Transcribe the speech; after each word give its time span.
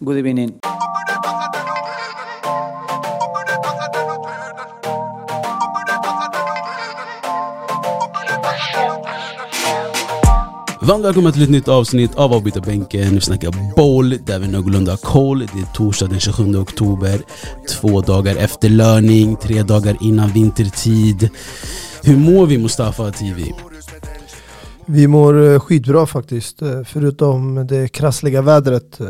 Good 0.00 0.18
evening. 0.18 0.58
Varmt 10.80 11.04
välkomna 11.04 11.32
till 11.32 11.42
ett 11.42 11.50
nytt 11.50 11.68
avsnitt 11.68 12.14
av 12.14 12.32
Avbytarbänken. 12.32 13.14
Nu 13.14 13.20
snackar 13.20 13.74
boll, 13.76 14.10
där 14.10 14.38
vi 14.38 14.44
har 14.44 14.52
någorlunda 14.52 14.96
koll. 14.96 15.38
Det 15.38 15.44
är 15.44 15.74
torsdag 15.74 16.06
den 16.06 16.20
27 16.20 16.56
oktober. 16.56 17.20
Två 17.68 18.00
dagar 18.00 18.36
efter 18.36 18.68
löning, 18.68 19.36
tre 19.36 19.62
dagar 19.62 19.96
innan 20.00 20.28
vintertid. 20.28 21.30
Hur 22.02 22.16
mår 22.16 22.46
vi 22.46 22.58
Mustafa 22.58 23.10
TV? 23.10 23.42
Vi 24.86 25.06
mår 25.06 25.52
eh, 25.52 25.60
skitbra 25.60 26.06
faktiskt, 26.06 26.62
eh, 26.62 26.82
förutom 26.84 27.66
det 27.66 27.88
krassliga 27.88 28.42
vädret 28.42 29.00
eh, 29.00 29.06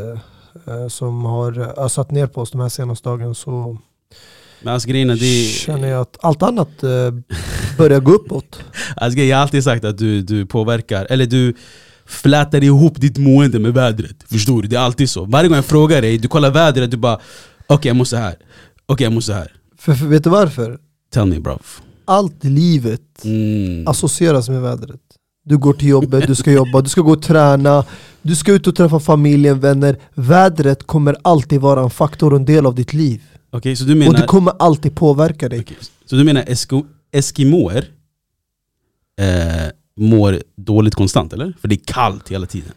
som 0.89 1.25
har 1.25 1.81
ösat 1.85 2.11
ner 2.11 2.27
på 2.27 2.41
oss 2.41 2.51
de 2.51 2.61
här 2.61 2.69
senaste 2.69 3.09
dagarna 3.09 3.35
så 3.35 3.79
Men 4.63 4.75
alltså 4.75 4.89
grejen 4.89 5.11
är, 5.11 5.15
det 5.17 5.49
känner 5.49 5.89
jag 5.89 6.01
att 6.01 6.17
allt 6.21 6.43
annat 6.43 6.83
eh, 6.83 6.91
börjar 7.79 8.01
gå 8.01 8.13
uppåt. 8.13 8.59
alltså, 8.97 9.19
jag 9.19 9.37
har 9.37 9.43
alltid 9.43 9.65
sagt 9.65 9.85
att 9.85 9.99
du, 9.99 10.23
du 10.23 10.47
påverkar, 10.47 11.07
eller 11.11 11.27
du 11.27 11.55
flätar 12.07 12.65
ihop 12.65 13.01
ditt 13.01 13.19
mående 13.19 13.59
med 13.59 13.75
vädret. 13.75 14.17
Förstår 14.31 14.63
du? 14.63 14.69
Det 14.69 14.77
är 14.77 14.81
alltid 14.81 15.11
så. 15.11 15.25
Varje 15.25 15.49
gång 15.49 15.57
jag 15.57 15.65
frågar 15.65 16.03
dig, 16.03 16.19
du 16.19 16.29
kollar 16.29 16.51
vädret, 16.51 16.91
du 16.91 16.97
bara 16.97 17.19
Okej 17.67 17.89
jag 17.89 17.97
mår 17.97 18.05
så 18.05 18.17
här. 18.17 18.37
okej 18.87 19.05
jag 19.05 19.13
mår 19.13 19.21
så 19.21 19.33
här. 19.33 19.53
För, 19.79 19.95
för 19.95 20.07
vet 20.07 20.25
du 20.25 20.31
varför? 20.31 20.79
Tell 21.13 21.27
me 21.27 21.41
bro. 21.41 21.59
Allt 22.05 22.45
i 22.45 22.49
livet 22.49 23.01
Mm. 23.25 23.89
associeras 23.89 24.49
med 24.49 24.63
vädret. 24.63 25.01
Du 25.45 25.59
går 25.59 25.73
till 25.73 25.89
jobbet, 25.89 26.27
du 26.27 26.35
ska 26.35 26.53
jobba, 26.53 26.81
du 26.81 26.89
ska 26.89 27.01
gå 27.01 27.13
och 27.13 27.23
träna, 27.23 27.85
du 28.23 28.37
ska 28.37 28.53
ut 28.53 28.67
och 28.67 28.77
träffa 28.77 29.01
familjen, 29.01 29.61
vänner. 29.61 29.99
Vädret 30.15 30.87
kommer 30.87 31.17
alltid 31.23 31.61
vara 31.61 31.81
en 31.83 31.91
faktor 31.91 32.31
och 32.33 32.39
en 32.39 32.45
del 32.45 32.67
av 32.67 32.75
ditt 32.75 32.93
liv. 32.93 33.23
Okej, 33.51 33.77
så 33.77 33.85
du 33.85 33.93
Och 33.93 33.99
menar... 33.99 34.21
det 34.21 34.27
kommer 34.27 34.53
alltid 34.59 34.95
påverka 34.97 35.49
dig. 35.49 35.61
Okej, 35.61 35.77
Så 36.07 36.17
du 36.17 36.25
menar 36.25 36.45
esko, 36.47 36.85
eskimoer 37.13 37.85
eh, 39.21 39.71
mår 39.97 40.43
dåligt 40.57 40.95
konstant 40.95 41.33
eller? 41.33 41.55
För 41.61 41.69
det 41.69 41.75
är 41.75 41.85
kallt 41.85 42.29
hela 42.29 42.47
tiden. 42.47 42.73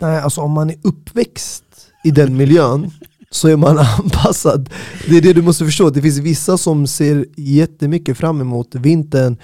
Nej, 0.00 0.18
alltså 0.18 0.40
om 0.40 0.52
man 0.52 0.70
är 0.70 0.76
uppväxt 0.82 1.64
i 2.04 2.10
den 2.10 2.36
miljön 2.36 2.90
så 3.30 3.48
är 3.48 3.56
man 3.56 3.78
anpassad. 3.98 4.70
Det 5.08 5.16
är 5.16 5.20
det 5.22 5.32
du 5.32 5.42
måste 5.42 5.64
förstå. 5.64 5.90
Det 5.90 6.02
finns 6.02 6.18
vissa 6.18 6.58
som 6.58 6.86
ser 6.86 7.26
jättemycket 7.36 8.18
fram 8.18 8.40
emot 8.40 8.74
vintern 8.74 9.36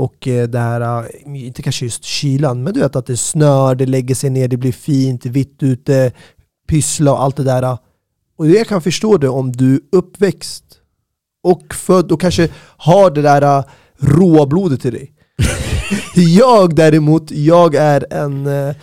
och 0.00 0.28
eh, 0.28 0.48
det 0.48 0.58
här, 0.58 1.02
eh, 1.02 1.46
inte 1.46 1.62
kanske 1.62 1.84
just 1.84 2.04
kylan, 2.04 2.62
men 2.62 2.74
du 2.74 2.80
vet 2.80 2.96
att 2.96 3.06
det 3.06 3.16
snör, 3.16 3.74
det 3.74 3.86
lägger 3.86 4.14
sig 4.14 4.30
ner, 4.30 4.48
det 4.48 4.56
blir 4.56 4.72
fint, 4.72 5.26
vitt 5.26 5.62
ute, 5.62 6.12
pyssla 6.68 7.12
och 7.12 7.22
allt 7.22 7.36
det 7.36 7.44
där. 7.44 7.78
Och 8.38 8.46
jag 8.46 8.66
kan 8.66 8.82
förstå 8.82 9.16
det 9.16 9.28
om 9.28 9.52
du 9.52 9.74
är 9.74 9.80
uppväxt 9.92 10.64
och 11.42 11.74
född 11.74 12.12
och 12.12 12.20
kanske 12.20 12.48
har 12.76 13.10
det 13.10 13.22
där 13.22 13.42
eh, 13.42 13.64
råa 13.98 14.46
blodet 14.46 14.84
i 14.84 14.90
dig. 14.90 15.12
jag 16.14 16.74
däremot, 16.74 17.30
jag 17.30 17.74
är 17.74 18.06
en 18.10 18.46
eh, 18.46 18.74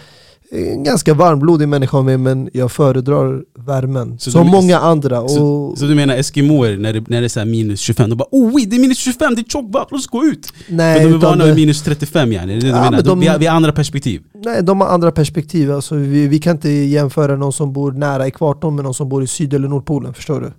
en 0.52 0.84
ganska 0.84 1.14
varmblodig 1.14 1.68
människa 1.70 2.02
mig 2.02 2.18
men 2.18 2.50
jag 2.54 2.72
föredrar 2.72 3.44
värmen. 3.66 4.20
Så 4.20 4.32
som 4.32 4.46
du- 4.46 4.52
många 4.52 4.80
andra. 4.80 5.22
Och, 5.22 5.30
Så, 5.32 5.76
så 5.78 5.86
du 5.86 5.96
menar 5.96 6.16
eskimoer 6.16 6.78
när 6.78 6.94
det, 6.94 7.04
när 7.10 7.22
det 7.22 7.38
är 7.38 7.46
minus 7.46 7.80
25, 7.80 8.10
de 8.10 8.16
bara 8.16 8.28
oh 8.32 8.54
wait, 8.54 8.70
det 8.70 8.76
är 8.76 8.80
minus 8.80 8.98
25, 8.98 9.36
det 9.36 9.42
är 9.42 9.44
tjockt 9.44 9.72
bara, 9.72 9.84
låt 9.92 10.00
oss 10.00 10.08
gå 10.08 10.24
ut! 10.26 10.54
nej, 10.68 11.02
För 11.02 11.10
de 11.10 11.14
är 11.16 11.18
vana 11.20 11.46
vid 11.46 11.56
minus 11.56 11.84
35 11.84 12.32
yani, 12.32 12.46
det 12.48 12.54
är 12.54 12.56
det 12.56 12.62
du 12.62 12.68
Ja, 12.68 12.76
menar? 12.76 12.92
men 12.92 13.04
De, 13.04 13.20
vi, 13.20 13.28
har, 13.28 13.38
vi 13.40 13.46
har 13.46 13.56
andra 13.56 13.72
perspektiv. 13.72 14.22
nej, 14.34 14.64
de 14.64 14.82
har 14.82 14.88
andra 14.88 15.12
perspektiv. 15.12 15.72
Alltså, 15.72 15.96
vi, 15.96 16.28
vi 16.28 16.40
kan 16.40 16.56
inte 16.56 16.70
jämföra 16.70 17.36
någon 17.36 17.54
som 17.54 17.74
bor 17.74 17.92
nära 17.92 18.28
ekvatorn 18.28 18.76
med 18.76 18.84
någon 18.84 18.94
som 18.94 19.10
bor 19.10 19.24
i 19.24 19.28
syd 19.28 19.54
eller 19.54 19.68
nordpolen. 19.68 20.14
Förstår 20.14 20.42
du? 20.42 20.52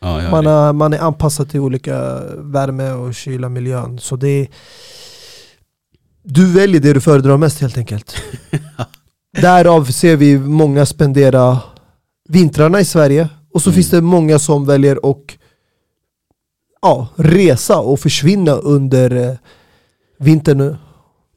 Ja, 0.00 0.22
ja, 0.22 0.30
Man, 0.30 0.46
har, 0.46 0.72
man 0.72 0.92
är 0.92 0.98
anpassad 0.98 1.50
till 1.50 1.60
olika 1.60 2.20
värme 2.36 2.90
och 2.92 3.14
kyla 3.14 3.48
miljön. 3.48 3.98
Så 3.98 4.16
det 4.16 4.28
är, 4.28 4.48
du 6.24 6.52
väljer 6.52 6.80
det 6.80 6.92
du 6.92 7.00
föredrar 7.00 7.36
mest 7.36 7.60
helt 7.60 7.78
enkelt. 7.78 8.14
Därav 9.40 9.84
ser 9.84 10.16
vi 10.16 10.38
många 10.38 10.86
spendera 10.86 11.58
vintrarna 12.28 12.80
i 12.80 12.84
Sverige 12.84 13.28
och 13.52 13.62
så 13.62 13.70
Mm. 13.70 13.74
finns 13.74 13.90
det 13.90 14.00
många 14.00 14.38
som 14.38 14.66
väljer 14.66 15.10
att 15.10 15.38
ja, 16.82 17.08
resa 17.16 17.78
och 17.78 18.00
försvinna 18.00 18.52
under 18.52 19.16
eh, 19.16 19.34
vintern. 20.18 20.76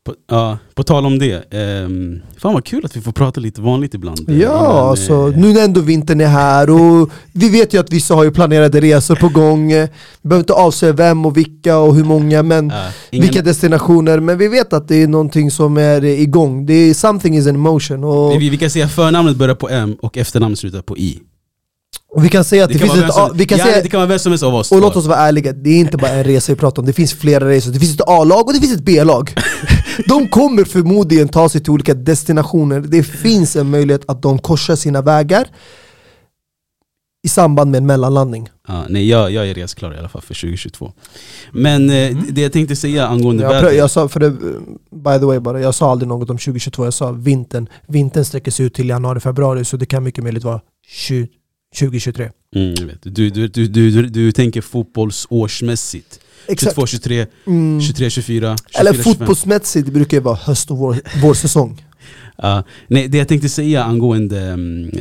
På, 0.05 0.13
ja, 0.29 0.57
på 0.75 0.83
tal 0.83 1.05
om 1.05 1.19
det, 1.19 1.53
ehm, 1.53 2.21
fan 2.37 2.53
vad 2.53 2.65
kul 2.65 2.85
att 2.85 2.95
vi 2.97 3.01
får 3.01 3.11
prata 3.11 3.39
lite 3.41 3.61
vanligt 3.61 3.93
ibland. 3.93 4.29
eh, 4.29 4.37
Ja, 4.37 4.59
innan, 4.59 4.89
alltså, 4.89 5.13
eh, 5.13 5.37
nu 5.39 5.53
när 5.53 5.63
ändå 5.63 5.81
vintern 5.81 6.21
är 6.21 6.27
här 6.27 6.69
och 6.69 7.09
vi 7.31 7.49
vet 7.49 7.73
ju 7.73 7.79
att 7.79 7.91
vissa 7.93 8.13
har 8.15 8.23
ju 8.23 8.31
planerade 8.31 8.81
resor 8.81 9.15
på 9.15 9.29
gång. 9.29 9.71
eh, 9.71 9.89
Vi 10.21 10.29
behöver 10.29 10.43
inte 10.43 10.53
avslöja 10.53 10.93
vem 10.93 11.25
och 11.25 11.37
vilka 11.37 11.77
och 11.77 11.95
hur 11.95 12.03
många, 12.03 12.43
men 12.43 12.69
ja, 12.69 12.87
ingen, 13.09 13.25
vilka 13.27 13.41
destinationer. 13.41 14.19
Men 14.19 14.37
vi 14.37 14.47
vet 14.47 14.73
att 14.73 14.87
det 14.87 14.95
är 15.03 15.07
någonting 15.07 15.51
som 15.51 15.77
är 15.77 16.05
igång. 16.05 16.65
Det 16.65 16.73
är 16.73 16.93
something 16.93 17.37
is 17.37 17.47
in 17.47 17.59
motion. 17.59 18.03
Och, 18.03 18.41
vi, 18.41 18.49
vi 18.49 18.57
kan 18.57 18.69
säga 18.69 18.87
förnamnet 18.87 19.35
börjar 19.35 19.55
på 19.55 19.69
M 19.69 19.95
och 20.01 20.17
efternamnet 20.17 20.59
slutar 20.59 20.81
på 20.81 20.97
I. 20.97 21.19
och 22.15 22.23
vi 22.25 22.29
kan 22.29 22.43
säga 22.43 22.63
att 22.63 22.71
det, 22.71 22.79
kan 22.79 22.89
finns 22.89 23.03
ett 23.05 23.13
som- 23.13 23.31
vi 23.37 23.45
kan 23.45 23.57
ja, 23.57 23.65
säga, 23.65 23.81
det 23.83 23.89
kan 23.89 23.97
vara 23.99 24.07
vem 24.09 24.19
som 24.19 24.31
helst 24.31 24.43
av 24.43 24.55
oss 24.55 24.71
och 24.71 24.81
låt 24.81 24.95
oss 24.95 25.05
vara 25.05 25.17
ärliga, 25.19 25.53
det 25.53 25.69
är 25.69 25.79
inte 25.79 25.97
bara 25.97 26.11
en 26.11 26.23
resa 26.23 26.51
vi 26.51 26.55
pratar 26.55 26.81
om, 26.81 26.85
det 26.85 26.93
finns 26.93 27.13
flera 27.13 27.49
resor. 27.49 27.71
Det 27.71 27.79
finns 27.79 27.93
ett 27.95 28.01
A-lag 28.07 28.47
och 28.47 28.53
det 28.53 28.59
finns 28.59 28.73
ett 28.73 28.85
B-lag. 28.85 29.33
De 30.07 30.27
kommer 30.27 30.63
förmodligen 30.63 31.27
ta 31.27 31.49
sig 31.49 31.61
till 31.61 31.71
olika 31.71 31.93
destinationer. 31.93 32.79
Det 32.79 33.03
finns 33.03 33.55
en 33.55 33.69
möjlighet 33.69 34.01
att 34.07 34.21
de 34.21 34.39
korsar 34.39 34.75
sina 34.75 35.01
vägar 35.01 35.47
i 37.23 37.27
samband 37.29 37.71
med 37.71 37.77
en 37.77 37.85
mellanlandning. 37.85 38.49
Ja, 38.67 38.85
nej, 38.89 39.09
jag, 39.09 39.31
jag 39.31 39.49
är 39.49 39.53
resklar 39.53 39.93
i 39.95 39.97
alla 39.97 40.09
fall 40.09 40.21
för 40.21 40.33
2022. 40.33 40.93
Men 41.51 41.89
eh, 41.89 42.17
det 42.29 42.41
jag 42.41 42.51
tänkte 42.53 42.75
säga 42.75 43.07
angående 43.07 43.43
Jag, 43.43 43.49
vädret, 43.49 43.71
prö- 43.71 43.75
jag 43.77 43.91
sa, 43.91 44.07
för 44.09 44.19
det, 44.19 44.29
by 44.91 45.19
the 45.19 45.25
way 45.25 45.39
bara, 45.39 45.61
jag 45.61 45.75
sa 45.75 45.91
aldrig 45.91 46.07
något 46.07 46.29
om 46.29 46.37
2022, 46.37 46.83
jag 46.85 46.93
sa 46.93 47.11
vintern. 47.11 47.67
Vintern 47.87 48.25
sträcker 48.25 48.51
sig 48.51 48.65
ut 48.65 48.73
till 48.73 48.89
januari, 48.89 49.19
februari, 49.19 49.65
så 49.65 49.77
det 49.77 49.85
kan 49.85 50.03
mycket 50.03 50.23
möjligt 50.23 50.43
vara 50.43 50.61
20, 50.87 51.27
2023. 51.79 52.29
mm, 52.55 52.73
jag 52.77 52.85
vet, 52.85 52.99
du, 53.03 53.09
du, 53.09 53.29
du, 53.29 53.67
du, 53.67 53.91
du, 53.91 54.09
du 54.09 54.31
tänker 54.31 54.61
fotbollsårsmässigt. 54.61 56.19
22, 56.47 56.85
23, 56.87 57.25
Mm. 57.47 57.81
23, 57.81 58.09
24, 58.09 58.55
24 58.57 58.81
Eller 58.81 58.93
25. 58.93 59.03
fotbollsmässigt 59.03 59.87
brukar 59.89 60.17
det 60.17 60.23
vara 60.23 60.35
höst 60.35 60.71
och 60.71 60.77
vår, 60.77 60.97
vårsäsong. 61.21 61.85
Ja, 62.37 62.63
nej, 62.87 63.07
det 63.07 63.17
jag 63.17 63.27
tänkte 63.27 63.49
säga 63.49 63.83
angående 63.83 64.51
um, 64.51 64.91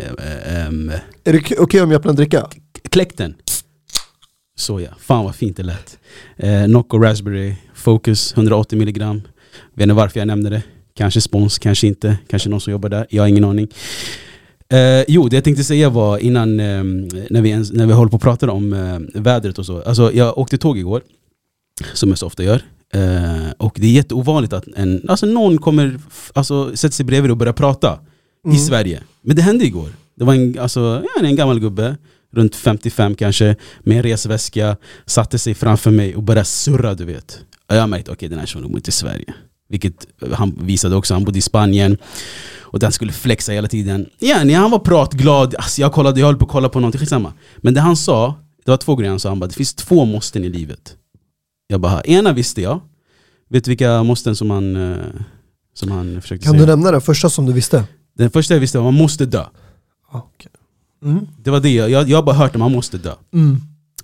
um, 0.68 0.92
Är 1.24 1.32
det 1.32 1.58
okej 1.58 1.82
om 1.82 1.90
jag 1.90 1.98
öppnar 1.98 2.10
en 2.10 2.16
dricka? 2.16 2.46
kläkten. 2.90 3.34
Så 4.56 4.80
ja, 4.80 4.88
fan 4.98 5.24
vad 5.24 5.34
fint 5.34 5.56
det 5.56 5.62
lät. 5.62 5.98
Eh, 6.36 6.68
Nocco 6.68 6.98
Raspberry 6.98 7.54
Focus 7.74 8.32
180 8.36 8.78
milligram. 8.78 9.22
Vet 9.74 9.82
inte 9.82 9.94
varför 9.94 10.20
jag 10.20 10.26
nämnde 10.26 10.50
det. 10.50 10.62
Kanske 10.96 11.20
spons, 11.20 11.58
kanske 11.58 11.86
inte. 11.86 12.18
Kanske 12.28 12.48
någon 12.48 12.60
som 12.60 12.70
jobbar 12.72 12.88
där. 12.88 13.06
Jag 13.10 13.22
har 13.22 13.28
ingen 13.28 13.44
aning. 13.44 13.68
Eh, 14.72 15.04
jo, 15.08 15.28
det 15.28 15.36
jag 15.36 15.44
tänkte 15.44 15.64
säga 15.64 15.90
var 15.90 16.18
innan, 16.18 16.60
eh, 16.60 16.84
när, 17.30 17.40
vi 17.42 17.48
ens, 17.48 17.72
när 17.72 17.86
vi 17.86 17.92
håller 17.92 18.10
på 18.10 18.16
och 18.16 18.22
pratar 18.22 18.48
om 18.48 18.70
vädret 19.14 19.58
och 19.58 19.66
så. 19.66 19.82
Alltså, 19.82 20.12
jag 20.12 20.38
åkte 20.38 20.58
tåg 20.58 20.78
igår, 20.78 21.02
som 21.94 22.08
jag 22.08 22.18
så 22.18 22.26
ofta 22.26 22.42
gör. 22.44 22.62
Eh, 22.94 23.50
och 23.58 23.76
det 23.80 23.86
är 23.86 23.90
jätteovanligt 23.92 24.52
att 24.52 24.64
en, 24.76 25.04
alltså 25.08 25.26
någon 25.26 25.58
kommer, 25.58 25.98
alltså, 26.32 26.76
sätter 26.76 26.94
sig 26.94 27.06
bredvid 27.06 27.30
och 27.30 27.36
börjar 27.36 27.52
prata 27.52 27.98
i 28.46 28.48
Mm. 28.48 28.58
Sverige. 28.58 29.00
Men 29.22 29.36
det 29.36 29.42
hände 29.42 29.64
igår. 29.64 29.88
Det 30.16 30.24
var 30.24 30.34
en, 30.34 30.58
alltså, 30.58 31.02
ja, 31.16 31.26
en 31.26 31.36
gammal 31.36 31.60
gubbe, 31.60 31.96
runt 32.32 32.56
55 32.56 33.14
kanske, 33.14 33.56
med 33.80 33.96
en 33.96 34.02
resväska, 34.02 34.76
satte 35.06 35.38
sig 35.38 35.54
framför 35.54 35.90
mig 35.90 36.16
och 36.16 36.22
började 36.22 36.44
surra 36.44 36.94
du 36.94 37.04
vet. 37.04 37.38
Och 37.70 37.76
jag 37.76 37.88
märkte, 37.88 38.10
okej 38.12 38.28
den 38.28 38.38
här 38.38 38.46
personen 38.46 38.68
bor 38.68 38.76
inte 38.76 38.88
i 38.88 38.92
Sverige. 38.92 39.34
Vilket 39.68 40.06
han 40.32 40.58
visade 40.60 40.96
också, 40.96 41.14
han 41.14 41.24
bodde 41.24 41.38
i 41.38 41.42
Spanien. 41.42 41.98
Och 42.60 42.78
den 42.78 42.92
skulle 42.92 43.12
flexa 43.12 43.52
hela 43.52 43.68
tiden. 43.68 44.06
Ja, 44.18 44.44
nej, 44.44 44.54
han 44.54 44.70
var 44.70 44.78
pratglad, 44.78 45.54
alltså, 45.54 45.80
jag, 45.80 45.92
kollade, 45.92 46.20
jag 46.20 46.26
höll 46.26 46.36
på 46.36 46.44
att 46.44 46.50
kolla 46.50 46.68
på 46.68 46.80
någonting, 46.80 46.98
skitsamma. 46.98 47.32
Men 47.56 47.74
det 47.74 47.80
han 47.80 47.96
sa, 47.96 48.34
det 48.64 48.70
var 48.70 48.78
två 48.78 48.96
grejer 48.96 49.10
han 49.10 49.20
sa, 49.20 49.28
han 49.28 49.40
bara, 49.40 49.46
det 49.46 49.54
finns 49.54 49.74
två 49.74 50.04
måsten 50.04 50.44
i 50.44 50.48
livet. 50.48 50.96
Jag 51.66 51.80
bara, 51.80 52.00
ena 52.02 52.32
visste 52.32 52.60
jag. 52.62 52.80
Vet 53.48 53.64
du 53.64 53.70
vilka 53.70 54.02
måsten 54.02 54.36
som 54.36 54.50
han, 54.50 54.92
eh, 54.92 54.98
som 55.74 55.90
han 55.90 56.22
försökte 56.22 56.44
Kan 56.44 56.52
säga? 56.52 56.66
du 56.66 56.72
nämna 56.72 56.90
den 56.90 57.00
första 57.00 57.30
som 57.30 57.46
du 57.46 57.52
visste? 57.52 57.84
Den 58.14 58.30
första 58.30 58.54
jag 58.54 58.60
visste 58.60 58.78
var, 58.78 58.84
man 58.84 58.94
måste 58.94 59.26
dö. 59.26 59.44
Ah, 60.10 60.18
okej. 60.34 60.52
Mm. 61.04 61.26
Det 61.42 61.50
var 61.50 61.60
det, 61.60 61.74
jag, 61.74 61.90
jag, 61.90 62.08
jag 62.08 62.16
har 62.18 62.22
bara 62.22 62.36
hört 62.36 62.50
att 62.50 62.58
man 62.58 62.72
måste 62.72 62.98
dö. 62.98 63.14
Mm. 63.32 63.56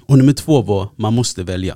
Och 0.07 0.19
nummer 0.19 0.33
två 0.33 0.63
var, 0.63 0.89
man 0.97 1.15
måste 1.15 1.43
välja. 1.43 1.75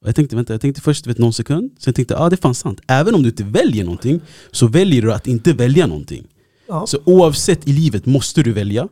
Och 0.00 0.08
jag 0.08 0.16
tänkte, 0.16 0.36
vänta, 0.36 0.52
jag 0.52 0.60
tänkte 0.60 0.80
först 0.80 1.06
vet, 1.06 1.18
någon 1.18 1.32
sekund, 1.32 1.70
sen 1.78 1.94
tänkte 1.94 2.14
jag, 2.14 2.22
ah, 2.22 2.28
det 2.30 2.34
är 2.34 2.40
fan 2.42 2.54
sant. 2.54 2.80
Även 2.86 3.14
om 3.14 3.22
du 3.22 3.28
inte 3.28 3.44
väljer 3.44 3.84
någonting, 3.84 4.20
så 4.50 4.66
väljer 4.66 5.02
du 5.02 5.12
att 5.12 5.26
inte 5.26 5.52
välja 5.52 5.86
någonting. 5.86 6.26
Ja. 6.68 6.86
Så 6.86 6.98
oavsett 7.04 7.68
i 7.68 7.72
livet 7.72 8.06
måste 8.06 8.42
du 8.42 8.52
välja, 8.52 8.88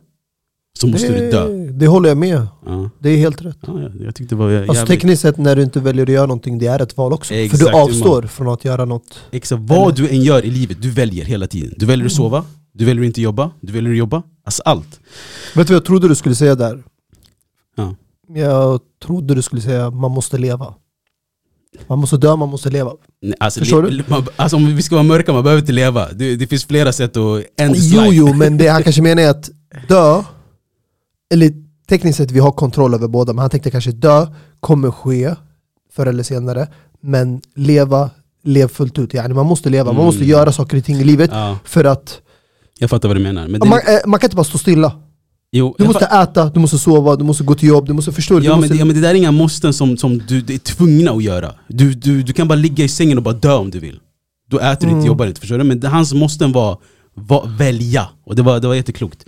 så 0.79 0.87
måste 0.87 1.07
du 1.07 1.31
dö. 1.31 1.47
Det, 1.47 1.71
det 1.71 1.87
håller 1.87 2.09
jag 2.09 2.17
med, 2.17 2.47
Ja, 2.65 2.89
det 2.99 3.09
är 3.09 3.17
helt 3.17 3.41
rätt. 3.41 3.57
ja, 3.67 3.79
jag- 3.99 4.15
tyckte 4.15 4.35
det 4.35 4.39
var 4.39 4.49
jävligt... 4.51 4.69
Alltså 4.69 4.85
tekniskt 4.85 5.21
sett 5.21 5.37
när 5.37 5.55
du 5.55 5.63
inte 5.63 5.79
väljer 5.79 6.05
att 6.05 6.11
göra 6.13 6.25
någonting, 6.25 6.59
det 6.59 6.67
är 6.67 6.81
ett 6.81 6.97
val 6.97 7.13
också. 7.13 7.33
Exakt, 7.33 7.63
För 7.63 7.71
du 7.71 7.77
avstår 7.77 8.21
från 8.21 8.47
att 8.47 8.65
göra 8.65 8.85
något. 8.85 9.19
Exakt, 9.31 9.61
vad 9.65 9.95
du 9.95 10.09
än 10.09 10.21
gör 10.21 10.45
i 10.45 10.51
livet, 10.51 10.81
du 10.81 10.89
väljer 10.91 11.25
hela 11.25 11.47
tiden. 11.47 11.73
Du 11.77 11.85
väljer 11.85 12.05
att 12.05 12.11
sova, 12.11 12.45
Du 12.73 12.85
väljer 12.85 13.03
inte 13.05 13.21
jobba, 13.21 13.51
du 13.61 13.73
väljer 13.73 13.91
att 13.91 13.97
jobba. 13.97 14.23
Alltså 14.45 14.61
allt. 14.65 14.99
Vet 15.55 15.67
du 15.67 15.73
vad 15.73 15.77
jag 15.77 15.85
trodde 15.85 16.07
du 16.07 16.15
skulle 16.15 16.35
säga 16.35 16.55
där? 16.55 16.83
Ja. 17.77 17.95
Jag 18.35 18.79
trodde 19.05 19.35
du 19.35 19.41
skulle 19.41 19.61
säga 19.61 19.89
man 19.89 20.11
måste 20.11 20.37
leva. 20.37 20.73
Man 21.87 21.99
måste 21.99 22.17
dö, 22.17 22.35
man 22.35 22.49
måste 22.49 22.69
leva. 22.69 22.91
Nej, 23.21 23.33
Alltså, 23.39 23.59
Förstår 23.59 23.83
le- 23.83 24.03
man, 24.07 24.25
alltså 24.35 24.57
om 24.57 24.75
vi 24.75 24.81
ska 24.81 24.95
vara 24.95 25.03
mörka, 25.03 25.33
man 25.33 25.43
behöver 25.43 25.61
inte 25.61 25.71
leva. 25.71 26.11
Det, 26.11 26.35
det 26.35 26.47
finns 26.47 26.65
flera 26.65 26.91
sätt 26.91 27.17
att 27.17 27.43
end 27.57 27.75
Jo, 27.77 28.01
life. 28.01 28.15
jo, 28.15 28.33
men 28.33 28.57
det 28.57 28.67
han 28.67 28.83
kanske 28.83 29.01
menar 29.01 29.23
är 29.23 29.29
att 29.29 29.49
dö, 29.87 30.23
eller 31.33 31.51
tekniskt 31.89 32.17
sett 32.17 32.31
vi 32.31 32.39
har 32.39 32.51
kontroll 32.51 32.93
över 32.93 33.07
båda, 33.07 33.33
men 33.33 33.39
han 33.41 33.49
tänkte 33.49 33.71
kanske 33.71 33.91
dö 33.91 34.27
kommer 34.59 34.91
ske 34.91 35.35
förr 35.93 36.05
eller 36.05 36.23
senare, 36.23 36.67
men 37.01 37.41
leva, 37.55 38.09
lev 38.43 38.67
fullt 38.67 38.99
ut. 38.99 39.13
Yani 39.13 39.33
man 39.33 39.45
måste 39.45 39.69
leva, 39.69 39.85
man 39.85 39.95
Mm. 39.95 40.05
måste 40.05 40.25
göra 40.25 40.51
saker 40.51 40.77
och 40.77 40.83
ting 40.85 40.95
i 40.97 41.03
livet 41.03 41.29
Ja, 41.33 41.57
för 41.63 41.83
att 41.83 42.21
jag 42.79 42.89
fattar 42.89 43.09
vad 43.09 43.17
du 43.17 43.21
menar. 43.21 43.47
Men 43.47 43.59
man, 43.69 43.79
eh, 43.79 43.99
man 44.07 44.19
kan 44.19 44.27
inte 44.27 44.35
bara 44.35 44.43
stå 44.43 44.57
stilla. 44.57 44.91
jo, 45.51 45.75
Du 45.77 45.85
måste 45.85 46.05
äta, 46.05 46.49
du 46.49 46.59
måste 46.59 46.77
sova, 46.77 47.15
du 47.15 47.23
måste 47.23 47.43
gå 47.43 47.55
till 47.55 47.69
jobb, 47.69 47.85
du 47.87 47.93
måste 47.93 48.11
förstå. 48.11 48.39
du 48.39 48.45
Ja 48.45 48.51
men, 48.51 48.59
måste, 48.59 48.73
det, 48.73 48.77
ja 48.79 48.85
men 48.85 48.95
det 48.95 49.01
där 49.01 49.09
är 49.09 49.13
inga 49.13 49.31
måsten 49.31 49.73
som, 49.73 49.97
som 49.97 50.17
du 50.27 50.41
det 50.41 50.53
är 50.53 50.57
tvungna 50.59 51.11
att 51.11 51.23
göra. 51.23 51.53
Du, 51.67 51.93
du, 51.93 52.23
du 52.23 52.33
kan 52.33 52.47
bara 52.47 52.55
ligga 52.55 52.83
i 52.85 52.87
sängen 52.87 53.17
och 53.17 53.23
bara 53.23 53.33
dö 53.35 53.53
om 53.53 53.69
du 53.71 53.79
vill. 53.79 53.99
Då 54.49 54.59
äter 54.59 54.81
du 54.81 54.87
Mm. 54.87 54.97
inte, 54.97 55.07
jobbar 55.07 55.25
inte, 55.25 55.39
förstår 55.39 55.57
du? 55.57 55.63
Men 55.63 55.79
det, 55.79 55.87
hans 55.87 56.13
måsten 56.13 56.51
var, 56.51 56.77
var 57.15 57.47
välja, 57.57 58.07
och 58.25 58.35
det 58.35 58.41
var, 58.41 58.59
det 58.59 58.67
var 58.67 58.75
jätteklokt. 58.75 59.25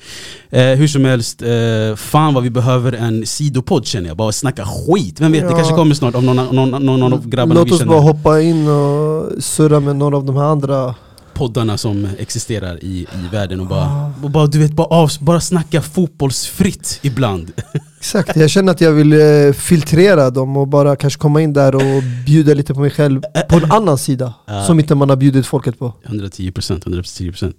Eh, 0.49 0.63
hur 0.65 0.87
som 0.87 1.05
helst, 1.05 1.41
eh, 1.41 1.95
fan 1.95 2.33
vad 2.33 2.43
vi 2.43 2.49
behöver 2.49 2.93
en 2.93 3.25
sidopodd 3.25 3.85
känner 3.85 4.07
jag, 4.07 4.17
bara 4.17 4.31
snacka 4.31 4.65
skit. 4.65 5.21
Vem 5.21 5.31
vet, 5.31 5.41
det 5.41 5.49
Ja. 5.49 5.55
kanske 5.55 5.73
kommer 5.75 5.95
snart 5.95 6.15
om 6.15 6.25
någon, 6.25 6.35
någon, 6.55 6.69
någon, 6.69 6.85
någon 6.99 7.13
av 7.13 7.27
grabbarna 7.29 7.59
Låt 7.59 7.67
vi 7.67 7.71
oss 7.71 7.79
känner. 7.79 7.91
bara 7.91 8.01
hoppa 8.01 8.41
in 8.41 8.67
och 8.67 9.43
surra 9.43 9.79
med 9.79 9.95
några 9.95 10.17
av 10.17 10.25
de 10.25 10.35
här 10.35 10.43
andra. 10.43 10.95
poddarna 11.33 11.77
som 11.77 12.07
existerar 12.19 12.83
i, 12.83 13.01
i 13.01 13.27
världen 13.31 13.59
och 13.59 13.67
bara, 13.67 14.13
och 14.23 14.29
bara, 14.31 14.47
du 14.47 14.59
vet, 14.59 14.71
bara, 14.71 14.87
av, 14.87 15.11
bara 15.19 15.41
snacka 15.41 15.81
fotbollsfritt 15.81 16.99
ibland. 17.01 17.51
Exakt, 18.06 18.36
jag 18.36 18.50
känner 18.50 18.72
att 18.72 18.81
jag 18.81 18.92
vill 18.92 19.13
eh, 19.13 19.54
filtrera 19.54 20.30
dem 20.30 20.57
och 20.57 20.68
bara 20.68 20.96
kanske 20.96 21.19
komma 21.19 21.42
in 21.42 21.54
där 21.54 21.75
och 21.75 22.04
bjuda 22.25 22.54
lite 22.54 22.74
på 22.74 22.80
mig 22.80 22.90
själv 22.90 23.22
på 23.50 23.56
en 23.56 23.72
annan 23.72 23.98
sida. 23.98 24.34
Ja. 24.46 24.66
Som 24.66 24.80
inte 24.80 24.96
man 24.96 25.10
har 25.10 25.16
bjudit 25.16 25.46
folket 25.46 25.80
på. 25.80 25.94
110%, 26.04 26.84
110%. 26.84 27.54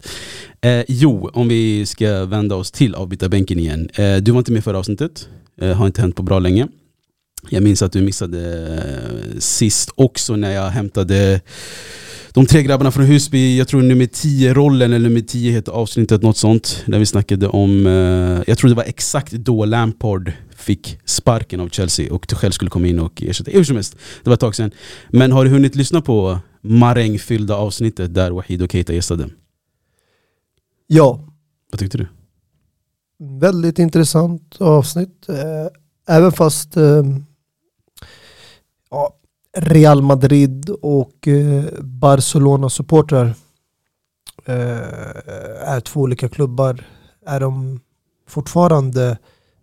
Eh, 0.60 0.84
jo, 0.88 1.30
om 1.32 1.48
vi 1.48 1.86
ska 1.86 2.24
vända 2.24 2.54
oss 2.54 2.70
till 2.70 2.94
avbytarbänken 2.94 3.58
igen. 3.58 3.88
Eh, 3.94 4.16
du 4.16 4.30
var 4.30 4.38
inte 4.38 4.52
med 4.52 4.64
förra 4.64 4.78
avsnittet, 4.78 5.28
eh, 5.60 5.72
har 5.72 5.86
inte 5.86 6.00
hänt 6.00 6.16
på 6.16 6.22
bra 6.22 6.38
länge. 6.38 6.68
Jag 7.50 7.62
minns 7.62 7.82
att 7.82 7.92
du 7.92 8.02
missade 8.02 8.68
eh, 8.76 9.38
sist 9.38 9.90
också 9.94 10.36
när 10.36 10.50
jag 10.50 10.70
hämtade 10.70 11.40
de 12.36 12.46
tre 12.46 12.62
grabbarna 12.62 12.90
från 12.90 13.04
Husby, 13.04 13.58
jag 13.58 13.68
tror 13.68 13.82
nummer 13.82 14.04
10-rollen 14.04 14.92
eller 14.92 15.08
nummer 15.08 15.20
10 15.20 15.52
heter 15.52 15.72
avsnittet, 15.72 16.22
något 16.22 16.36
sånt. 16.36 16.84
Där 16.86 16.98
vi 16.98 17.06
snackade 17.06 17.48
om, 17.48 17.86
eh, 17.86 18.42
jag 18.46 18.58
tror 18.58 18.68
det 18.68 18.74
var 18.76 18.82
exakt 18.84 19.32
då 19.32 19.64
Lampard 19.64 20.32
fick 20.56 20.98
sparken 21.04 21.60
av 21.60 21.68
Chelsea 21.68 22.14
och 22.14 22.28
Tuchel 22.28 22.52
skulle 22.52 22.70
komma 22.70 22.86
in 22.86 22.98
och 22.98 23.22
ersätta. 23.22 23.50
Hur 23.50 23.64
som 23.64 23.76
helst, 23.76 23.96
det 24.24 24.30
var 24.30 24.34
ett 24.34 24.40
tag 24.40 24.54
sedan. 24.54 24.70
Men 25.10 25.32
har 25.32 25.44
du 25.44 25.50
hunnit 25.50 25.74
lyssna 25.76 26.00
på 26.00 26.38
marängfyllda 26.60 27.54
avsnittet 27.56 28.14
där 28.14 28.30
Wahid 28.30 28.62
och 28.62 28.72
Keita 28.72 28.92
gästade? 28.92 29.28
Ja, 30.86 31.20
Vad 31.70 31.78
tyckte 31.78 31.98
du? 31.98 32.06
väldigt 33.40 33.78
intressant 33.78 34.56
avsnitt. 34.60 35.28
Eh, 35.28 36.14
Även 36.16 36.32
fast 36.32 36.76
eh, 36.76 37.02
ja, 38.90 39.16
Real 39.56 40.02
Madrid 40.02 40.70
och 40.82 41.28
eh, 41.28 41.64
Barcelona-supportrar 41.80 43.34
eh, 44.44 44.54
är 45.68 45.80
två 45.80 46.00
olika 46.00 46.28
klubbar 46.28 46.84
är 47.26 47.40
de 47.40 47.80
fortfarande 48.28 49.18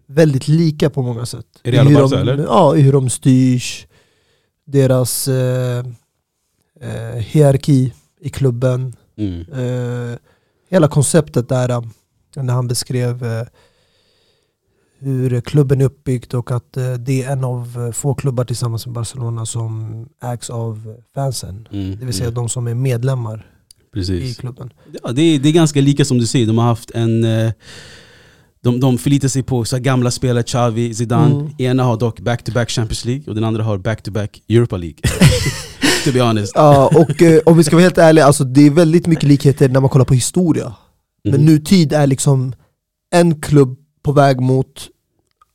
väldigt 0.08 0.48
lika 0.48 0.90
på 0.90 1.02
många 1.02 1.26
sätt. 1.26 1.46
Är 1.64 1.72
Real 1.72 1.88
I 1.88 1.90
hur 1.90 1.96
Barca, 2.02 2.16
de, 2.16 2.22
eller? 2.22 2.44
Ja, 2.44 2.76
i 2.76 2.82
hur 2.82 2.94
de 2.94 3.10
styrs, 3.10 3.88
deras 4.66 5.28
eh, 5.28 5.86
eh, 6.82 7.16
hierarki 7.20 7.94
i 8.20 8.30
klubben, 8.30 8.96
Mm. 9.18 9.42
eh, 9.54 10.18
hela 10.70 10.88
konceptet 10.88 11.50
där 11.50 11.70
eh, 11.70 11.82
när 12.36 12.54
han 12.54 12.68
beskrev 12.68 13.24
hur 15.04 15.42
klubben 15.42 15.82
är 15.82 15.86
uppbyggd 15.86 16.34
och 16.34 16.52
att 16.52 16.78
eh, 16.78 16.94
det 16.94 17.24
är 17.24 17.32
en 17.32 17.44
av 17.44 17.86
eh, 17.88 17.92
få 17.92 18.14
klubbar 18.14 18.46
tillsammans 18.46 18.86
med 18.86 18.94
Barcelona 18.94 19.46
som 19.46 20.06
ägs 20.24 20.50
av 20.50 20.96
fansen. 21.16 21.68
Mm. 21.72 22.00
Det 22.00 22.06
vill 22.06 22.14
säga 22.14 22.28
mm. 22.28 22.36
de 22.36 22.50
som 22.50 22.68
är 22.68 22.74
medlemmar 22.74 23.46
i 23.92 23.94
Precis. 23.94 24.38
klubben. 24.38 24.74
Ja, 25.04 25.12
det, 25.12 25.22
är, 25.22 25.40
det 25.40 25.50
är 25.50 25.54
ganska 25.54 25.82
lika 25.82 26.06
som 26.06 26.18
du 26.18 26.28
säger, 26.28 26.48
de 26.48 26.58
har 26.58 26.66
haft 26.66 26.92
en 26.92 27.24
eh, 27.24 27.52
de, 28.64 28.80
de 28.80 28.98
förlitar 28.98 29.28
sig 29.28 29.44
på 29.44 29.66
så 29.66 29.80
gamla 29.80 30.12
spelare, 30.12 30.44
Xavi, 30.44 30.94
Zidane. 30.94 31.36
Mm. 31.36 31.52
Ena 31.58 31.84
har 31.84 31.98
dock 31.98 32.20
back-to-back 32.20 32.70
Champions 32.70 33.06
League 33.06 33.24
och 33.28 33.36
den 33.36 33.44
andra 33.44 33.64
har 33.64 33.78
back-to-back 33.78 34.42
Europa 34.50 34.78
League. 34.78 34.98
to 36.06 36.12
be 36.14 36.22
honest. 36.22 36.52
Ja, 36.56 36.92
och 36.96 37.22
eh, 37.22 37.42
om 37.46 37.58
vi 37.58 37.64
ska 37.64 37.76
vara 37.76 37.84
helt 37.84 37.98
ärliga, 37.98 38.26
alltså, 38.26 38.44
det 38.44 38.62
är 38.62 38.70
väldigt 38.70 39.08
mycket 39.08 39.24
likheter 39.24 39.70
när 39.70 39.80
man 39.80 39.90
kollar 39.90 40.06
på 40.06 40.14
historia. 40.14 40.74
Men 41.24 41.34
Mhm. 41.34 41.46
nutid 41.46 41.94
är 41.94 42.08
liksom 42.08 42.54
en 43.16 43.42
klubb 43.42 43.78
på 44.04 44.12
väg 44.12 44.42
mot 44.42 44.88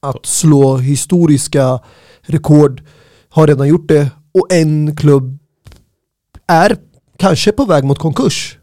att 0.02 0.26
slå 0.26 0.76
historiska 0.76 1.80
rekord, 2.22 2.82
har 3.28 3.46
redan 3.46 3.68
gjort 3.68 3.88
det, 3.88 4.10
och 4.34 4.52
en 4.52 4.96
klubb 4.96 5.38
är 6.46 6.76
kanske 7.18 7.52
på 7.52 7.64
väg 7.64 7.84
mot 7.84 7.98
konkurs. 7.98 8.58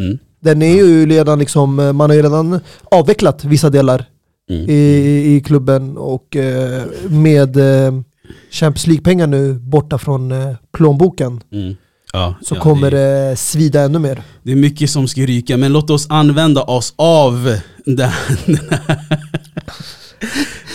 Mm. 0.00 0.18
Den 0.40 0.62
är 0.62 0.74
ju 0.74 1.06
redan 1.06 1.38
liksom, 1.38 1.74
man 1.74 2.00
har 2.10 2.14
ju 2.14 2.22
redan 2.22 2.60
avvecklat 2.90 3.44
vissa 3.44 3.70
delar 3.70 4.06
Mm. 4.50 4.70
i, 4.70 5.34
i 5.36 5.40
klubben 5.40 5.96
och 5.96 6.36
eh, 6.36 6.82
med 7.08 7.56
eh, 7.56 7.92
Champions 8.50 8.86
League-pengar 8.86 9.26
nu 9.26 9.54
borta 9.54 9.98
från 9.98 10.32
eh, 10.32 10.54
plånboken 10.72 11.40
Mm. 11.52 11.74
Ja, 12.12 12.34
så 12.42 12.54
ja, 12.54 12.60
kommer 12.60 12.90
det, 12.90 13.30
det 13.30 13.36
svida 13.36 13.80
ännu 13.80 13.98
mer. 13.98 14.22
det 14.42 14.52
är 14.52 14.56
mycket 14.56 14.90
som 14.90 15.08
ska 15.08 15.20
ryka, 15.20 15.56
men 15.56 15.72
låt 15.72 15.90
oss 15.90 16.06
använda 16.10 16.62
oss 16.62 16.94
av 16.96 17.58
det 17.96 18.12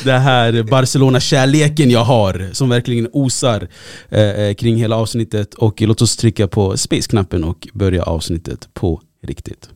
det 0.04 0.12
här 0.18 0.64
Barcelona-kärleken 0.64 1.92
jag 1.92 2.04
har 2.04 2.50
som 2.52 2.70
verkligen 2.70 3.10
osar 3.14 3.68
eh, 4.10 4.22
eh, 4.22 4.54
kring 4.54 4.78
hela 4.78 4.96
avsnittet 4.96 5.54
och 5.54 5.82
låt 5.82 6.02
oss 6.02 6.18
trycka 6.18 6.48
på 6.48 6.78
space-knappen 6.78 7.44
och 7.44 7.68
börja 7.74 8.04
avsnittet 8.04 8.70
på 8.74 9.02
riktigt. 9.24 9.70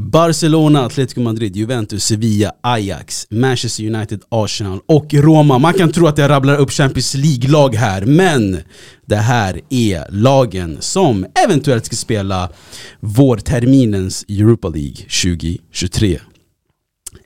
Barcelona, 0.00 0.84
Atletico 0.84 1.20
Madrid, 1.20 1.56
Juventus, 1.56 2.04
Sevilla, 2.04 2.52
Ajax, 2.60 3.26
Manchester 3.30 3.94
United, 3.94 4.22
Arsenal 4.28 4.80
och 4.86 5.14
Roma. 5.14 5.58
Man 5.58 5.74
kan 5.74 5.92
tro 5.92 6.06
att 6.06 6.18
jag 6.18 6.30
rabblar 6.30 6.56
upp 6.56 6.70
Champions 6.70 7.14
League-lag 7.14 7.74
här, 7.74 8.04
men 8.04 8.58
det 9.06 9.16
här 9.16 9.60
är 9.68 10.06
lagen 10.10 10.76
som 10.80 11.26
eventuellt 11.44 11.84
ska 11.86 11.96
spela 11.96 12.50
vårterminens 13.00 14.24
Europa 14.28 14.68
League 14.68 14.96
2023. 14.96 16.20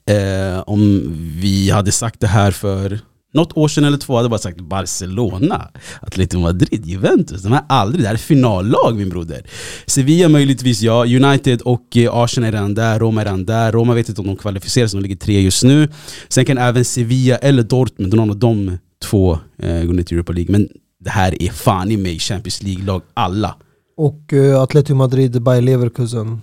Eh, 0.07 0.61
om 0.67 1.13
vi 1.41 1.71
hade 1.71 1.93
sagt 1.93 2.21
det 2.21 2.27
här 2.27 2.51
för 2.51 3.01
något 3.35 3.57
år 3.57 3.69
sedan 3.69 3.85
eller 3.85 3.99
två 3.99 4.15
hade 4.17 4.25
jag 4.25 4.31
bara 4.31 4.39
sagt 4.39 4.61
Barcelona, 4.61 5.71
Atletico 6.03 6.41
Madrid, 6.41 6.87
Juventus. 6.87 7.43
De 7.43 7.53
här 7.53 7.63
aldrig, 7.69 8.03
det 8.05 8.07
här 8.09 8.15
är 8.15 8.19
finallag 8.19 8.97
min 8.97 9.09
broder. 9.09 9.47
Sevilla 9.87 10.29
möjligtvis 10.29 10.83
ja, 10.83 11.05
United 11.07 11.61
och 11.61 11.97
eh, 11.97 12.15
Arsenal 12.15 12.49
är 12.49 12.53
redan 12.53 12.75
där, 12.75 12.99
Roma 12.99 13.21
är 13.21 13.25
redan 13.25 13.45
där. 13.45 13.73
Roma 13.73 13.95
vet 13.95 14.09
inte 14.09 14.21
om 14.21 14.27
de 14.27 14.37
kvalificerar 14.37 14.87
sig, 14.87 14.99
de 15.01 15.03
ligger 15.03 15.17
tre 15.17 15.41
just 15.41 15.65
nu. 15.65 15.89
Sen 16.29 16.45
kan 16.45 16.59
även 16.59 16.85
Sevilla 16.85 17.37
eller 17.37 17.63
Dortmund, 17.63 18.15
någon 18.15 18.31
av 18.31 18.37
de 18.37 18.79
två 19.05 19.39
eh, 19.59 19.83
gå 19.85 19.93
ner 19.93 20.03
till 20.03 20.17
Europa 20.17 20.33
League. 20.33 20.53
Men 20.53 20.69
det 21.01 21.11
här 21.11 21.43
är 21.43 21.49
fan 21.51 21.91
i 21.91 21.97
mig 21.97 22.19
Champions 22.19 22.63
League-lag 22.63 23.03
alla. 23.15 23.57
Och 23.97 24.33
uh, 24.33 24.61
Atletico 24.61 24.95
Madrid, 24.95 25.43
Bayer 25.43 25.63
Leverkusen, 25.63 26.43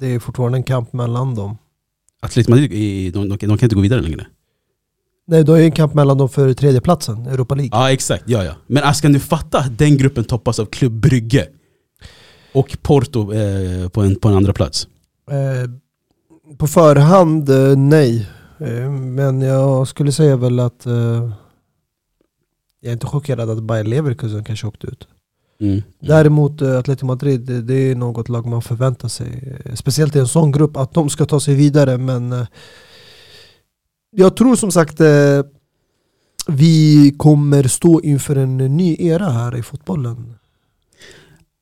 det 0.00 0.06
är 0.14 0.18
fortfarande 0.18 0.58
en 0.58 0.62
kamp 0.64 0.92
mellan 0.92 1.34
dem. 1.34 1.58
Atletico 2.22 2.50
Madrid, 2.50 2.72
är- 2.72 3.10
de, 3.12 3.28
de, 3.28 3.36
de 3.36 3.38
kan 3.38 3.66
inte 3.66 3.74
gå 3.74 3.80
vidare 3.80 4.00
längre. 4.02 4.26
Nej, 5.30 5.44
då 5.44 5.52
är 5.52 5.58
det 5.58 5.64
en 5.64 5.72
kamp 5.72 5.94
mellan 5.94 6.18
dem 6.18 6.28
för 6.28 6.54
tredjeplatsen, 6.54 7.26
Europa 7.26 7.54
League. 7.54 7.70
Ja 7.72 7.92
exakt, 7.92 8.24
ja 8.26 8.44
ja. 8.44 8.52
Men 8.66 8.82
alltså, 8.82 9.02
kan 9.02 9.12
du 9.12 9.20
fatta 9.20 9.58
att 9.58 9.78
den 9.78 9.96
gruppen 9.96 10.24
toppas 10.24 10.58
av 10.58 10.66
Klubb 10.66 10.92
Brygge? 10.92 11.48
Och 12.54 12.76
Porto 12.82 13.32
eh, 13.32 13.88
på, 13.88 14.00
en, 14.00 14.16
på 14.16 14.28
en 14.28 14.34
andra 14.34 14.52
plats. 14.52 14.88
Eh, 15.30 15.70
på 16.56 16.66
förhand, 16.66 17.50
eh, 17.50 17.76
nej. 17.76 18.28
Eh, 18.58 18.90
men 18.90 19.40
jag 19.40 19.88
skulle 19.88 20.12
säga 20.12 20.36
väl 20.36 20.60
att 20.60 20.86
eh, 20.86 21.32
jag 22.80 22.88
är 22.88 22.92
inte 22.92 23.06
chockerad 23.06 23.50
att 23.50 23.62
Bayer 23.62 23.84
Leverkusen 23.84 24.44
kanske 24.44 24.66
åkte 24.66 24.86
ut. 24.86 25.08
Mm. 25.60 25.82
Däremot 26.00 26.62
eh, 26.62 26.78
Atletico 26.78 27.06
Madrid, 27.06 27.40
det, 27.40 27.62
det 27.62 27.90
är 27.90 27.94
något 27.94 28.28
lag 28.28 28.46
man 28.46 28.62
förväntar 28.62 29.08
sig. 29.08 29.58
Speciellt 29.74 30.16
i 30.16 30.18
en 30.18 30.28
sån 30.28 30.52
grupp, 30.52 30.76
att 30.76 30.94
de 30.94 31.10
ska 31.10 31.26
ta 31.26 31.40
sig 31.40 31.54
vidare. 31.54 31.98
Men 31.98 32.46
jag 34.10 34.36
tror 34.36 34.56
som 34.56 34.70
sagt 34.72 35.00
eh, 35.00 35.42
vi 36.48 37.14
kommer 37.16 37.62
stå 37.62 38.00
inför 38.00 38.36
en 38.36 38.56
ny 38.56 38.96
era 38.98 39.28
här 39.30 39.56
i 39.56 39.62
fotbollen. 39.62 40.34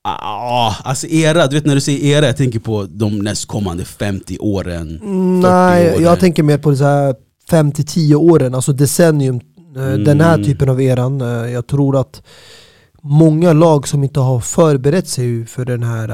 Ah, 0.03 0.75
alltså 0.85 1.07
era, 1.07 1.47
du 1.47 1.57
vet 1.57 1.67
när 1.67 1.75
du 1.75 1.81
säger 1.81 2.17
era, 2.17 2.27
jag 2.27 2.37
tänker 2.37 2.59
på 2.59 2.85
de 2.91 3.19
nästkommande 3.19 3.85
50 3.85 4.37
åren. 4.41 5.01
Mm, 5.03 5.41
Nej, 5.41 5.91
åren. 5.93 6.03
jag 6.03 6.21
tänker 6.21 6.43
mer 6.43 6.59
på 6.59 6.77
så 6.77 6.85
här 6.85 7.15
5-10 7.51 8.15
åren, 8.15 8.55
alltså 8.55 8.73
decennium. 8.73 9.41
eh, 9.77 9.93
Den 9.93 10.21
här 10.21 10.35
Mm. 10.35 10.47
typen 10.47 10.69
av 10.69 10.81
eran. 10.83 11.21
Eh, 11.21 11.27
Jag 11.53 11.67
tror 11.67 11.97
att 12.01 12.23
många 13.03 13.53
lag 13.53 13.89
som 13.89 14.05
inte 14.05 14.21
har 14.21 14.41
förberett 14.41 15.09
sig 15.09 15.47
för 15.47 15.65
den 15.65 15.83
här 15.83 16.11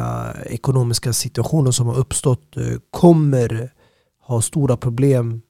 ekonomiska 0.47 1.13
situationen 1.13 1.73
som 1.73 1.87
har 1.87 1.99
uppstått 1.99 2.55
kommer 2.91 3.71
ha 4.27 4.41
stora 4.43 4.77
problem 4.77 5.41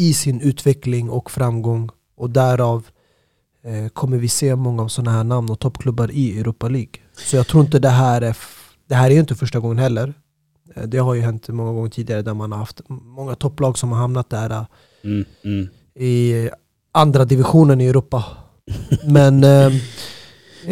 i 0.00 0.12
sin 0.14 0.40
utveckling 0.40 1.10
och 1.10 1.30
framgång. 1.30 1.90
Och 2.16 2.30
därav 2.30 2.86
eh, 3.64 3.88
kommer 3.88 4.16
vi 4.18 4.28
se 4.28 4.56
många 4.56 4.82
av 4.82 4.88
sådana 4.88 5.10
här 5.16 5.24
namn 5.24 5.50
och 5.50 5.58
toppklubbar 5.58 6.10
i 6.12 6.40
Europa 6.40 6.68
League. 6.68 6.92
Så 7.16 7.36
jag 7.36 7.46
tror 7.46 7.64
inte 7.64 7.78
det 7.78 7.88
här 7.88 8.22
är, 8.22 8.36
det 8.88 8.94
här 8.94 9.06
är 9.10 9.14
ju 9.14 9.20
inte 9.20 9.34
första 9.34 9.58
gången 9.58 9.78
heller. 9.78 10.14
Eh, 10.74 10.82
Det 10.82 10.98
har 10.98 11.14
ju 11.14 11.20
hänt 11.20 11.48
många 11.48 11.72
gånger 11.72 11.90
tidigare 11.90 12.22
där 12.22 12.34
man 12.34 12.52
har 12.52 12.58
haft 12.58 12.80
många 12.88 13.34
topplag 13.34 13.78
som 13.78 13.92
har 13.92 13.98
hamnat 13.98 14.30
där 14.30 14.50
eh, 14.50 14.64
Mm, 15.04 15.24
mm. 15.44 15.68
i 15.94 16.48
andra 16.92 17.24
divisionen 17.24 17.80
i 17.80 17.86
Europa. 17.86 18.24
Men 19.06 19.44
eh, 19.44 19.72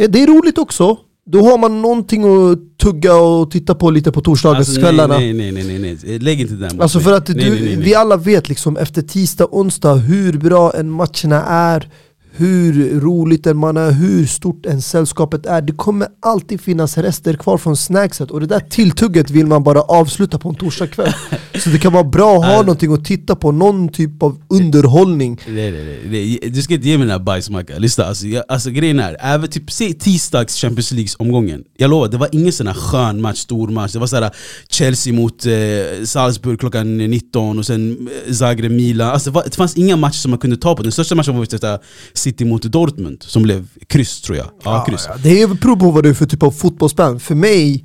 det 0.08 0.22
är 0.22 0.26
roligt 0.26 0.58
också. 0.58 0.96
Då 1.30 1.42
har 1.42 1.58
man 1.58 1.82
någonting 1.82 2.24
att 2.24 2.58
tugga 2.78 3.16
och 3.16 3.50
titta 3.50 3.74
på 3.74 3.90
lite 3.90 4.12
på 4.12 4.20
torsdagskvällarna. 4.20 5.14
Alltså, 5.14 5.26
nej, 5.26 5.52
nej, 5.52 5.64
nej, 5.64 5.78
nej, 5.78 5.98
nej, 6.04 6.18
lägg 6.18 6.40
inte 6.40 6.54
den 6.54 6.80
Alltså 6.80 7.00
för 7.00 7.12
att 7.12 7.28
nej, 7.28 7.44
du, 7.44 7.50
nej, 7.50 7.60
nej. 7.62 7.76
vi 7.76 7.94
alla 7.94 8.16
vet 8.16 8.48
liksom 8.48 8.76
efter 8.76 9.02
tisdag, 9.02 9.46
onsdag 9.50 9.94
hur 9.94 10.32
bra 10.32 10.72
en 10.74 10.90
matcherna 10.90 11.44
är, 11.46 11.88
hur 12.38 13.00
roligt 13.00 13.46
en 13.46 13.56
man 13.56 13.76
är, 13.76 13.92
hur 13.92 14.26
stort 14.26 14.66
en 14.66 14.82
sällskapet 14.82 15.46
är. 15.46 15.62
Det 15.62 15.72
kommer 15.72 16.08
alltid 16.20 16.60
finnas 16.60 16.98
rester 16.98 17.34
kvar 17.34 17.58
från 17.58 17.76
snackset 17.76 18.30
och 18.30 18.40
det 18.40 18.46
där 18.46 18.60
tilltugget 18.60 19.30
vill 19.30 19.46
man 19.46 19.62
bara 19.62 19.80
avsluta 19.80 20.38
på 20.38 20.48
en 20.48 20.54
torsdagkväll. 20.54 21.12
Så 21.58 21.70
det 21.70 21.78
kan 21.78 21.92
vara 21.92 22.04
bra 22.04 22.36
att 22.36 22.44
ha 22.44 22.46
Alltså- 22.46 22.62
någonting 22.62 22.92
att 22.92 23.04
titta 23.04 23.36
på, 23.36 23.52
någon 23.52 23.88
typ 23.88 24.22
av 24.22 24.42
underhållning. 24.48 25.40
Nej, 25.46 25.70
nej, 25.70 26.00
nej. 26.10 26.50
Du 26.52 26.62
ska 26.62 26.74
inte 26.74 26.88
ge 26.88 26.98
mig 26.98 27.06
den 27.06 27.12
här 27.18 27.24
bajsmackan, 27.24 27.82
lyssna 27.82 28.04
alltså, 28.04 28.26
jag, 28.26 28.44
alltså 28.48 28.70
grejen 28.70 29.00
är, 29.00 29.16
även 29.20 29.48
typ, 29.48 29.70
se 29.70 29.92
tisdags 29.92 30.56
Champions 30.56 30.92
League 30.92 31.08
omgången 31.18 31.64
Jag 31.76 31.90
lovar, 31.90 32.08
det 32.08 32.16
var 32.16 32.28
ingen 32.32 32.52
sån 32.52 32.66
här 32.66 32.74
skön 32.74 33.20
match, 33.20 33.38
stor 33.38 33.68
match 33.68 33.92
Det 33.92 33.98
var 33.98 34.06
såhär 34.06 34.30
Chelsea 34.68 35.12
mot 35.12 35.46
eh, 35.46 35.52
Salzburg 36.04 36.60
klockan 36.60 36.96
19 36.98 37.58
och 37.58 37.66
sen 37.66 38.08
eh, 38.26 38.32
Zagreb, 38.32 38.72
Milan 38.72 39.08
alltså, 39.10 39.30
det, 39.30 39.34
var, 39.34 39.44
det 39.44 39.54
fanns 39.56 39.76
inga 39.76 39.96
matcher 39.96 40.16
som 40.18 40.30
man 40.30 40.38
kunde 40.38 40.56
ta 40.56 40.76
på 40.76 40.82
Den 40.82 40.92
största 40.92 41.14
matchen 41.14 41.36
var 41.36 41.46
detta 41.50 41.78
City 42.28 42.44
mot 42.44 42.62
Dortmund, 42.62 43.22
som 43.22 43.42
blev 43.42 43.68
kryss 43.86 44.20
tror 44.20 44.38
jag 44.38 44.46
Ja, 44.64 44.84
kryss 44.88 45.06
Ja, 45.08 45.16
det 45.22 45.60
prov 45.60 45.76
på 45.76 45.90
vad 45.90 46.02
du 46.04 46.10
är 46.10 46.14
för 46.14 46.26
typ 46.26 46.42
av 46.42 46.50
fotbollsspän. 46.50 47.20
För 47.20 47.34
mig 47.34 47.84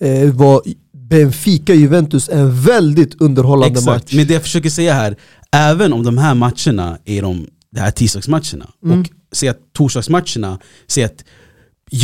eh, 0.00 0.30
var 0.34 0.62
Benfica-Juventus 1.10 2.28
en 2.28 2.62
väldigt 2.62 3.20
underhållande 3.20 3.78
Exakt, 3.78 3.86
match. 3.86 4.12
men 4.14 4.26
det 4.26 4.34
jag 4.34 4.42
försöker 4.42 4.70
säga 4.70 4.94
här 4.94 5.16
Även 5.52 5.92
om 5.92 6.02
de 6.04 6.18
här 6.18 6.34
matcherna 6.34 6.98
är 7.04 7.22
de, 7.22 7.46
de 7.70 7.80
här 7.80 7.90
tisdagsmatcherna 7.90 8.70
Mm. 8.84 9.00
Och 9.00 9.06
säg 9.32 9.48
att 9.48 9.58
torsdagsmatcherna, 9.72 10.58
säg 10.86 11.04
att 11.04 11.24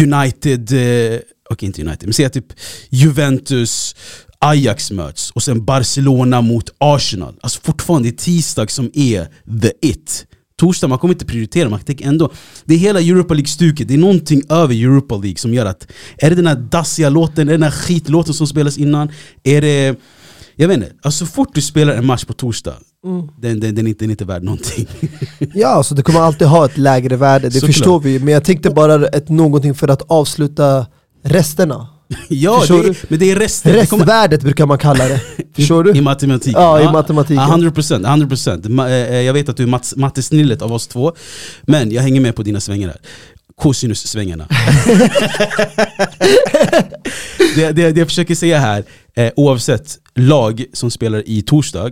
United, 0.03 0.73
eh, 0.73 1.21
okej 1.51 1.67
inte 1.67 1.83
United, 1.83 2.03
men 2.09 2.13
säg 2.13 2.25
att 2.25 2.33
typ 2.33 2.53
Juventus 2.91 3.97
Ajax 4.39 4.91
möts 4.91 5.31
och 5.31 5.43
sen 5.43 5.65
Barcelona 5.65 6.41
mot 6.41 6.71
Arsenal 6.79 7.35
Alltså 7.41 7.61
fortfarande 7.63 8.09
är 8.09 8.13
tisdag 8.13 8.71
som 8.71 8.91
är 8.95 9.25
the 9.63 9.73
it 9.83 10.27
Torsdag, 10.61 10.89
man 10.89 10.99
kommer 10.99 11.15
inte 11.15 11.25
prioritera, 11.25 11.69
man 11.69 11.81
tänker 11.81 12.07
ändå 12.07 12.31
Det 12.65 12.75
är 12.75 12.79
hela 12.79 13.01
Europa 13.01 13.35
League-stuket, 13.35 13.89
det 13.89 13.95
är 13.95 13.99
någonting 13.99 14.43
över 14.49 14.75
Europa 14.75 15.17
League 15.17 15.37
som 15.37 15.55
gör 15.55 15.67
att 15.67 15.87
Är 16.19 16.31
det 16.31 16.37
den 16.37 16.47
här 16.47 16.55
dassiga 16.57 17.09
låten, 17.09 17.49
är 17.49 17.53
det 17.53 17.59
den 17.59 17.63
här 17.63 17.71
skitlåten 17.71 18.35
som 18.35 18.47
spelas 18.47 18.79
innan? 18.79 19.09
Är 19.43 19.61
det 19.61 19.97
jag 20.57 20.69
vet 20.69 20.77
inte, 20.77 20.93
alltså 21.03 21.27
så 21.27 21.33
fort 21.33 21.49
du 21.55 21.61
spelar 21.61 21.95
en 21.95 22.07
match 22.07 22.25
på 22.25 22.33
torsdag, 22.33 22.75
Mm. 23.07 23.29
den, 23.41 23.61
den, 23.61 23.75
den, 23.75 23.87
är 23.87 23.89
inte, 23.91 24.05
den 24.05 24.11
är 24.11 24.13
inte 24.13 24.25
värd 24.25 24.43
någonting. 24.43 24.87
Ja, 25.55 25.69
alltså 25.69 25.95
det 25.95 26.03
kommer 26.03 26.21
alltid 26.21 26.47
ha 26.47 26.65
ett 26.65 26.79
lägre 26.79 27.17
värde, 27.17 27.49
det 27.49 27.53
Såklart. 27.53 27.67
förstår 27.75 28.01
vi. 28.01 28.19
Men 28.19 28.35
jag 28.35 28.45
tänkte 28.45 28.71
bara 28.71 29.07
ett 29.09 29.29
någonting 29.29 29.75
för 29.75 29.89
att 29.89 30.03
avsluta 30.11 30.87
resterna. 31.25 31.89
ja, 32.29 32.65
det 32.69 32.75
är, 32.75 32.97
men 33.09 33.19
det 33.19 33.31
är 33.31 33.37
resten. 33.37 33.73
Restvärdet 33.73 34.43
brukar 34.43 34.67
man 34.67 34.79
kalla 34.79 35.09
det. 35.09 35.21
Förstår 35.57 35.89
I 35.91 35.93
du? 35.93 36.01
matematik. 36.01 36.53
Ja, 36.57 36.81
i 36.81 36.93
matematiken. 36.93 37.39
100%, 37.45 38.29
100%. 38.29 38.63
Ma- 38.69 38.89
eh, 38.89 39.21
Jag 39.21 39.33
vet 39.33 39.49
att 39.49 39.57
du 39.57 39.63
är 39.63 39.67
mat- 39.67 39.97
mattesnillet 39.97 40.63
av 40.63 40.73
oss 40.73 40.87
två, 40.87 41.13
men 41.63 41.91
jag 41.93 42.03
hänger 42.03 42.21
med 42.21 42.37
på 42.37 42.43
dina 42.43 42.61
svängar 42.61 42.89
här. 42.89 42.97
Cosinus-svängarna. 43.57 44.47
det, 47.57 47.73
det, 47.73 47.91
det 47.93 47.99
jag 48.01 48.09
försöker 48.09 48.35
säga 48.35 48.59
här, 48.59 48.85
eh, 49.17 49.31
oavsett 49.37 49.99
lag 50.15 50.65
som 50.73 50.91
spelar 50.91 51.29
i 51.29 51.43
torsdag 51.43 51.91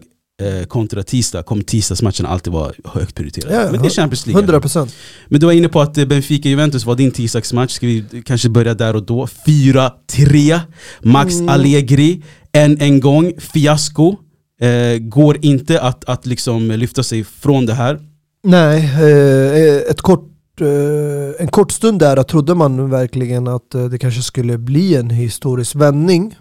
kontra 0.69 1.03
tisdag, 1.03 1.43
kommer 1.43 1.63
tisdagsmatchen 1.63 2.27
alltid 2.27 2.53
vara 2.53 2.73
högt 2.85 3.15
prioriterade. 3.15 3.55
Ja, 3.55 3.73
men 3.73 3.83
det 3.83 3.89
är 3.89 3.91
Champions 3.91 4.27
League. 4.27 4.43
100%. 4.43 4.89
Men 5.29 5.41
du 5.41 5.47
var 5.47 5.53
inne 5.53 5.69
på 5.69 5.81
att 5.81 5.99
eh, 5.99 6.05
Benfica-Juventus 6.05 6.85
var 6.85 6.95
din 6.95 7.11
tisdagsmatch, 7.11 7.73
ska 7.73 7.87
vi 7.87 8.05
kanske 8.25 8.49
börja 8.49 8.75
där 8.75 8.97
och 8.97 9.03
då? 9.03 9.27
4-3, 9.47 10.61
Max 11.03 11.35
Mm. 11.35 11.49
Allegri, 11.49 12.23
än 12.53 12.81
en 12.81 13.01
gång, 13.01 13.33
fiasko. 13.39 14.17
Eh, 14.61 14.99
går 14.99 15.37
inte 15.45 15.81
att, 15.81 16.05
att 16.05 16.27
liksom 16.27 16.71
lyfta 16.71 17.03
sig 17.03 17.25
från 17.25 17.67
det 17.67 17.75
här. 17.75 17.99
Nej, 18.45 18.85
eh, 18.85 19.91
ett 19.91 20.01
kort, 20.01 20.61
eh, 20.61 21.43
en 21.43 21.49
kort 21.49 21.73
stund 21.73 21.99
där 21.99 22.23
trodde 22.23 22.55
man 22.55 22.91
verkligen 22.91 23.49
att 23.49 23.75
eh, 23.75 23.85
det 23.85 23.99
kanske 23.99 24.23
skulle 24.23 24.59
bli 24.59 24.97
en 24.97 25.11
historisk 25.11 25.75
vändning 25.75 26.35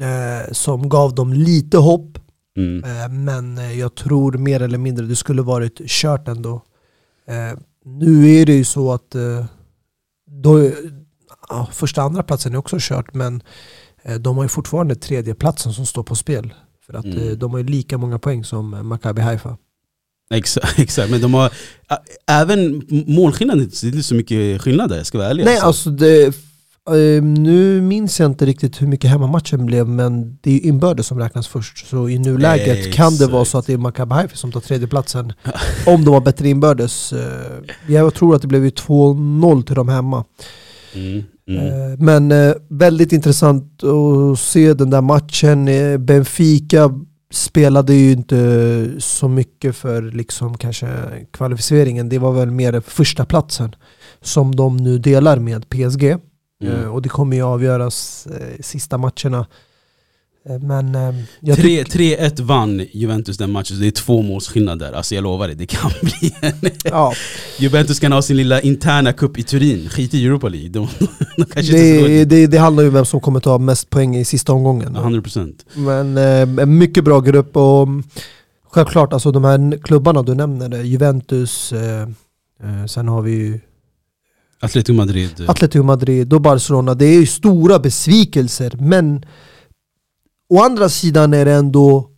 eh, 0.00 0.52
som 0.52 0.88
gav 0.88 1.14
dem 1.14 1.32
lite 1.32 1.78
hopp. 1.78 2.18
Mm. 2.56 2.84
Eh, 2.84 3.08
Men 3.08 3.58
eh, 3.58 3.78
jag 3.78 3.94
tror 3.94 4.32
mer 4.32 4.62
eller 4.62 4.78
mindre 4.78 5.06
det 5.06 5.16
skulle 5.16 5.42
varit 5.42 5.80
kört 5.86 6.28
ändå. 6.28 6.62
Eh, 7.28 7.58
Nu 7.84 8.28
är 8.30 8.46
det 8.46 8.54
ju 8.54 8.64
så 8.64 8.92
att 8.92 9.14
då, 10.42 10.70
ja, 11.48 11.68
första 11.72 12.02
andra 12.02 12.22
platsen 12.22 12.54
är 12.54 12.58
också 12.58 12.76
kört 12.80 13.14
men 13.14 13.42
de 14.20 14.36
har 14.36 14.44
ju 14.44 14.48
fortfarande 14.48 14.94
tredje 14.94 15.34
platsen 15.34 15.72
som 15.72 15.86
står 15.86 16.02
på 16.02 16.14
spel. 16.14 16.54
För 16.86 16.94
att 16.94 17.04
Mm. 17.04 17.38
de 17.38 17.50
har 17.52 17.58
ju 17.58 17.64
lika 17.64 17.98
många 17.98 18.18
poäng 18.18 18.44
som 18.44 18.88
Maccabi 18.88 19.22
Haifa. 19.22 19.56
Exakt, 20.30 20.78
exakt, 20.78 21.10
men 21.10 21.20
de 21.20 21.34
har 21.34 21.52
även 22.26 22.82
målskillnaden, 23.06 23.68
det 23.68 23.82
är 23.82 23.86
inte 23.88 24.02
så 24.02 24.14
mycket 24.14 24.62
skillnad 24.62 24.88
där, 24.90 24.96
jag 24.96 25.06
ska 25.06 25.18
vara 25.18 25.28
ärlig. 25.28 25.44
Nej 25.44 25.54
alltså. 25.54 25.66
alltså 25.66 25.90
det, 25.90 26.34
eh, 26.90 27.22
nu 27.22 27.80
minns 27.80 28.20
jag 28.20 28.30
inte 28.30 28.46
riktigt 28.46 28.82
hur 28.82 28.86
mycket 28.86 29.10
hemmamatchen 29.10 29.66
blev 29.66 29.88
men 29.88 30.38
det 30.40 30.50
är 30.50 30.54
ju 30.54 30.60
inbördes 30.60 31.06
som 31.06 31.18
räknas 31.18 31.48
först. 31.48 31.86
Så 31.86 32.08
i 32.08 32.18
nuläget 32.18 32.92
kan 32.94 33.16
det 33.16 33.26
vara 33.26 33.44
så 33.44 33.48
Exakt. 33.48 33.54
att 33.58 33.66
det 33.66 33.72
är 33.72 33.78
Maccabi 33.78 34.14
Haifa 34.14 34.36
som 34.36 34.52
tar 34.52 34.60
tredjeplatsen. 34.60 35.32
om 35.86 36.04
de 36.04 36.14
har 36.14 36.20
bättre 36.20 36.48
inbördes. 36.48 37.12
Eh, 37.12 37.62
Jag 37.86 38.14
tror 38.14 38.34
att 38.34 38.42
det 38.42 38.48
blev 38.48 38.64
ju 38.64 38.70
2-0 38.70 39.62
till 39.62 39.74
dem 39.74 39.88
hemma. 39.88 40.24
Mm, 40.94 41.22
mm. 41.48 41.66
Eh, 41.66 41.98
Men 41.98 42.32
eh, 42.32 42.54
väldigt 42.68 43.12
intressant 43.12 43.82
att 43.84 44.38
se 44.38 44.74
den 44.74 44.90
där 44.90 45.00
matchen. 45.02 45.68
Eh, 45.68 45.98
Benfica 45.98 46.90
spelade 47.32 47.94
ju 47.94 48.12
inte 48.12 48.90
så 48.98 49.28
mycket 49.28 49.76
för 49.76 50.02
liksom 50.02 50.56
kanske 50.58 50.88
kvalificeringen. 51.30 52.08
Det 52.08 52.18
var 52.18 52.32
väl 52.32 52.50
mer 52.50 52.80
första 52.80 53.24
platsen 53.24 53.74
som 54.22 54.56
de 54.56 54.76
nu 54.76 54.98
delar 54.98 55.38
med 55.38 55.68
PSG. 55.68 56.16
Mm. 56.66 56.82
Eh, 56.82 56.86
Och 56.94 57.02
det 57.02 57.08
kommer 57.08 57.36
ju 57.36 57.42
avgöras 57.42 58.26
eh, 58.26 58.60
sista 58.60 58.98
matcherna. 58.98 59.46
Eh, 60.48 60.58
Men 60.58 60.94
eh, 60.94 61.14
jag 61.40 61.56
tycker... 61.56 61.84
3 61.84 62.16
3-1 62.16 62.42
vann 62.42 62.86
Juventus 62.92 63.38
den 63.38 63.50
matchen, 63.50 63.76
så 63.76 63.82
det 63.82 63.86
är 63.86 63.90
två 63.90 64.22
måls 64.22 64.48
skillnad 64.48 64.78
där. 64.78 64.92
Alltså 64.92 65.14
jag 65.14 65.22
lovar 65.22 65.46
dig, 65.46 65.56
det 65.56 65.66
kan 65.66 65.90
bli 66.02 66.34
en... 66.40 66.70
Ja, 66.84 67.12
Juventus 67.58 68.00
kan 68.00 68.12
ha 68.12 68.22
sin 68.22 68.36
lilla 68.36 68.60
interna 68.60 69.12
cup 69.12 69.38
i 69.38 69.42
Turin, 69.42 69.88
skit 69.88 70.14
i 70.14 70.26
Europa 70.26 70.48
League. 70.48 70.68
De, 70.68 70.88
de 71.36 71.42
gå 71.44 72.06
det, 72.06 72.24
det, 72.24 72.46
det 72.46 72.58
handlar 72.58 72.82
ju 72.82 72.88
om 72.88 72.94
vem 72.94 73.04
som 73.04 73.20
kommer 73.20 73.40
ta 73.40 73.58
mest 73.58 73.90
poäng 73.90 74.16
i 74.16 74.24
sista 74.24 74.52
omgången. 74.52 74.96
100% 74.96 75.54
Men 75.74 76.16
eh, 76.18 76.62
en 76.62 76.78
mycket 76.78 77.04
bra 77.04 77.20
grupp 77.20 77.56
och 77.56 77.82
mm, 77.82 78.02
självklart 78.70 79.12
alltså 79.12 79.30
de 79.32 79.44
här 79.44 79.78
klubbarna 79.82 80.22
du 80.22 80.34
nämner, 80.34 80.74
eh, 80.74 80.82
Juventus, 80.86 81.72
eh, 81.72 82.08
sen 82.86 83.08
har 83.08 83.22
vi 83.22 83.32
ju 83.32 83.60
Atletico 84.64 84.96
Madrid. 84.96 85.40
Eh. 85.40 85.50
Atletico 85.50 85.84
Madrid 85.84 86.32
och 86.32 86.40
Barcelona. 86.40 86.94
Det 86.94 87.06
är 87.06 87.20
ju 87.20 87.26
stora 87.26 87.78
besvikelser 87.78 88.76
men 88.80 89.24
å 90.48 90.62
andra 90.62 90.88
sidan 90.88 91.34
är 91.34 91.44
det 91.44 91.52
ändå 91.52 92.10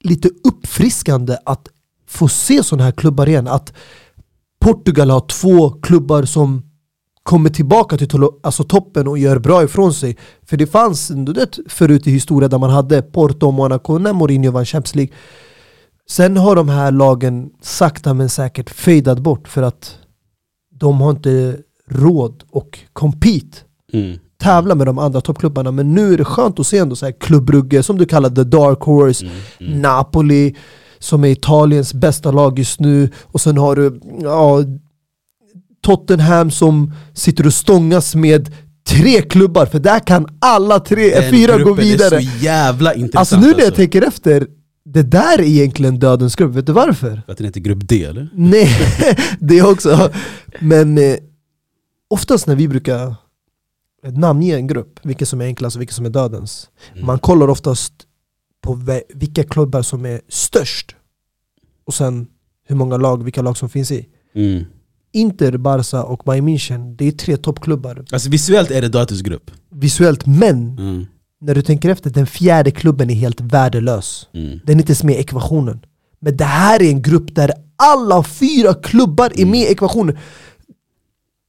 lite 0.00 0.28
uppfriskande 0.44 1.36
att 1.44 1.68
få 2.06 2.28
se 2.28 2.62
sådana 2.62 2.84
här 2.84 2.92
klubbar 2.92 3.28
igen. 3.28 3.48
Att 3.48 3.72
Portugal 4.60 5.10
har 5.10 5.20
två 5.20 5.70
klubbar 5.70 6.22
som 6.24 6.62
kommer 7.22 7.50
tillbaka 7.50 7.96
till 7.96 8.08
alltså 8.42 8.64
toppen 8.64 9.08
och 9.08 9.18
gör 9.18 9.38
bra 9.38 9.64
ifrån 9.64 9.94
sig. 9.94 10.16
För 10.46 10.56
det 10.56 10.66
fanns 10.66 11.08
du 11.08 11.32
vet, 11.32 11.58
förut 11.68 12.06
i 12.06 12.10
historien 12.10 12.50
där 12.50 12.58
man 12.58 12.70
hade 12.70 13.02
Porto 13.02 13.46
och 13.46 13.54
Monaco 13.54 13.98
när 13.98 14.12
Mourinho 14.12 14.50
vann 14.50 14.66
Champions 14.66 14.94
League. 14.94 15.14
Sen 16.10 16.36
har 16.36 16.56
de 16.56 16.68
här 16.68 16.90
lagen 16.90 17.50
sakta 17.62 18.14
men 18.14 18.28
säkert 18.28 18.70
fadat 18.70 19.18
bort 19.18 19.48
för 19.48 19.62
att 19.62 19.98
de 20.84 21.00
har 21.00 21.10
inte 21.10 21.56
råd 21.90 22.42
och 22.50 22.78
compete. 22.92 23.58
Mm, 23.92 24.18
tävla 24.42 24.74
med 24.74 24.86
de 24.86 24.98
andra 24.98 25.20
toppklubbarna. 25.20 25.70
Men 25.70 25.94
nu 25.94 26.12
är 26.14 26.18
det 26.18 26.24
skönt 26.24 26.58
att 26.60 26.66
se 26.66 26.78
ändå 26.78 26.96
så 26.96 27.06
här 27.06 27.12
Club 27.20 27.44
Brugge, 27.44 27.82
som 27.82 27.98
du 27.98 28.06
kallar 28.06 28.30
the 28.30 28.44
dark 28.44 28.80
horse, 28.80 29.24
Mm, 29.26 29.36
mm. 29.60 29.82
Napoli, 29.82 30.54
som 30.98 31.24
är 31.24 31.28
Italiens 31.28 31.94
bästa 31.94 32.30
lag 32.30 32.58
just 32.58 32.80
nu. 32.80 33.10
Och 33.22 33.40
sen 33.40 33.58
har 33.58 33.76
du 33.76 34.00
ja, 34.22 34.62
Tottenham 35.82 36.50
som 36.50 36.92
sitter 37.14 37.46
och 37.46 37.54
stångas 37.54 38.14
med 38.14 38.50
tre 38.88 39.22
klubbar, 39.22 39.66
för 39.66 39.78
där 39.78 39.98
kan 40.00 40.26
alla 40.40 40.80
tre, 40.80 41.10
Den 41.20 41.30
fyra 41.30 41.58
gå 41.58 41.72
vidare. 41.72 42.16
är 42.16 42.20
så 42.20 42.44
jävla 42.44 42.94
intressant 42.94 43.16
Alltså 43.16 43.36
nu 43.36 43.52
när 43.56 43.64
jag 43.64 43.74
tänker 43.74 44.02
efter, 44.02 44.46
det 44.94 45.02
där 45.02 45.38
är 45.38 45.42
egentligen 45.42 45.98
dödens 45.98 46.36
grupp, 46.36 46.54
vet 46.54 46.66
du 46.66 46.72
varför? 46.72 47.22
För 47.26 47.32
att 47.32 47.38
den 47.38 47.44
heter 47.44 47.60
grupp 47.60 47.88
D 47.88 48.04
eller? 48.04 48.28
Nej, 48.34 48.68
det 49.40 49.62
också. 49.62 50.10
Men 50.60 50.98
eh, 50.98 51.16
oftast 52.10 52.46
när 52.46 52.54
vi 52.56 52.68
brukar 52.68 53.14
namnge 54.12 54.54
en 54.56 54.66
grupp, 54.66 55.00
vilken 55.02 55.26
som 55.26 55.40
är 55.40 55.44
enklast 55.44 55.76
och 55.76 55.80
vilken 55.82 55.94
som 55.94 56.06
är 56.06 56.10
dödens. 56.10 56.68
Mm. 56.94 57.06
Man 57.06 57.18
kollar 57.18 57.48
oftast 57.48 57.92
på 58.62 58.80
vilka 59.14 59.44
klubbar 59.44 59.82
som 59.82 60.06
är 60.06 60.20
störst. 60.28 60.96
Och 61.86 61.94
sen 61.94 62.26
hur 62.66 62.76
många 62.76 62.96
lag, 62.96 63.24
vilka 63.24 63.42
lag 63.42 63.56
som 63.56 63.68
finns 63.68 63.90
i. 63.90 64.08
Mm. 64.34 64.64
Inter, 65.12 65.56
Barca 65.56 66.02
och 66.02 66.22
Bayern 66.26 66.48
München, 66.48 66.96
det 66.96 67.04
är 67.08 67.12
tre 67.12 67.36
toppklubbar 67.36 68.04
Alltså 68.12 68.30
visuellt 68.30 68.70
är 68.70 68.82
det 68.82 68.88
dödens 68.88 69.20
grupp. 69.22 69.50
visuellt. 69.70 70.26
Men 70.26 70.78
Mm. 70.78 71.06
När 71.40 71.54
du 71.54 71.62
tänker 71.62 71.88
efter, 71.88 72.10
den 72.10 72.26
fjärde 72.26 72.70
klubben 72.70 73.10
är 73.10 73.14
helt 73.14 73.40
värdelös. 73.40 74.28
Mm. 74.34 74.60
Den 74.64 74.76
är 74.76 74.80
inte 74.80 74.90
ens 74.90 75.02
med 75.04 75.14
i 75.14 75.18
ekvationen. 75.18 75.80
Men 76.20 76.36
det 76.36 76.44
här 76.44 76.82
är 76.82 76.88
en 76.88 77.02
grupp 77.02 77.34
där 77.34 77.52
alla 77.76 78.22
fyra 78.22 78.74
klubbar 78.74 79.32
är 79.34 79.46
med 79.46 79.60
i 79.60 79.66
ekvationen. 79.72 80.18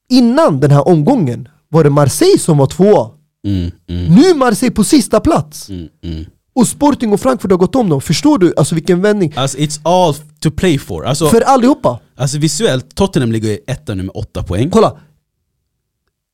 Innan 0.09 0.59
den 0.59 0.71
här 0.71 0.87
omgången 0.87 1.47
var 1.69 1.83
det 1.83 1.89
Marseille 1.89 2.39
som 2.39 2.57
var 2.57 2.67
tvåa. 2.67 3.09
Mm. 3.47 3.71
Mm. 3.89 4.15
Nu 4.15 4.21
är 4.21 4.35
Marseille 4.35 4.75
på 4.75 4.83
sista 4.83 5.19
plats. 5.19 5.69
Mm. 5.69 5.87
Mm. 6.03 6.25
Och 6.55 6.67
Sporting 6.67 7.13
och 7.13 7.19
Frankfurt 7.19 7.51
har 7.51 7.57
gått 7.57 7.75
om 7.75 7.89
dem. 7.89 8.01
Förstår 8.01 8.37
du 8.37 8.53
alltså 8.57 8.75
vilken 8.75 9.01
vändning? 9.01 9.33
Alltså 9.35 9.57
it's 9.57 9.79
all 9.83 10.13
to 10.39 10.51
play 10.51 10.77
for. 10.79 11.05
Alltså, 11.05 11.27
För 11.27 11.41
allihopa. 11.41 11.99
alltså 12.15 12.37
visuellt, 12.37 12.95
Tottenham 12.95 13.31
ligger 13.31 13.49
i 13.49 13.59
etta 13.67 13.95
nu 13.95 14.03
med 14.03 14.11
åtta 14.15 14.43
poäng. 14.43 14.69
Kolla. 14.69 14.97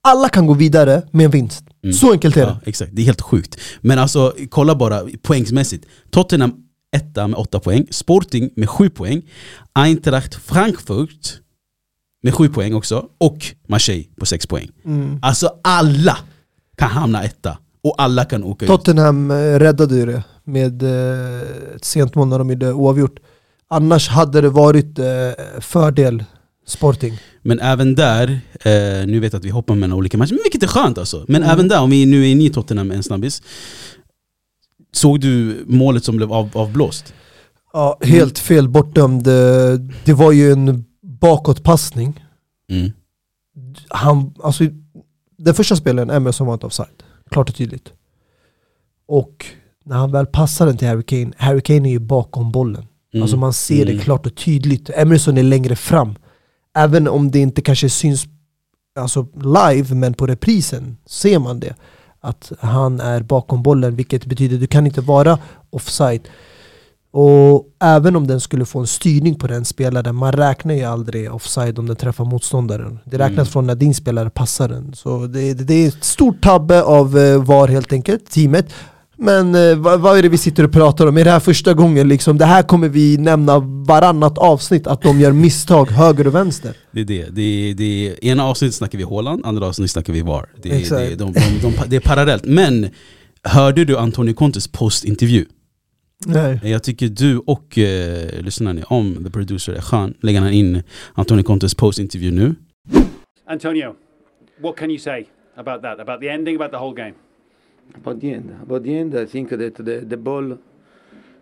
Alla 0.03 0.29
kan 0.29 0.47
gå 0.47 0.53
vidare 0.53 1.01
med 1.11 1.25
en 1.25 1.31
vinst. 1.31 1.63
Mm. 1.83 1.93
Så 1.93 2.11
enkelt 2.11 2.37
är 2.37 2.41
det. 2.41 2.47
Ja, 2.47 2.59
exakt, 2.65 2.91
det 2.95 3.01
är 3.01 3.05
helt 3.05 3.21
sjukt. 3.21 3.57
Men 3.81 3.99
alltså, 3.99 4.33
kolla 4.49 4.75
bara 4.75 5.01
poängsmässigt. 5.21 5.85
Tottenham 6.11 6.53
etta 6.95 7.27
med 7.27 7.39
åtta 7.39 7.59
poäng, 7.59 7.87
Sporting 7.91 8.49
med 8.55 8.69
sju 8.69 8.89
poäng, 8.89 9.21
Eintracht 9.73 10.35
Frankfurt 10.35 11.39
med 12.23 12.33
sju 12.33 12.49
poäng 12.49 12.73
också, 12.73 13.05
och 13.17 13.37
Marseille 13.67 14.05
på 14.19 14.25
sex 14.25 14.47
poäng. 14.47 14.71
Mm. 14.85 15.19
Alltså 15.21 15.49
alla 15.63 16.17
kan 16.77 16.89
hamna 16.89 17.23
etta, 17.23 17.57
och 17.83 17.95
alla 17.97 18.25
kan 18.25 18.43
åka 18.43 18.65
ut. 18.65 18.71
Tottenham 18.71 19.31
eh, 19.31 19.35
räddade 19.35 19.95
ju 19.95 20.05
det 20.05 20.23
med 20.43 20.83
eh, 20.83 21.41
ett 21.75 21.85
sent 21.85 22.15
mål 22.15 22.27
när 22.27 22.39
de 22.39 22.49
gjorde 22.49 22.73
oavgjort. 22.73 23.19
Annars 23.67 24.09
hade 24.09 24.41
det 24.41 24.49
varit 24.49 24.99
eh, 24.99 25.05
fördel 25.59 26.23
Sporting. 26.65 27.17
Men 27.41 27.59
även 27.59 27.95
där, 27.95 28.29
eh, 28.61 29.07
nu 29.07 29.19
vet 29.19 29.33
jag 29.33 29.39
att 29.39 29.45
vi 29.45 29.49
hoppar 29.49 29.75
mellan 29.75 29.97
olika 29.97 30.17
matcher, 30.17 30.31
men 30.33 30.39
vilket 30.43 30.63
är 30.63 30.67
skönt 30.67 30.97
alltså. 30.97 31.25
Men 31.27 31.43
Mm. 31.43 31.53
även 31.53 31.67
där, 31.67 31.81
om 31.81 31.89
vi 31.89 32.05
nu 32.05 32.21
är 32.21 32.27
inne 32.31 32.43
i 32.43 32.49
Tottenham 32.49 32.91
en 32.91 33.03
snabbis. 33.03 33.41
Såg 34.93 35.19
du 35.19 35.63
målet 35.67 36.03
som 36.03 36.17
blev 36.17 36.33
av, 36.33 36.49
avblåst? 36.53 37.13
Ja, 37.73 37.97
helt 38.01 38.39
fel 38.39 38.69
bortdömd. 38.69 39.23
Det 40.03 40.13
var 40.13 40.31
ju 40.31 40.51
en 40.51 40.85
bakåtpassning. 41.01 42.25
Mm. 42.69 42.91
Han, 43.89 44.33
alltså, 44.43 44.63
den 45.37 45.53
första 45.53 45.75
spelaren, 45.75 46.09
Emerson 46.09 46.47
var 46.47 46.53
inte 46.53 46.65
offside. 46.65 47.03
Klart 47.29 47.49
och 47.49 47.55
tydligt. 47.55 47.93
Och 49.07 49.45
när 49.85 49.95
han 49.95 50.11
väl 50.11 50.25
passar 50.25 50.65
den 50.65 50.77
till 50.77 50.87
Harry 50.87 51.03
Kane, 51.03 51.31
Harry 51.37 51.61
Kane 51.61 51.89
är 51.89 51.91
ju 51.91 51.99
bakom 51.99 52.51
bollen. 52.51 52.85
Mm. 53.13 53.21
Alltså 53.23 53.37
man 53.37 53.53
ser 53.53 53.85
det 53.85 53.91
Mm. 53.91 54.03
klart 54.03 54.25
och 54.25 54.35
tydligt. 54.35 54.89
Emerson 54.89 55.37
är 55.37 55.43
längre 55.43 55.75
fram. 55.75 56.15
Även 56.77 57.07
om 57.07 57.31
det 57.31 57.39
inte 57.39 57.61
kanske 57.61 57.89
syns 57.89 58.25
alltså 58.99 59.27
live, 59.33 59.95
men 59.95 60.13
på 60.13 60.27
reprisen 60.27 60.97
ser 61.05 61.39
man 61.39 61.59
det. 61.59 61.75
Att 62.19 62.51
han 62.59 62.99
är 62.99 63.21
bakom 63.21 63.63
bollen, 63.63 63.95
vilket 63.95 64.25
betyder 64.25 64.55
att 64.55 64.61
du 64.61 64.67
kan 64.67 64.85
inte 64.85 65.01
vara 65.01 65.39
offside. 65.69 66.21
Och 67.13 67.65
även 67.79 68.15
om 68.15 68.27
den 68.27 68.39
skulle 68.41 68.65
få 68.65 68.79
en 68.79 68.87
styrning 68.87 69.35
på 69.35 69.47
den 69.47 69.65
spelaren, 69.65 70.15
man 70.15 70.31
räknar 70.31 70.73
ju 70.73 70.83
aldrig 70.83 71.33
offside 71.33 71.79
om 71.79 71.87
den 71.87 71.95
träffar 71.95 72.25
motståndaren. 72.25 72.99
Det 73.05 73.17
räknas 73.17 73.37
Mm. 73.37 73.45
från 73.45 73.67
när 73.67 73.75
din 73.75 73.95
spelare 73.95 74.29
passar 74.29 74.69
den. 74.69 74.93
Så 74.93 75.27
det, 75.27 75.53
det, 75.53 75.73
är 75.73 75.87
ett 75.87 76.03
stort 76.03 76.41
tabbe 76.43 76.83
av 76.83 77.17
eh, 77.17 77.43
VAR 77.43 77.67
helt 77.67 77.93
enkelt, 77.93 78.31
teamet. 78.31 78.73
Men 79.23 79.55
eh, 79.55 79.75
vad, 79.75 79.99
vad 79.99 80.17
är 80.17 80.21
det 80.21 80.29
vi 80.29 80.37
sitter 80.37 80.63
och 80.63 80.71
pratar 80.71 81.07
om? 81.07 81.17
Är 81.17 81.23
det 81.23 81.31
här 81.31 81.39
första 81.39 81.73
gången? 81.73 82.07
Liksom, 82.07 82.37
det 82.37 82.45
här 82.45 82.63
kommer 82.63 82.89
vi 82.89 83.17
nämna 83.17 83.59
varannat 83.59 84.37
avsnitt, 84.37 84.87
att 84.87 85.01
de 85.01 85.19
gör 85.19 85.31
misstag 85.31 85.85
höger 85.91 86.27
och 86.27 86.35
vänster. 86.35 86.73
Det 86.91 87.01
är 87.01 87.05
det. 87.05 87.25
det, 87.29 87.41
är, 87.41 87.73
det 87.73 88.07
är, 88.07 88.25
ena 88.25 88.45
avsnittet 88.45 88.75
snackar 88.75 88.97
vi 88.97 89.03
Haaland, 89.03 89.45
andra 89.45 89.65
avsnittet 89.65 89.91
snackar 89.91 90.13
vi 90.13 90.21
VAR. 90.21 90.49
Det 90.61 90.71
är, 90.71 90.79
Exakt. 90.79 90.99
det, 90.99 91.05
är, 91.05 91.15
de, 91.15 91.33
de, 91.33 91.39
de, 91.61 91.73
det 91.87 91.95
är 91.95 91.99
parallellt. 91.99 92.45
Men 92.45 92.89
hörde 93.43 93.85
du 93.85 93.97
Antonio 93.97 94.33
Contes 94.33 94.67
postintervju? 94.67 95.45
Nej. 96.25 96.59
Jag 96.63 96.83
tycker 96.83 97.07
du 97.07 97.37
och 97.37 97.77
eh, 97.77 98.41
lyssnar 98.41 98.73
ni 98.73 98.83
om 98.87 99.23
The 99.23 99.29
Producer 99.29 99.73
är 99.73 99.81
skön, 99.81 100.13
lägger 100.21 100.41
han 100.41 100.53
in 100.53 100.83
Antonio 101.13 101.43
Contes 101.43 101.75
postintervju 101.75 102.31
nu. 102.31 102.55
Antonio, 103.49 103.95
what 104.63 104.75
can 104.75 104.89
you 104.89 104.99
say 104.99 105.25
about 105.57 105.81
that, 105.81 105.99
about 105.99 106.21
the 106.21 106.29
ending, 106.29 106.55
about 106.55 106.71
the 106.71 106.77
whole 106.77 107.03
game? 107.03 107.13
About 107.95 108.19
the 108.19 108.33
end, 108.33 108.57
about 108.61 108.83
the 108.83 108.97
end, 108.97 109.15
I 109.15 109.25
think 109.25 109.49
that 109.49 109.75
the 109.75 110.05
the 110.05 110.17
ball 110.17 110.57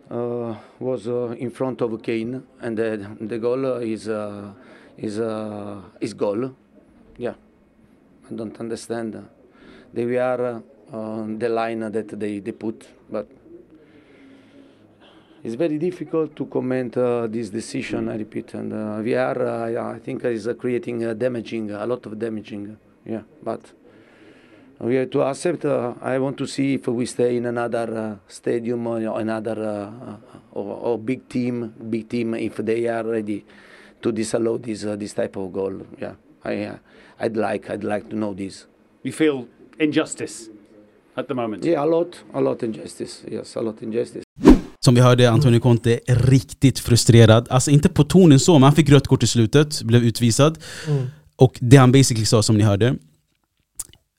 uh, 0.09 0.55
was 0.79 1.07
uh, 1.07 1.35
in 1.37 1.51
front 1.51 1.81
of 1.81 2.01
Kane, 2.01 2.41
and 2.61 2.77
the 2.77 3.15
the 3.21 3.37
goal 3.37 3.77
is 3.77 4.09
uh, 4.09 4.51
is 4.97 5.19
uh, 5.19 5.81
is 6.01 6.13
goal. 6.13 6.55
Yeah, 7.17 7.35
I 8.29 8.33
don't 8.33 8.59
understand. 8.59 9.23
They 9.93 10.05
were 10.05 10.61
uh, 10.91 10.97
on 10.97 11.37
the 11.37 11.49
line 11.49 11.91
that 11.91 12.19
they, 12.19 12.39
they 12.39 12.51
put, 12.51 12.87
but 13.09 13.27
it's 15.43 15.55
very 15.55 15.77
difficult 15.77 16.35
to 16.35 16.45
comment 16.45 16.97
uh, 16.97 17.27
this 17.27 17.49
decision. 17.49 18.09
I 18.09 18.15
repeat, 18.15 18.53
and 18.55 19.03
we 19.03 19.15
are, 19.15 19.77
I 19.77 19.99
think, 19.99 20.25
is 20.25 20.49
creating 20.57 20.99
damaging 21.17 21.71
a 21.71 21.85
lot 21.85 22.05
of 22.05 22.17
damaging. 22.17 22.77
Yeah, 23.05 23.21
but 23.43 23.61
we 24.79 24.95
have 24.95 25.09
to 25.09 25.21
accept. 25.23 25.65
Uh, 25.65 25.93
I 26.01 26.19
want 26.19 26.37
to 26.37 26.47
see 26.47 26.75
if 26.75 26.87
we 26.87 27.05
stay 27.05 27.37
in 27.37 27.45
another 27.45 27.97
uh, 27.97 28.15
stadium 28.27 28.87
or 28.87 29.19
another 29.19 29.57
uh, 29.63 30.15
or, 30.51 30.77
or 30.81 30.97
big 30.97 31.27
team, 31.29 31.73
big 31.89 32.09
team 32.09 32.33
if 32.33 32.57
they 32.57 32.87
are 32.87 33.03
ready 33.03 33.45
to 34.01 34.11
disallow 34.11 34.57
this 34.57 34.85
uh, 34.85 34.95
this 34.95 35.13
type 35.13 35.37
of 35.37 35.51
goal. 35.51 35.81
Yeah, 35.99 36.13
I 36.43 36.65
uh, 36.65 36.75
I'd 37.19 37.37
like 37.37 37.69
I'd 37.69 37.83
like 37.83 38.09
to 38.09 38.15
know 38.15 38.33
this. 38.33 38.67
You 39.03 39.13
feel 39.13 39.45
injustice 39.79 40.49
at 41.15 41.27
the 41.27 41.33
moment. 41.33 41.65
Yeah, 41.65 41.83
a 41.83 41.85
lot, 41.85 42.23
a 42.33 42.41
lot 42.41 42.63
injustice. 42.63 43.23
Yes, 43.31 43.55
a 43.55 43.61
lot 43.61 43.81
injustice. 43.81 44.23
Som 44.85 44.95
vi 44.95 45.01
hörde 45.01 45.29
Antonio 45.31 45.59
Conte 45.59 45.99
är 46.07 46.15
riktigt 46.15 46.79
frustrerad. 46.79 47.47
Alltså 47.49 47.71
inte 47.71 47.89
på 47.89 48.03
tonen 48.03 48.39
så, 48.39 48.53
men 48.53 48.63
han 48.63 48.73
fick 48.73 48.89
rött 48.89 49.07
kort 49.07 49.23
i 49.23 49.27
slutet, 49.27 49.81
blev 49.81 50.03
utvisad. 50.03 50.57
Mm. 50.87 51.07
Och 51.35 51.57
det 51.61 51.77
han 51.77 51.91
basically 51.91 52.25
sa 52.25 52.43
som 52.43 52.57
ni 52.57 52.63
hörde, 52.63 52.95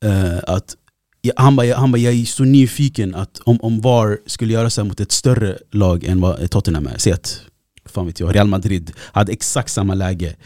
Uh, 0.05 0.39
att 0.47 0.77
ja, 1.23 1.33
han 1.37 1.57
bara, 1.57 1.77
han 1.77 1.93
ba, 1.93 1.99
jag 1.99 2.15
är 2.15 2.25
så 2.25 2.45
nyfiken 2.45 3.15
att 3.15 3.41
om, 3.45 3.59
om 3.61 3.81
VAR 3.81 4.19
skulle 4.27 4.53
göra 4.53 4.71
så 4.71 4.85
mot 4.85 5.01
ett 5.01 5.13
större 5.13 5.59
lag 5.73 6.05
än 6.05 6.21
vad 6.21 6.51
Tottenham 6.51 6.87
är, 6.87 6.99
säg 6.99 7.13
att 7.13 7.41
fan 7.87 8.07
vet 8.07 8.21
jag, 8.21 8.35
Real 8.35 8.49
Madrid 8.49 8.93
hade 9.13 9.33
exakt 9.33 9.73
samma 9.73 9.95
läge. 9.95 10.37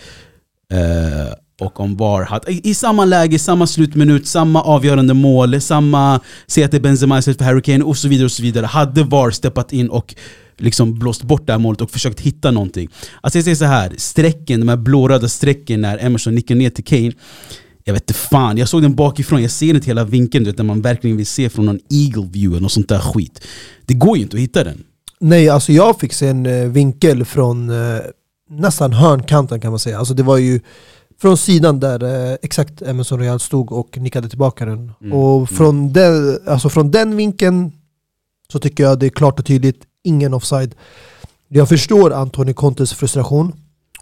Uh, 0.72 1.34
och 1.60 1.80
om 1.80 1.96
VAR 1.96 2.24
hade, 2.24 2.52
i, 2.52 2.60
i 2.64 2.74
samma 2.74 3.04
läge, 3.04 3.38
samma 3.38 3.66
slutminut, 3.66 4.26
samma 4.26 4.62
avgörande 4.62 5.14
mål, 5.14 5.60
samma, 5.60 6.20
säg 6.46 6.64
att 6.64 6.70
det 6.70 6.76
är 6.76 6.80
Benzema 6.80 7.18
istället 7.18 7.38
för 7.38 7.44
Harry 7.44 7.62
Kane 7.62 7.84
och 7.84 7.96
så 7.96 8.08
vidare 8.08 8.24
och 8.24 8.32
så 8.32 8.42
vidare. 8.42 8.66
Hade 8.66 9.02
VAR 9.02 9.30
steppat 9.30 9.72
in 9.72 9.88
och 9.88 10.14
liksom 10.56 10.98
blåst 10.98 11.22
bort 11.22 11.46
det 11.46 11.52
här 11.52 11.58
målet 11.58 11.80
och 11.80 11.90
försökt 11.90 12.20
hitta 12.20 12.50
någonting. 12.50 12.88
Alltså 13.20 13.38
jag 13.38 13.44
säger 13.44 13.56
så 13.56 13.64
här, 13.64 13.94
strecken, 13.96 14.60
de 14.60 14.68
här 14.68 14.76
blåröda 14.76 15.28
strecken 15.28 15.80
när 15.80 16.04
Emerson 16.04 16.34
nickar 16.34 16.54
ner 16.54 16.70
till 16.70 16.84
Kane 16.84 17.12
jag 17.84 17.94
vet 17.94 18.02
inte 18.02 18.14
fan, 18.14 18.58
jag 18.58 18.68
såg 18.68 18.82
den 18.82 18.94
bakifrån, 18.94 19.42
jag 19.42 19.50
ser 19.50 19.74
inte 19.74 19.86
hela 19.86 20.04
vinkeln 20.04 20.44
du 20.44 20.50
vet, 20.50 20.56
där 20.56 20.64
man 20.64 20.80
verkligen 20.80 21.16
vill 21.16 21.26
se 21.26 21.48
från 21.48 21.66
någon 21.66 21.80
eagle 21.90 22.28
view 22.32 22.56
eller 22.56 22.68
sånt 22.68 22.88
där 22.88 22.98
skit. 22.98 23.40
Det 23.86 23.94
går 23.94 24.16
ju 24.16 24.22
inte 24.22 24.36
att 24.36 24.40
hitta 24.40 24.64
den. 24.64 24.84
Nej, 25.20 25.48
alltså 25.48 25.72
jag 25.72 26.00
fick 26.00 26.12
se 26.12 26.28
en 26.28 26.46
eh, 26.46 26.68
vinkel 26.68 27.24
från 27.24 27.70
eh, 27.70 28.00
nästan 28.50 28.92
hörnkanten 28.92 29.60
kan 29.60 29.70
man 29.70 29.78
säga. 29.78 29.98
Alltså 29.98 30.14
det 30.14 30.22
var 30.22 30.36
ju 30.36 30.60
från 31.20 31.36
sidan 31.36 31.80
där 31.80 32.30
eh, 32.30 32.36
exakt 32.42 32.82
Emerson 32.82 33.18
Royal 33.18 33.40
stod 33.40 33.72
och 33.72 33.98
nickade 33.98 34.28
tillbaka 34.28 34.64
den. 34.64 34.92
Mm, 35.00 35.12
Och 35.12 35.50
från, 35.50 35.92
den, 35.92 36.38
alltså 36.46 36.68
från 36.68 36.90
den 36.90 37.16
vinkeln 37.16 37.72
så 38.52 38.58
tycker 38.58 38.82
jag 38.84 38.98
det 38.98 39.06
är 39.06 39.10
klart 39.10 39.38
och 39.38 39.46
tydligt, 39.46 39.82
ingen 40.04 40.34
offside. 40.34 40.74
Jag 41.48 41.68
förstår 41.68 42.12
Antoni 42.12 42.54
Contes 42.54 42.92
frustration 42.92 43.52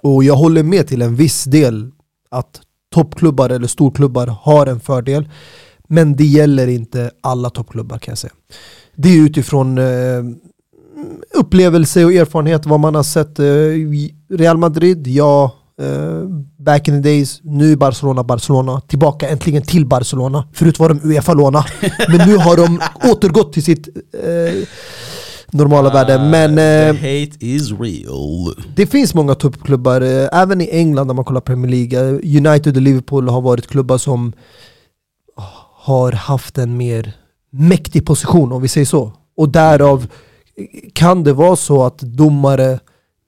och 0.03 0.25
jag 0.25 0.37
håller 0.37 0.63
med 0.63 0.89
till 0.89 1.03
en 1.03 1.17
viss 1.17 1.45
del 1.45 1.91
att 2.31 2.61
toppklubbar 2.93 3.51
eller 3.51 3.67
storklubbar 3.67 4.27
har 4.43 4.67
en 4.67 4.81
fördel. 4.81 5.29
Men 5.89 6.17
det 6.17 6.25
gäller 6.25 6.67
inte 6.67 7.11
alla 7.21 7.51
toppklubbar 7.51 7.99
kan 7.99 8.13
jag 8.13 8.19
säga. 8.19 8.33
Det 8.97 9.09
är 9.09 9.23
utifrån 9.23 9.79
eh, 9.79 10.23
upplevelse 11.35 12.05
och 12.05 12.13
erfarenhet 12.13 12.67
vad 12.67 12.81
man 12.81 12.95
har 12.95 13.03
sett. 13.03 13.39
Eh, 13.39 14.37
Real 14.39 14.57
Madrid, 14.57 15.07
ja. 15.07 15.55
Eh, 15.81 16.29
back 16.59 16.89
in 16.89 17.03
the 17.03 17.09
days, 17.09 17.41
nu 17.43 17.73
är 17.73 17.77
Barcelona 17.77 18.25
Barcelona. 18.25 18.81
Tillbaka 18.81 19.29
äntligen 19.29 19.63
till 19.63 19.87
Barcelona. 19.87 20.49
Förut 20.53 20.79
var 20.79 20.89
de 20.89 21.01
Uefa-låna. 21.05 21.65
Men 22.09 22.29
nu 22.29 22.37
har 22.37 22.57
de 22.57 22.81
återgått 23.11 23.53
till 23.53 23.65
sitt 23.65 23.89
eh, 25.53 25.59
normala 25.59 25.91
värde. 25.93 26.19
Men 26.19 26.51
eh, 26.51 26.95
The 26.97 27.21
hate 27.21 27.47
is 27.47 27.71
real. 27.81 28.55
det 28.77 28.87
finns 28.87 29.15
många 29.15 29.35
toppklubbar, 29.35 30.01
eh, 30.01 30.29
även 30.33 30.61
i 30.61 30.69
England 30.73 31.07
när 31.07 31.15
man 31.15 31.25
kollar 31.25 31.41
Premier 31.41 31.71
League. 31.71 31.99
eh, 32.01 32.47
United 32.47 32.77
och 32.77 32.83
Liverpool 32.83 33.29
har 33.29 33.41
varit 33.41 33.67
klubbar 33.67 33.99
som 33.99 34.33
ah, 35.37 35.43
har 35.75 36.13
haft 36.13 36.59
en 36.59 36.77
mer 36.77 37.13
mäktig 37.51 38.07
position 38.07 38.53
om 38.53 38.63
vi 38.63 38.69
säger 38.69 38.87
så. 38.87 39.13
Och 39.37 39.49
därav 39.49 40.07
eh, 40.57 40.67
kan 40.93 41.25
det 41.25 41.33
vara 41.33 41.57
så 41.57 41.85
att 41.85 41.99
domare 41.99 42.79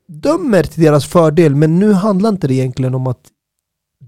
dömer 0.08 0.62
till 0.62 0.82
deras 0.82 1.06
fördel, 1.06 1.54
men 1.54 1.78
nu 1.78 1.92
handlar 1.92 2.28
inte 2.30 2.48
det 2.48 2.54
egentligen 2.54 2.94
om 2.94 3.06
att 3.06 3.20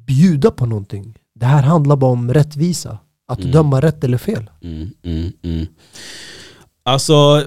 bjuda 0.07 0.51
på 0.51 0.67
någonting. 0.67 1.19
Det 1.35 1.47
här 1.47 1.63
handlar 1.63 1.97
bara 1.97 2.11
om 2.13 2.35
rättvisa. 2.35 2.99
Att 3.29 3.39
Mm. 3.39 3.51
döma 3.53 3.81
rätt 3.81 4.05
eller 4.05 4.19
fel. 4.19 4.51
Mm, 4.63 4.89
mm, 5.05 5.33
mm. 5.43 5.67
Alltså, 6.83 7.43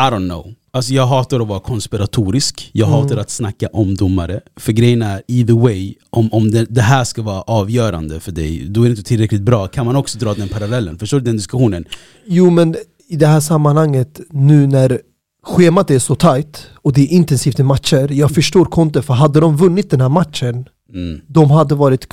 I 0.00 0.10
don't 0.10 0.28
know. 0.30 0.54
Alltså 0.70 0.92
jag 0.94 1.06
hatar 1.06 1.40
att 1.40 1.48
vara 1.48 1.60
konspiratorisk, 1.60 2.70
jag 2.72 2.88
Mm. 2.88 3.00
hatar 3.00 3.16
att 3.16 3.30
snacka 3.30 3.68
om 3.72 3.94
domare. 3.94 4.40
För 4.56 4.72
grejen 4.72 5.02
är, 5.02 5.22
either 5.28 5.54
way, 5.54 5.94
om, 6.10 6.28
om 6.32 6.50
det, 6.50 6.64
det 6.64 6.80
här 6.80 7.04
ska 7.04 7.22
vara 7.22 7.42
avgörande 7.42 8.20
för 8.20 8.32
dig, 8.32 8.66
då 8.68 8.80
är 8.82 8.84
det 8.84 8.90
inte 8.90 9.02
tillräckligt 9.02 9.42
bra. 9.42 9.66
Kan 9.68 9.86
man 9.86 9.96
också 9.96 10.18
dra 10.18 10.34
den 10.34 10.48
parallellen? 10.48 10.98
Förstår 10.98 11.18
du 11.18 11.24
den 11.24 11.36
diskussionen? 11.36 11.84
Jo 12.26 12.50
men 12.50 12.76
i 13.08 13.16
det 13.16 13.26
här 13.26 13.40
sammanhanget 13.40 14.20
nu 14.30 14.66
när 14.66 15.00
schemat 15.46 15.90
är 15.90 15.98
så 15.98 16.14
tight 16.14 16.66
och 16.82 16.92
det 16.92 17.00
är 17.00 17.06
intensivt 17.08 17.60
i 17.60 17.62
matcher, 17.62 18.08
jag 18.12 18.30
förstår 18.30 18.64
Conte 18.64 19.02
för 19.02 19.14
hade 19.14 19.40
de 19.40 19.56
vunnit 19.56 19.90
den 19.90 20.00
här 20.00 20.08
matchen, 20.08 20.68
Mm. 20.94 21.20
de 21.26 21.50
hade 21.50 21.74
varit 21.74 22.06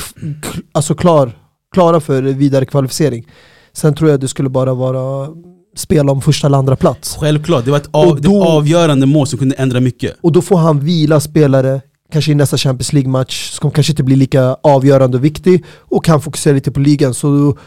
alltså 0.72 0.96
klar, 0.96 1.32
klara 1.74 2.00
för 2.00 2.22
vidare 2.24 2.66
kvalificering. 2.66 3.28
Sen 3.74 3.96
tror 3.96 4.10
jag 4.10 4.20
det 4.20 4.28
skulle 4.28 4.50
bara 4.50 4.74
vara 4.74 5.30
spela 5.76 6.12
om 6.12 6.22
första 6.22 6.48
eller 6.48 6.58
andra 6.58 6.76
plats. 6.76 7.16
Självklart, 7.20 7.66
det 7.66 7.72
var 7.72 7.78
ett 7.78 7.90
av, 7.92 8.22
då- 8.22 8.40
det 8.44 8.48
avgörande 8.50 9.06
mål 9.06 9.28
som 9.28 9.40
kunde 9.40 9.56
ändra 9.56 9.80
mycket. 9.80 10.16
Och 10.22 10.32
då 10.32 10.42
får 10.42 10.58
han 10.58 10.80
vila 10.80 11.20
spelare, 11.20 11.82
kanske 12.12 12.32
i 12.32 12.36
nästa 12.36 12.58
Champions 12.58 12.94
League-match, 12.94 13.52
som 13.52 13.72
kanske 13.72 13.92
inte 13.92 14.04
blir 14.04 14.16
lika 14.16 14.58
avgörande 14.64 15.18
och 15.18 15.26
viktig, 15.26 15.66
och 15.80 16.06
kan 16.06 16.22
fokusera 16.22 16.54
lite 16.54 16.72
på 16.72 16.80
ligan. 16.80 17.14
Så 17.14 17.58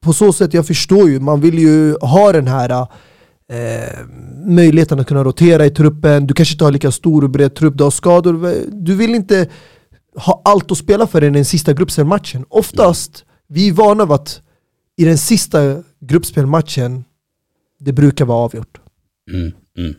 på 0.00 0.12
så 0.12 0.32
sätt, 0.32 0.54
jag 0.54 0.66
förstår 0.66 1.10
ju, 1.10 1.20
man 1.20 1.40
vill 1.40 1.58
ju 1.58 1.96
ha 2.00 2.32
den 2.32 2.46
här 2.46 2.70
eh, 3.52 3.98
möjligheten 4.46 5.00
att 5.00 5.06
kunna 5.06 5.24
rotera 5.24 5.66
i 5.66 5.70
truppen, 5.70 6.26
du 6.26 6.34
kanske 6.34 6.54
inte 6.54 6.64
har 6.64 6.70
lika 6.72 6.90
stor 6.90 7.24
och 7.24 7.30
bred 7.30 7.54
trupp, 7.54 7.78
du 7.78 7.84
har 7.84 7.90
skador, 7.90 8.54
du 8.70 8.94
vill 8.94 9.14
inte 9.14 9.48
ha 10.16 10.42
allt 10.44 10.72
att 10.72 10.78
spela 10.78 11.06
för 11.06 11.24
i 11.24 11.30
den 11.30 11.44
sista 11.44 11.72
gruppspelmatchen. 11.72 12.44
Oftast, 12.48 13.24
vi 13.48 13.68
är 13.68 13.72
vana 13.72 14.04
vid 14.04 14.12
att 14.14 14.40
i 14.96 15.04
den 15.04 15.18
sista 15.18 15.58
gruppspelmatchen, 16.02 17.04
det 17.80 17.92
brukar 17.92 18.24
vara 18.24 18.38
avgjort. 18.38 18.80
Mm. 19.32 19.52
Mm. 19.78 19.94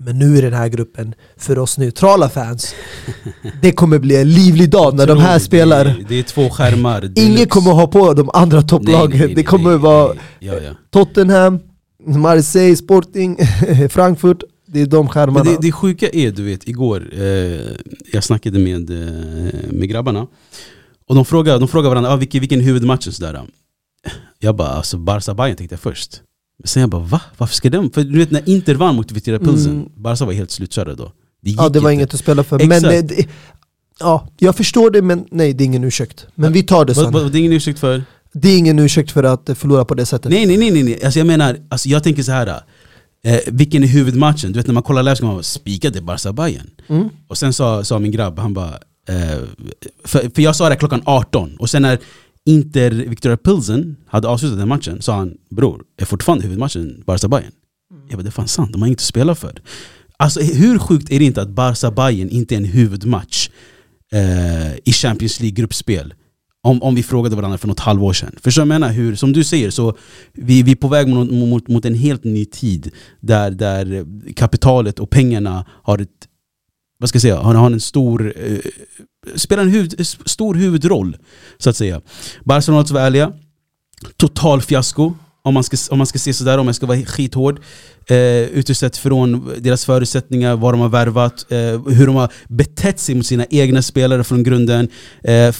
Men 0.00 0.18
nu 0.18 0.36
i 0.36 0.40
den 0.40 0.52
här 0.52 0.68
gruppen, 0.68 1.14
för 1.36 1.58
oss 1.58 1.78
neutrala 1.78 2.28
fans, 2.28 2.74
det 3.62 3.72
kommer 3.72 3.98
bli 3.98 4.16
en 4.16 4.30
livlig 4.30 4.70
dag 4.70 4.94
när 4.94 5.06
de 5.06 5.18
här 5.18 5.38
spelar. 5.38 5.84
Det, 5.84 6.04
det 6.08 6.18
är 6.18 6.22
två 6.22 6.50
skärmar. 6.50 7.12
Ingen 7.16 7.48
kommer 7.48 7.70
ha 7.70 7.86
på 7.86 8.14
de 8.14 8.30
andra 8.34 8.62
topplagen. 8.62 9.10
Nej, 9.10 9.18
nej, 9.18 9.26
nej, 9.26 9.34
det 9.34 9.42
kommer 9.42 9.70
nej, 9.70 9.78
vara. 9.78 10.14
Ja, 10.38 10.54
ja. 10.54 10.70
Tottenham, 10.90 11.58
Marseille, 12.06 12.76
Sporting, 12.76 13.36
Frankfurt. 13.90 14.42
Det 14.66 14.80
är 14.80 14.86
de 14.86 15.08
skärmarna. 15.08 15.44
Men 15.44 15.54
det, 15.54 15.58
det 15.62 15.72
sjuka 15.72 16.08
är, 16.12 16.30
du 16.30 16.44
vet, 16.44 16.68
igår, 16.68 17.08
eh, 17.12 17.22
jag 18.12 18.24
snackade 18.24 18.58
med, 18.58 18.90
eh, 18.90 19.70
med 19.70 19.88
grabbarna 19.88 20.26
och 21.06 21.14
de 21.14 21.24
frågade, 21.24 21.58
de 21.58 21.68
frågade 21.68 21.88
varandra 21.88 22.12
ah, 22.12 22.16
vilken, 22.16 22.40
vilken 22.40 22.60
huvudmatch 22.60 23.08
sådär. 23.08 23.42
Jag 24.38 24.56
bara, 24.56 24.68
alltså 24.68 24.98
Barca 24.98 25.34
Bayern 25.34 25.56
tänkte 25.56 25.72
jag 25.74 25.80
först. 25.80 26.22
Men 26.58 26.68
sen 26.68 26.80
jag 26.80 26.90
bara, 26.90 27.02
va? 27.02 27.20
Varför 27.38 27.54
ska 27.54 27.70
de? 27.70 27.90
För 27.90 28.04
du 28.04 28.18
vet 28.18 28.30
när 28.30 28.48
Inter 28.48 28.74
vann 28.74 28.94
mot 28.96 29.12
Vittoria 29.12 29.38
Pilsen, 29.38 29.72
Mm. 29.72 29.88
Barca 29.96 30.24
var 30.24 30.32
helt 30.32 30.50
slutkörda 30.50 30.94
då. 30.94 31.12
Det 31.42 31.50
ja, 31.50 31.68
det 31.68 31.80
var 31.80 31.90
inte. 31.90 31.94
inget 31.94 32.14
att 32.14 32.20
spela 32.20 32.44
för. 32.44 32.56
Exakt. 32.56 32.82
Men 32.82 32.90
det, 32.92 33.02
det, 33.02 33.28
ja, 34.00 34.28
jag 34.38 34.56
förstår 34.56 34.90
det, 34.90 35.02
men 35.02 35.26
nej, 35.30 35.52
det 35.54 35.64
är 35.64 35.66
ingen 35.66 35.84
ursäkt. 35.84 36.26
Men 36.34 36.52
vi 36.52 36.62
tar 36.62 36.84
det 36.84 36.94
sen. 36.94 37.12
Det 37.12 37.18
är 37.18 37.36
ingen 37.36 37.52
ursäkt 37.52 37.78
för? 37.78 38.02
Det 38.32 38.48
är 38.48 38.58
ingen 38.58 38.78
ursäkt 38.78 39.10
för 39.10 39.24
att 39.24 39.48
eh, 39.48 39.54
förlora 39.54 39.84
på 39.84 39.94
det 39.94 40.06
sättet. 40.06 40.30
Nej 40.32 40.46
nej 40.46 40.56
nej, 40.56 40.82
nej. 40.82 41.04
Alltså 41.04 41.20
jag 41.20 41.26
menar, 41.26 41.56
alltså 41.68 41.88
jag 41.88 42.04
tänker 42.04 42.22
så 42.22 42.32
här. 42.32 42.62
Eh, 43.24 43.38
vilken 43.46 43.82
är 43.82 43.86
huvudmatchen? 43.86 44.52
Du 44.52 44.58
vet 44.58 44.66
när 44.66 44.74
man 44.74 44.82
kollar 44.82 45.02
live 45.02 45.16
ska 45.16 45.26
man 45.26 45.34
vara 45.34 45.42
spikade 45.42 46.00
Barca 46.00 46.32
Bayern. 46.32 46.70
Mm. 46.88 47.08
Och 47.28 47.38
sen 47.38 47.52
sa, 47.52 47.84
sa 47.84 47.98
min 47.98 48.12
grabb, 48.12 48.38
han 48.38 48.54
bara 48.54 48.78
eh, 49.08 49.38
för, 50.04 50.30
för 50.34 50.42
jag 50.42 50.56
sa 50.56 50.68
det 50.68 50.76
klockan 50.76 51.02
18 51.04 51.56
och 51.56 51.70
sen 51.70 51.82
när 51.82 51.98
Inter 52.48 52.90
Victoria 52.90 53.36
Pilsen 53.36 53.96
hade 54.06 54.28
avslutat 54.28 54.58
den 54.58 54.68
matchen 54.68 55.02
sa 55.02 55.16
han 55.16 55.36
Bror, 55.50 55.82
är 55.96 56.04
fortfarande 56.04 56.44
huvudmatchen 56.44 57.02
Barca 57.06 57.28
Bayern? 57.28 57.52
Jag 58.08 58.18
bara 58.18 58.22
det 58.22 58.28
är 58.28 58.30
fan 58.30 58.48
sant, 58.48 58.72
de 58.72 58.82
har 58.82 58.86
inget 58.86 58.98
att 58.98 59.04
spela 59.04 59.34
för. 59.34 59.62
Alltså 60.16 60.40
hur 60.40 60.78
sjukt 60.78 61.10
är 61.10 61.18
det 61.18 61.24
inte 61.24 61.42
att 61.42 61.48
Barca 61.48 61.90
Bayern 61.90 62.28
inte 62.28 62.54
är 62.54 62.56
en 62.56 62.64
huvudmatch 62.64 63.48
eh, 64.12 64.72
i 64.84 64.92
Champions 64.92 65.40
League 65.40 65.54
gruppspel? 65.54 66.14
Om, 66.62 66.82
om 66.82 66.94
vi 66.94 67.02
frågade 67.02 67.36
varandra 67.36 67.58
för 67.58 67.68
något 67.68 67.80
halvår 67.80 68.12
sedan. 68.12 68.34
Förstår 68.42 68.62
du 68.62 68.62
jag 68.62 68.80
menar? 68.80 68.92
Hur, 68.92 69.16
som 69.16 69.32
du 69.32 69.44
säger, 69.44 69.70
så 69.70 69.96
vi, 70.32 70.62
vi 70.62 70.72
är 70.72 70.76
på 70.76 70.88
väg 70.88 71.08
mot, 71.08 71.30
mot, 71.30 71.68
mot 71.68 71.84
en 71.84 71.94
helt 71.94 72.24
ny 72.24 72.44
tid 72.44 72.90
där, 73.20 73.50
där 73.50 74.06
kapitalet 74.34 74.98
och 74.98 75.10
pengarna 75.10 75.66
har 75.82 75.98
ett 75.98 76.28
vad 76.98 77.08
ska 77.08 77.16
jag 77.16 77.22
säga, 77.22 77.36
har, 77.36 77.54
har 77.54 77.70
en 77.70 77.80
stor 77.80 78.32
eh, 78.36 78.58
spelar 79.36 79.62
en 79.62 79.70
huvud, 79.70 80.06
stor 80.26 80.54
huvudroll 80.54 81.16
så 81.58 81.70
att 81.70 81.76
säga. 81.76 82.00
Barcelona, 82.44 82.80
att 82.80 82.90
vara 82.90 83.04
ärliga, 83.04 83.32
total 84.16 84.62
fiasko 84.62 85.14
om 85.42 85.54
man 85.54 85.64
ska, 85.64 85.76
om 85.90 85.98
man 85.98 86.06
ska 86.06 86.18
se 86.18 86.32
sådär, 86.34 86.58
om 86.58 86.66
jag 86.66 86.76
ska 86.76 86.86
vara 86.86 86.98
skithård. 86.98 87.60
Eh, 88.06 88.16
utsett 88.42 88.96
från 88.96 89.52
deras 89.58 89.84
förutsättningar, 89.84 90.56
vad 90.56 90.74
de 90.74 90.80
har 90.80 90.88
värvat, 90.88 91.46
eh, 91.52 91.58
hur 91.92 92.06
de 92.06 92.16
har 92.16 92.32
betett 92.48 93.00
sig 93.00 93.14
mot 93.14 93.26
sina 93.26 93.44
egna 93.50 93.82
spelare 93.82 94.24
från 94.24 94.42
grunden. 94.42 94.88
Eh, 95.24 95.54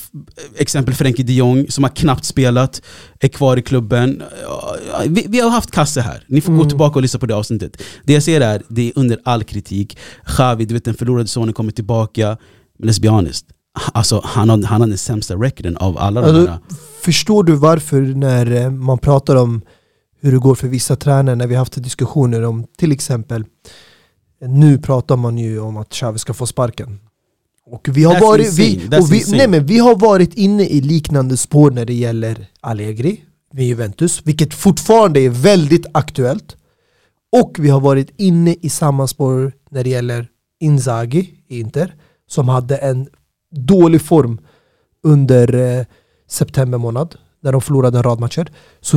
exempel 0.57 0.95
Frenkie 0.95 1.25
de 1.25 1.33
Jong 1.33 1.67
som 1.69 1.85
har 1.85 1.91
knappt 1.91 2.25
spelat, 2.25 2.83
är 3.21 3.29
kvar 3.29 3.57
i 3.57 3.63
klubben. 3.63 4.23
Eh, 4.23 5.09
vi, 5.09 5.25
vi 5.29 5.41
har 5.41 5.51
haft 5.51 5.71
Kasse 5.71 6.01
här, 6.01 6.25
ni 6.29 6.41
får 6.41 6.53
gå 6.53 6.59
Mm. 6.59 6.69
tillbaka 6.69 6.95
och 6.95 7.03
lyssna 7.03 7.21
på 7.21 7.27
det 7.27 7.35
avsnittet. 7.35 7.83
Det 8.05 8.13
jag 8.13 8.23
ser 8.23 8.41
är, 8.41 8.63
det 8.69 8.89
är 8.89 8.93
under 8.95 9.19
all 9.25 9.45
kritik. 9.45 9.99
Xavi, 10.27 10.65
du 10.65 10.75
vet 10.75 10.85
den 10.85 10.95
förlorade 10.95 11.29
sonen 11.29 11.55
kommer 11.55 11.73
tillbaka. 11.73 12.37
Men 12.79 12.91
let's 12.91 13.01
be 13.03 13.09
honest, 13.09 13.47
alltså, 13.93 14.21
han, 14.25 14.49
har, 14.49 14.63
han 14.63 14.81
har 14.81 14.89
den 14.89 14.99
sämsta 14.99 15.35
recorden 15.35 15.77
av 15.77 15.99
alla 15.99 16.21
de 16.21 16.27
Alltså, 16.27 16.51
här. 16.51 16.59
Förstår 17.01 17.45
du 17.45 17.55
varför 17.55 18.01
när 18.01 18.53
eh, 18.53 18.71
man 18.71 18.99
pratar 18.99 19.37
om 19.37 19.61
hur 20.21 20.33
det 20.33 20.39
går 20.39 20.55
för 20.55 20.69
vissa 20.69 20.97
tränare, 20.97 21.37
när 21.37 21.47
vi 21.47 21.55
haft 21.55 21.83
diskussioner 21.83 22.43
om 22.43 22.67
till 22.79 22.93
exempel, 22.93 23.45
nu 24.41 24.79
pratar 24.79 25.17
man 25.17 25.39
ju 25.39 25.61
om 25.61 25.77
att 25.77 25.91
Xavi 25.91 26.19
ska 26.19 26.35
få 26.35 26.47
sparken. 26.47 26.99
Och 27.71 27.89
vi 27.93 28.05
har, 28.05 28.15
That's 28.15 28.21
varit, 28.21 28.47
insane. 28.47 28.89
vi, 28.91 29.01
och 29.01 29.13
vi, 29.13 29.37
nej 29.37 29.49
men 29.49 29.67
vi 29.67 29.79
har 29.79 29.97
varit 29.97 30.35
inne 30.35 30.63
i 30.65 30.81
liknande 30.81 31.37
spår 31.37 31.71
när 31.71 31.85
det 31.85 31.95
gäller 31.95 32.47
Allegri 32.61 33.21
med 33.53 33.65
Juventus, 33.65 34.21
vilket 34.25 34.55
fortfarande 34.55 35.21
är 35.21 35.31
väldigt 35.31 35.87
aktuellt. 35.93 36.57
Och 37.33 37.57
vi 37.59 37.69
har 37.69 37.81
varit 37.81 38.11
inne 38.17 38.57
i 38.61 38.69
samma 38.69 39.07
spår 39.07 39.53
när 39.71 39.85
det 39.85 39.91
gäller 39.91 40.29
Inzaghi 40.61 41.35
i 41.49 41.61
Inter, 41.61 41.95
som 42.29 42.49
hade 42.49 42.77
en 42.77 43.09
dålig 43.51 44.03
form 44.03 44.39
under 45.03 45.55
eh, 45.55 45.87
september 46.29 46.79
månad, 46.79 47.15
när 47.43 47.53
de 47.53 47.61
förlorade 47.61 47.99
en 47.99 48.03
rad 48.03 48.21
matcher. 48.21 48.53
Så 48.81 48.97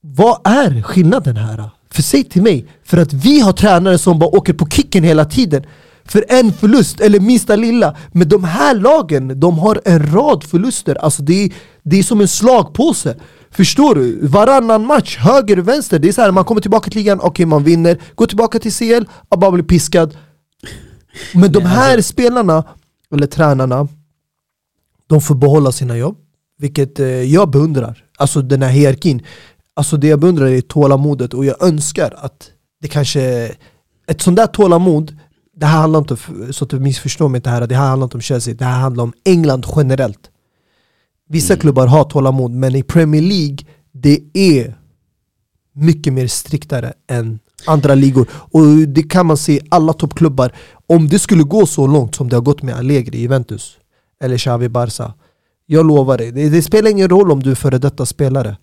vad 0.00 0.40
är 0.44 0.82
skillnaden 0.82 1.36
här? 1.36 1.70
För 1.90 2.02
säg 2.02 2.24
till 2.24 2.42
mig, 2.42 2.66
för 2.84 2.96
att 2.96 3.12
vi 3.12 3.40
har 3.40 3.52
tränare 3.52 3.98
som 3.98 4.18
bara 4.18 4.30
åker 4.30 4.52
på 4.52 4.66
kicken 4.66 5.04
hela 5.04 5.24
tiden 5.24 5.66
för 6.08 6.24
en 6.28 6.52
förlust 6.52 7.00
eller 7.00 7.20
minsta 7.20 7.56
lilla. 7.56 7.96
Men 8.12 8.28
de 8.28 8.44
här 8.44 8.74
lagen, 8.74 9.40
de 9.40 9.58
har 9.58 9.80
en 9.84 10.12
rad 10.12 10.44
förluster. 10.44 10.94
Alltså 10.94 11.22
det 11.22 11.44
är, 11.44 11.52
det 11.82 11.98
är 11.98 12.02
som 12.02 12.20
en 12.20 12.28
slagpåse. 12.28 13.16
Förstår 13.50 13.94
du? 13.94 14.26
Varannan 14.26 14.86
match, 14.86 15.16
höger, 15.16 15.56
vänster. 15.56 15.98
Det 15.98 16.08
är 16.08 16.12
så 16.12 16.22
här, 16.22 16.30
man 16.30 16.44
kommer 16.44 16.60
tillbaka 16.60 16.90
till 16.90 16.98
ligan, 16.98 17.20
okej 17.22 17.46
man 17.46 17.64
vinner. 17.64 17.98
Går 18.14 18.26
tillbaka 18.26 18.58
till 18.58 18.72
CL, 18.72 19.04
och 19.28 19.38
bara 19.38 19.50
blir 19.50 19.64
piskad. 19.64 20.16
Men 21.34 21.52
de 21.52 21.64
här 21.64 22.00
spelarna, 22.00 22.64
eller 23.14 23.26
tränarna, 23.26 23.88
de 25.06 25.20
får 25.20 25.34
behålla 25.34 25.72
sina 25.72 25.96
jobb. 25.96 26.16
Vilket 26.58 27.00
eh, 27.00 27.06
jag 27.06 27.50
beundrar. 27.50 28.04
Alltså 28.18 28.42
den 28.42 28.62
här 28.62 28.70
hierarkin. 28.70 29.22
Alltså 29.74 29.96
det 29.96 30.06
jag 30.06 30.20
beundrar 30.20 30.46
är 30.46 30.60
tålamodet 30.60 31.34
och 31.34 31.44
jag 31.44 31.62
önskar 31.62 32.14
att 32.16 32.50
det 32.80 32.88
kanske, 32.88 33.54
ett 34.06 34.22
sånt 34.22 34.36
där 34.36 34.46
tålamod, 34.46 35.16
det 35.56 35.66
här 35.66 35.80
handlar 35.80 35.98
inte, 36.00 36.16
så 36.52 36.64
att 36.64 36.70
du 36.70 36.80
missförstår 36.80 37.28
mig 37.28 37.38
inte 37.38 37.50
här, 37.50 37.66
det 37.66 37.74
här 37.74 37.88
handlar 37.88 38.06
inte 38.06 38.16
om 38.16 38.20
Chelsea, 38.20 38.54
det 38.54 38.64
här 38.64 38.80
handlar 38.80 39.04
om 39.04 39.12
England 39.24 39.66
generellt. 39.76 40.30
Vissa 41.28 41.56
klubbar 41.56 41.86
har 41.86 42.04
tålamod, 42.04 42.50
men 42.50 42.74
i 42.74 42.82
Premier 42.82 43.22
League, 43.22 43.58
det 43.92 44.20
är 44.34 44.74
mycket 45.72 46.12
mer 46.12 46.26
striktare 46.26 46.92
än 47.10 47.38
andra 47.66 47.94
ligor. 47.94 48.28
Och 48.32 48.66
det 48.66 49.02
kan 49.02 49.26
man 49.26 49.36
se 49.36 49.52
i 49.52 49.60
alla 49.68 49.92
toppklubbar. 49.92 50.52
Om 50.88 51.08
det 51.08 51.18
skulle 51.18 51.42
gå 51.42 51.66
så 51.66 51.86
långt 51.86 52.14
som 52.14 52.28
det 52.28 52.36
har 52.36 52.42
gått 52.42 52.62
med 52.62 52.74
Allegri 52.74 53.18
i 53.18 53.20
Juventus, 53.20 53.78
eller 54.20 54.38
Xavi 54.38 54.68
Barca, 54.68 55.14
jag 55.66 55.86
lovar 55.86 56.18
dig, 56.18 56.32
det, 56.32 56.48
det 56.48 56.62
spelar 56.62 56.90
ingen 56.90 57.08
roll 57.08 57.32
om 57.32 57.42
du 57.42 57.50
är 57.50 57.54
före 57.54 57.78
detta 57.78 58.06
spelare. 58.06 58.56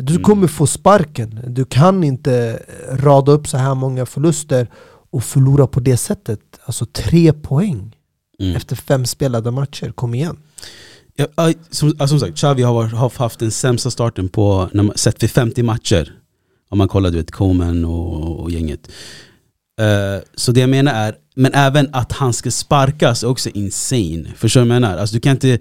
Du 0.00 0.18
kommer 0.18 0.46
få 0.46 0.66
sparken. 0.66 1.40
Du 1.46 1.64
kan 1.64 2.04
inte 2.04 2.62
rada 2.90 3.32
upp 3.32 3.48
så 3.48 3.56
här 3.56 3.74
många 3.74 4.06
förluster 4.06 4.68
och 5.10 5.24
förlora 5.24 5.66
på 5.66 5.80
det 5.80 5.96
sättet. 5.96 6.40
Alltså 6.64 6.86
tre 6.86 7.32
poäng 7.32 7.94
Mm. 8.40 8.56
efter 8.56 8.76
fem 8.76 9.06
spelade 9.06 9.50
matcher. 9.50 9.90
Kom 9.90 10.14
igen. 10.14 10.36
Ja, 11.16 11.52
som, 11.70 11.94
ja, 11.98 12.08
som 12.08 12.20
sagt, 12.20 12.36
Xavi 12.36 12.62
har, 12.62 12.84
har 12.84 13.12
haft 13.18 13.38
den 13.38 13.50
sämsta 13.50 13.90
starten 13.90 14.28
på, 14.28 14.68
när 14.72 14.82
man, 14.82 14.96
sett 14.96 15.22
vid 15.22 15.30
50 15.30 15.62
matcher. 15.62 16.12
Om 16.68 16.78
man 16.78 16.88
kollar 16.88 17.10
du 17.10 17.16
vet, 17.16 17.30
Coman 17.30 17.84
och, 17.84 18.40
och 18.40 18.50
gänget. 18.50 18.90
Eh, 19.78 20.22
så 20.34 20.52
det 20.52 20.60
jag 20.60 20.70
menar 20.70 20.94
är, 20.94 21.14
men 21.36 21.54
även 21.54 21.88
att 21.92 22.12
han 22.12 22.32
ska 22.32 22.50
sparkas 22.50 23.22
är 23.22 23.28
också 23.28 23.50
insane. 23.54 24.24
Förstår 24.36 24.60
du 24.60 24.66
vad 24.68 24.76
jag 24.76 24.80
menar? 24.82 24.96
Alltså, 24.98 25.14
du 25.14 25.20
kan 25.20 25.32
inte, 25.32 25.58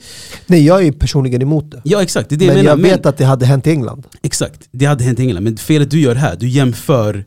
Nej, 0.47 0.65
jag 0.65 0.85
är 0.85 0.91
personligen 0.91 1.41
emot 1.41 1.71
det. 1.71 1.81
ja 1.83 2.01
exakt, 2.01 2.29
det 2.29 2.35
är 2.35 2.39
det 2.39 2.47
men 2.47 2.57
jag 2.57 2.65
jag, 2.65 2.79
menar. 2.79 2.95
vet 2.95 3.05
att 3.05 3.17
det 3.17 3.25
hade 3.25 3.45
hänt 3.45 3.67
i 3.67 3.69
England. 3.71 4.07
Exakt, 4.21 4.67
det 4.71 4.85
hade 4.85 5.03
hänt 5.03 5.19
i 5.19 5.21
England. 5.21 5.43
Men 5.43 5.57
felet 5.57 5.91
du 5.91 5.99
gör 5.99 6.15
här, 6.15 6.35
du 6.35 6.47
jämför 6.47 7.25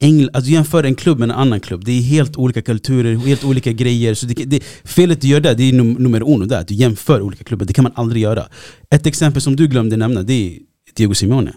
Engl 0.00 0.28
alltså 0.32 0.48
du 0.48 0.54
jämför 0.54 0.84
en 0.84 0.94
klubb 0.94 1.18
med 1.18 1.30
en 1.30 1.36
annan 1.36 1.60
klubb. 1.60 1.84
Det 1.84 1.92
är 1.92 2.02
helt 2.02 2.36
olika 2.36 2.62
kulturer, 2.62 3.14
helt 3.16 3.44
olika 3.44 3.72
grejer. 3.72 4.14
Så 4.14 4.26
det, 4.26 4.34
det, 4.44 4.64
felet 4.84 5.20
du 5.20 5.28
gör 5.28 5.40
där, 5.40 5.54
det 5.54 5.62
är 5.68 5.72
num 5.72 5.92
nummer 5.92 6.22
uno 6.22 6.44
där. 6.46 6.60
Att 6.60 6.68
du 6.68 6.74
jämför 6.74 7.20
olika 7.22 7.44
klubbar, 7.44 7.66
det 7.66 7.72
kan 7.72 7.82
man 7.82 7.92
aldrig 7.96 8.22
göra. 8.22 8.46
Ett 8.90 9.06
exempel 9.06 9.42
som 9.42 9.56
du 9.56 9.66
glömde 9.66 9.96
nämna, 9.96 10.22
det 10.22 10.32
är 10.32 10.58
Diego 10.96 11.14
Simeone. 11.14 11.52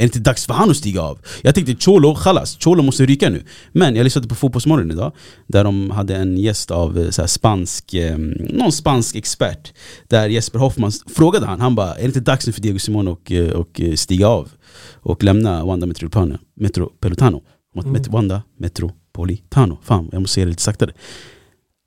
Är 0.00 0.02
det 0.02 0.04
inte 0.04 0.18
dags 0.18 0.46
för 0.46 0.54
han 0.54 0.70
att 0.70 0.76
stiga 0.76 1.02
av? 1.02 1.18
Jag 1.42 1.54
tänkte 1.54 1.74
Cholo, 1.74 2.14
khalas, 2.14 2.58
Cholo 2.60 2.82
måste 2.82 3.06
ryka 3.06 3.30
nu. 3.30 3.42
Men 3.72 3.96
jag 3.96 4.04
lyssnade 4.04 4.28
på 4.28 4.34
Fotbollsmorgon 4.34 4.90
idag, 4.90 5.12
där 5.46 5.64
de 5.64 5.90
hade 5.90 6.16
en 6.16 6.38
gäst 6.38 6.70
av 6.70 6.98
eh, 6.98 7.10
så 7.10 7.26
spansk, 7.26 7.94
eh, 7.94 8.18
någon 8.38 8.72
spansk 8.72 9.16
expert. 9.16 9.72
Där 10.08 10.28
Jesper 10.28 10.58
Hoffman 10.58 10.92
frågade 11.06 11.46
han, 11.46 11.60
han 11.60 11.74
bara, 11.74 11.94
är 11.94 12.00
det 12.00 12.06
inte 12.06 12.20
dags 12.20 12.46
nu 12.46 12.52
för 12.52 12.60
Diego 12.60 12.78
Simone 12.78 13.10
och, 13.10 13.32
eh, 13.32 13.50
och 13.50 13.80
stiga 13.94 14.28
av? 14.28 14.50
Och 14.92 15.24
lämna 15.24 15.64
Wanda 15.64 15.86
Metropolitano? 15.86 16.38
Metropolitano. 16.56 17.42
Met, 17.84 18.08
Wanda 18.08 18.42
Metropolitano. 18.58 19.78
Fan, 19.82 20.08
jag 20.12 20.20
måste 20.20 20.34
säga 20.34 20.44
det 20.44 20.50
lite 20.50 20.62
saktare. 20.62 20.92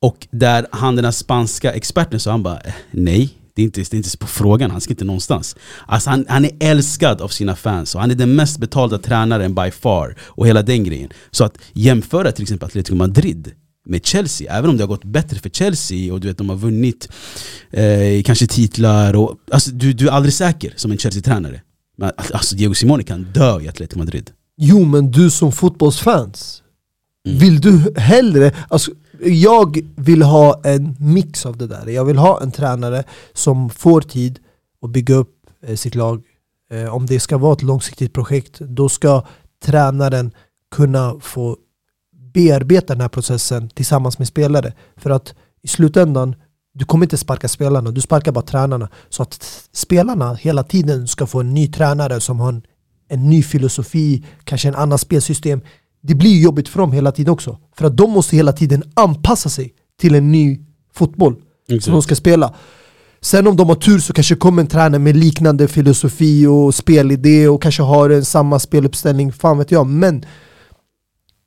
Och 0.02 0.28
där 0.32 0.68
han 0.72 0.96
den 0.96 1.06
här 1.06 1.12
spanska 1.12 1.74
experten 1.74 2.20
sa 2.20 2.32
han 2.32 2.44
bara 2.44 2.60
nej, 2.92 3.30
det 3.54 3.62
är, 3.62 3.64
inte, 3.64 3.82
det 3.82 3.94
är 3.94 3.98
inte 3.98 4.18
på 4.18 4.28
frågan, 4.28 4.72
han 4.72 4.82
ska 4.82 4.94
inte 4.94 5.06
någonstans. 5.06 5.56
Alltså 5.86 6.10
han, 6.10 6.26
han 6.30 6.46
är 6.46 6.52
älskad 6.60 7.22
av 7.22 7.28
sina 7.28 7.56
fans 7.56 7.96
och 7.96 8.02
han 8.02 8.12
är 8.12 8.16
den 8.16 8.36
mest 8.36 8.58
betalda 8.60 8.98
tränaren 8.98 9.56
by 9.56 9.72
far 9.72 10.16
och 10.22 10.48
hela 10.48 10.62
den 10.62 10.84
grejen. 10.84 11.10
Så 11.32 11.44
att 11.44 11.58
jämföra 11.74 12.32
till 12.32 12.42
exempel 12.44 12.66
Atletico 12.68 12.96
Madrid 12.96 13.52
med 13.86 14.06
Chelsea, 14.06 14.58
även 14.58 14.70
om 14.70 14.78
det 14.78 14.84
har 14.84 14.88
gått 14.88 15.06
bättre 15.06 15.40
för 15.40 15.50
Chelsea 15.50 16.14
och 16.14 16.20
du 16.20 16.28
vet 16.28 16.38
de 16.38 16.50
har 16.50 16.56
vunnit 16.56 17.10
eh, 17.72 18.24
kanske 18.26 18.48
titlar 18.48 19.16
och 19.16 19.36
alltså, 19.52 19.72
du, 19.72 19.94
du 19.94 20.08
är 20.08 20.12
aldrig 20.12 20.34
säker 20.34 20.74
som 20.76 20.92
en 20.92 20.98
Chelsea-tränare. 20.98 21.62
Alltså 22.34 22.56
Diego 22.56 22.74
Simone 22.74 23.04
kan 23.04 23.24
dö 23.24 23.62
i 23.62 23.68
Atletico 23.68 24.00
Madrid. 24.00 24.30
Jo 24.58 24.86
men 24.86 25.12
du 25.12 25.30
som 25.30 25.52
fotbollsfans, 25.52 26.58
Mm. 27.28 27.38
vill 27.40 27.62
du 27.62 27.94
hellre, 27.98 28.52
alltså, 28.70 28.92
jag 29.24 29.90
vill 29.96 30.22
ha 30.22 30.62
en 30.64 30.96
mix 31.00 31.46
av 31.46 31.58
det 31.58 31.68
där. 31.68 31.88
Jag 31.88 32.06
vill 32.06 32.18
ha 32.18 32.42
en 32.42 32.52
tränare 32.52 33.04
som 33.34 33.70
får 33.70 34.02
tid 34.02 34.40
att 34.82 34.90
bygga 34.90 35.16
upp 35.16 35.36
eh, 35.64 35.76
sitt 35.76 35.96
lag. 35.96 36.24
Eh, 36.72 36.96
om 36.96 37.06
det 37.06 37.20
ska 37.20 37.38
vara 37.38 37.54
ett 37.54 37.62
långsiktigt 37.62 38.14
projekt, 38.14 38.60
då 38.60 38.90
ska 38.90 39.26
tränaren 39.66 40.32
kunna 40.76 41.20
få 41.20 41.58
bearbeta 42.34 42.94
den 42.94 43.02
här 43.02 43.10
processen 43.10 43.70
tillsammans 43.70 44.20
med 44.20 44.28
spelare. 44.28 44.74
För 44.98 45.10
att 45.10 45.36
i 45.62 45.68
slutändan, 45.68 46.36
du 46.74 46.86
kommer 46.86 47.06
inte 47.06 47.18
sparka 47.18 47.48
spelarna, 47.48 47.92
du 47.92 48.02
sparkar 48.02 48.32
bara 48.32 48.46
tränarna. 48.46 48.90
Så 49.10 49.24
att 49.24 49.68
spelarna 49.72 50.34
hela 50.34 50.64
tiden 50.64 51.08
ska 51.08 51.28
få 51.28 51.40
en 51.40 51.54
ny 51.54 51.68
tränare 51.68 52.20
som 52.20 52.40
har 52.40 52.50
en, 52.50 52.62
en 53.10 53.30
ny 53.30 53.44
filosofi, 53.44 54.26
kanske 54.44 54.68
en 54.68 54.76
annan 54.76 54.98
spelsystem. 54.98 55.62
Det 56.02 56.16
blir 56.16 56.42
jobbigt 56.42 56.70
för 56.70 56.80
dem 56.80 56.92
hela 56.92 57.12
tiden 57.12 57.34
också. 57.34 57.58
För 57.76 57.86
att 57.86 57.98
de 57.98 58.12
måste 58.12 58.36
hela 58.36 58.54
tiden 58.54 58.84
anpassa 58.94 59.50
sig 59.50 59.74
till 60.00 60.16
en 60.16 60.32
ny 60.32 60.60
fotboll 60.94 61.36
som 61.82 61.94
de 61.94 62.02
ska 62.02 62.16
spela. 62.16 62.54
Sen 63.22 63.48
om 63.48 63.56
de 63.56 63.70
har 63.70 63.76
tur 63.76 64.00
så 64.00 64.14
kanske 64.14 64.36
kommer 64.36 64.62
en 64.62 64.68
tränare 64.68 65.00
med 65.00 65.16
liknande 65.16 65.68
filosofi 65.68 66.46
och 66.46 66.76
spelidé 66.76 67.48
och 67.48 67.62
kanske 67.62 67.84
har 67.84 68.10
en 68.10 68.26
samma 68.26 68.60
speluppställning, 68.60 69.34
fan 69.34 69.58
vet 69.58 69.72
jag. 69.72 69.88
Men 69.88 70.26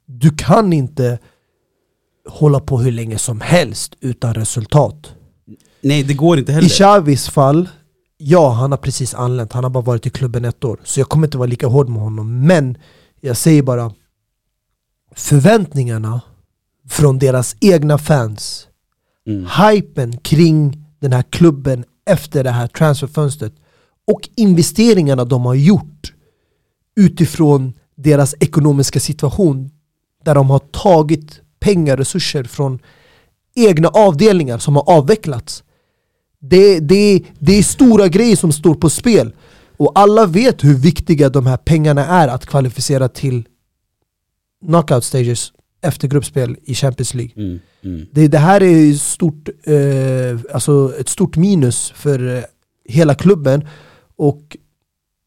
du 0.07 0.31
kan 0.31 0.73
inte 0.73 1.19
hålla 2.29 2.61
på 2.61 2.79
hur 2.79 2.93
länge 2.93 3.19
som 3.19 3.41
helst 3.41 3.97
utan 4.01 4.35
resultat. 4.35 5.13
Nej 5.81 6.03
det 6.03 6.15
går 6.15 6.39
inte 6.39 6.53
I 6.53 6.55
heller. 6.55 6.69
Xavis 6.69 7.29
fall, 7.29 7.69
ja 8.19 8.51
han 8.51 8.71
har 8.71 8.79
precis 8.79 9.15
anlänt, 9.15 9.53
han 9.53 9.65
har 9.65 9.71
bara 9.71 9.85
varit 9.85 10.07
i 10.07 10.11
klubben 10.11 10.45
ett 10.45 10.65
år. 10.65 10.81
Så 10.85 11.01
jag 11.01 11.09
kommer 11.09 11.27
inte 11.27 11.39
vara 11.39 11.49
lika 11.49 11.67
hård 11.67 11.89
med 11.89 12.03
honom. 12.03 12.47
Men 12.47 12.79
jag 13.21 13.37
säger 13.37 13.63
bara, 13.63 13.93
förväntningarna 15.17 16.21
från 16.89 17.19
deras 17.19 17.57
egna 17.61 17.99
fans, 17.99 18.69
Mm. 19.27 19.47
hypen 19.47 20.17
kring 20.17 20.87
den 21.01 21.13
här 21.13 21.23
klubben 21.23 21.85
efter 22.07 22.45
det 22.45 22.51
här 22.51 22.67
transferfönstret 22.67 23.53
och 24.07 24.29
investeringarna 24.37 25.25
de 25.25 25.45
har 25.47 25.55
gjort 25.55 26.13
utifrån 26.97 27.73
deras 27.97 28.35
ekonomiska 28.41 29.01
situation 29.01 29.71
där 30.25 30.35
de 30.35 30.51
har 30.51 30.59
tagit 30.59 31.41
pengar, 31.61 31.97
resurser 31.97 32.45
från 32.45 32.79
egna 33.55 33.89
avdelningar 33.89 34.59
som 34.59 34.77
har 34.77 34.91
avvecklats. 34.91 35.65
Det, 36.41 36.81
det, 36.81 37.23
det 37.39 37.59
är 37.59 37.63
stora 37.63 38.09
grejer 38.09 38.37
som 38.37 38.53
står 38.53 38.75
på 38.75 38.91
spel 38.91 39.35
och 39.77 39.93
alla 39.95 40.27
vet 40.27 40.65
hur 40.65 40.75
viktiga 40.75 41.29
de 41.29 41.47
här 41.47 41.57
pengarna 41.57 42.07
är 42.07 42.29
att 42.29 42.47
kvalificera 42.47 43.09
till 43.09 43.45
knockout 44.67 45.05
stages 45.05 45.53
efter 45.83 46.09
gruppspel 46.09 46.57
i 46.63 46.75
Champions 46.75 47.15
League. 47.15 47.33
Mm. 47.37 47.61
Mm. 47.85 48.07
Det, 48.13 48.29
det 48.29 48.39
här 48.39 48.63
är 48.63 48.93
stort, 48.93 49.49
eh, 49.63 50.55
alltså 50.55 50.93
ett 51.01 51.09
stort 51.09 51.37
minus 51.37 51.91
för 51.91 52.37
eh, 52.37 52.43
hela 52.85 53.15
klubben 53.15 53.69
och 54.17 54.57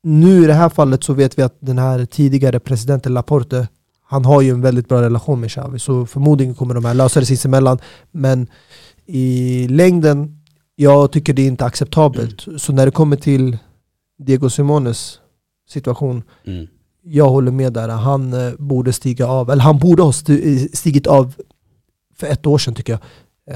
nu 0.03 0.43
i 0.43 0.47
det 0.47 0.53
här 0.53 0.69
fallet 0.69 1.03
så 1.03 1.13
vet 1.13 1.37
vi 1.37 1.43
att 1.43 1.57
den 1.59 1.77
här 1.77 2.05
tidigare 2.05 2.59
presidenten 2.59 3.13
Laporte 3.13 3.67
han 4.09 4.25
har 4.25 4.41
ju 4.41 4.49
en 4.49 4.61
väldigt 4.61 4.89
bra 4.89 5.01
relation 5.01 5.39
med 5.39 5.49
Xavi 5.49 5.79
så 5.79 6.05
förmodligen 6.05 6.55
kommer 6.55 6.75
de 6.75 6.85
här 6.85 6.93
lösa 6.93 7.19
det 7.19 7.25
sinsemellan 7.25 7.79
men 8.11 8.47
i 9.05 9.67
längden 9.67 10.41
jag 10.75 11.11
tycker 11.11 11.33
det 11.33 11.41
är 11.41 11.47
inte 11.47 11.65
acceptabelt 11.65 12.45
så 12.57 12.73
när 12.73 12.85
det 12.85 12.91
kommer 12.91 13.15
till 13.15 13.57
Diego 14.19 14.49
Simones 14.49 15.19
situation 15.69 16.23
Mm. 16.45 16.67
Jag 17.09 17.29
håller 17.29 17.51
med 17.51 17.73
där, 17.73 17.89
han 17.89 18.33
eh, 18.33 18.53
borde 18.57 18.93
stiga 18.93 19.27
av, 19.27 19.49
eller 19.49 19.63
han 19.63 19.77
borde 19.77 20.03
ha 20.03 20.09
eh, 20.09 20.59
stigit 20.73 21.07
av 21.07 21.33
för 22.17 22.27
ett 22.27 22.47
år 22.47 22.57
sedan 22.57 22.75
tycker 22.75 22.93
jag. 22.93 23.01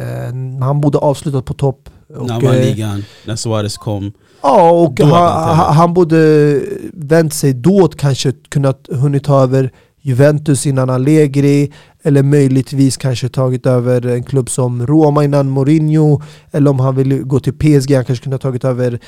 Eh, 0.01 0.33
han 0.61 0.81
borde 0.81 0.97
avslutat 0.97 1.45
på 1.45 1.53
topp. 1.53 1.89
Och, 2.17 2.27
När 2.27 2.43
eh, 2.43 2.65
ligan, 2.65 3.03
när 3.25 3.35
Suarez 3.35 3.77
kom. 3.77 4.11
Ja, 4.41 4.71
och 4.71 4.99
han 4.99 5.11
han, 5.57 5.75
han, 5.75 5.93
borde 5.93 6.61
vänt 6.93 7.33
sig 7.33 7.53
då 7.53 7.87
kanske 7.87 8.31
kunnat 8.31 8.87
hunnit 8.91 9.23
ta 9.23 9.43
över 9.43 9.71
Juventus 10.01 10.65
innan 10.65 10.89
Allegri 10.89 11.71
eller 12.03 12.23
möjligtvis 12.23 12.97
kanske 12.97 13.29
tagit 13.29 13.65
över 13.65 14.07
en 14.07 14.23
klubb 14.23 14.49
som 14.49 14.87
Roma 14.87 15.23
innan 15.23 15.49
Mourinho 15.49 16.21
eller 16.51 16.71
om 16.71 16.79
han 16.79 16.95
vill 16.95 17.23
gå 17.23 17.39
till 17.39 17.53
PSG, 17.53 17.95
han 17.95 18.05
kanske 18.05 18.23
kunde 18.23 18.35
ha 18.35 18.39
tagit 18.41 18.63
över 18.63 18.99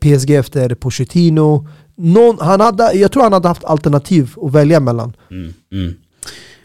PSG 0.00 0.30
efter 0.30 0.74
Pochettino. 0.74 1.68
Någon, 1.96 2.38
han 2.40 2.60
hade, 2.60 2.92
jag 2.92 3.12
tror 3.12 3.22
han 3.22 3.32
hade 3.32 3.48
haft 3.48 3.64
alternativ 3.64 4.34
att 4.42 4.52
välja 4.52 4.80
mellan. 4.80 5.12
Mm. 5.30 5.54
Mm. 5.72 5.94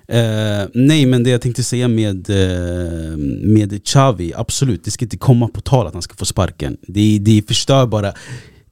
Eh, 0.08 0.68
nej 0.74 1.06
men 1.06 1.24
det 1.24 1.30
jag 1.30 1.42
tänkte 1.42 1.64
säga 1.64 1.88
med, 1.88 2.30
eh, 2.30 3.18
med 3.42 3.84
Xavi, 3.86 4.34
absolut, 4.36 4.84
det 4.84 4.92
ska 4.92 5.06
inte 5.06 5.18
komma 5.18 5.48
på 5.48 5.62
tal 5.62 5.88
att 5.88 5.94
han 5.94 6.02
ska 6.02 6.16
få 6.16 6.26
sparken. 6.26 6.78
Det, 6.82 7.20
det 7.20 7.48
förstör 7.48 7.86
bara. 7.86 8.14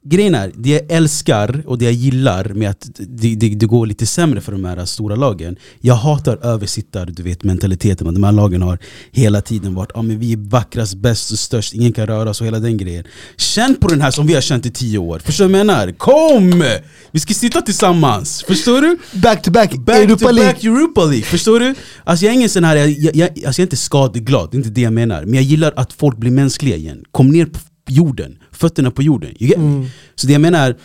Grejen 0.09 0.35
är, 0.35 0.51
det 0.55 0.69
jag 0.69 0.81
älskar 0.91 1.63
och 1.65 1.77
det 1.77 1.85
jag 1.85 1.93
gillar 1.93 2.45
med 2.53 2.69
att 2.69 2.89
det, 2.95 3.35
det, 3.35 3.49
det 3.49 3.65
går 3.65 3.85
lite 3.85 4.05
sämre 4.05 4.41
för 4.41 4.51
de 4.51 4.65
här 4.65 4.85
stora 4.85 5.15
lagen 5.15 5.55
Jag 5.81 5.95
hatar 5.95 6.39
översittar, 6.45 7.05
du 7.05 7.23
vet 7.23 7.43
mentaliteten 7.43 8.13
de 8.13 8.23
här 8.23 8.31
lagen 8.31 8.61
har 8.61 8.79
hela 9.11 9.41
tiden 9.41 9.75
varit 9.75 9.91
ah, 9.95 10.01
men 10.01 10.19
vi 10.19 10.33
är 10.33 10.37
vackrast, 10.37 10.95
bäst 10.95 11.31
och 11.31 11.39
störst, 11.39 11.73
ingen 11.73 11.93
kan 11.93 12.07
röra 12.07 12.29
oss 12.29 12.41
och 12.41 12.47
hela 12.47 12.59
den 12.59 12.77
grejen 12.77 13.03
Känn 13.37 13.75
på 13.75 13.87
den 13.87 14.01
här 14.01 14.11
som 14.11 14.27
vi 14.27 14.33
har 14.33 14.41
känt 14.41 14.65
i 14.65 14.71
tio 14.71 14.97
år, 14.97 15.19
förstår 15.19 15.45
du 15.45 15.51
vad 15.51 15.59
jag 15.59 15.67
menar? 15.67 15.91
Kom! 15.91 16.63
Vi 17.11 17.19
ska 17.19 17.33
sitta 17.33 17.61
tillsammans, 17.61 18.43
förstår 18.47 18.81
du? 18.81 18.97
Back 19.19 19.41
to 19.41 19.51
back, 19.51 19.73
Back 19.73 19.95
Europa 19.95 20.25
to 20.25 20.31
League. 20.31 20.53
back 20.53 20.63
Europa 20.63 21.05
League, 21.05 21.23
förstår 21.25 21.59
du? 21.59 21.75
Alltså 22.03 22.25
jag 22.25 22.31
är 22.31 22.37
ingen 22.37 22.49
sån 22.49 22.63
här, 22.63 22.75
jag, 22.75 22.89
jag, 22.89 23.15
jag, 23.15 23.29
alltså 23.29 23.43
jag 23.43 23.59
är 23.59 23.63
inte 23.63 23.77
skadeglad, 23.77 24.49
det 24.51 24.55
är 24.55 24.59
inte 24.59 24.69
det 24.69 24.81
jag 24.81 24.93
menar 24.93 25.25
Men 25.25 25.33
jag 25.33 25.43
gillar 25.43 25.73
att 25.75 25.93
folk 25.93 26.17
blir 26.17 26.31
mänskliga 26.31 26.75
igen, 26.75 27.03
kom 27.11 27.29
ner 27.29 27.45
på 27.45 27.59
jorden 27.89 28.37
fötterna 28.59 28.91
på 28.91 29.01
jorden. 29.01 29.29
You 29.29 29.49
get 29.49 29.57
me? 29.57 29.65
Mm. 29.65 29.85
Så 30.15 30.27
det 30.27 30.33
jag 30.33 30.41
menar, 30.41 30.75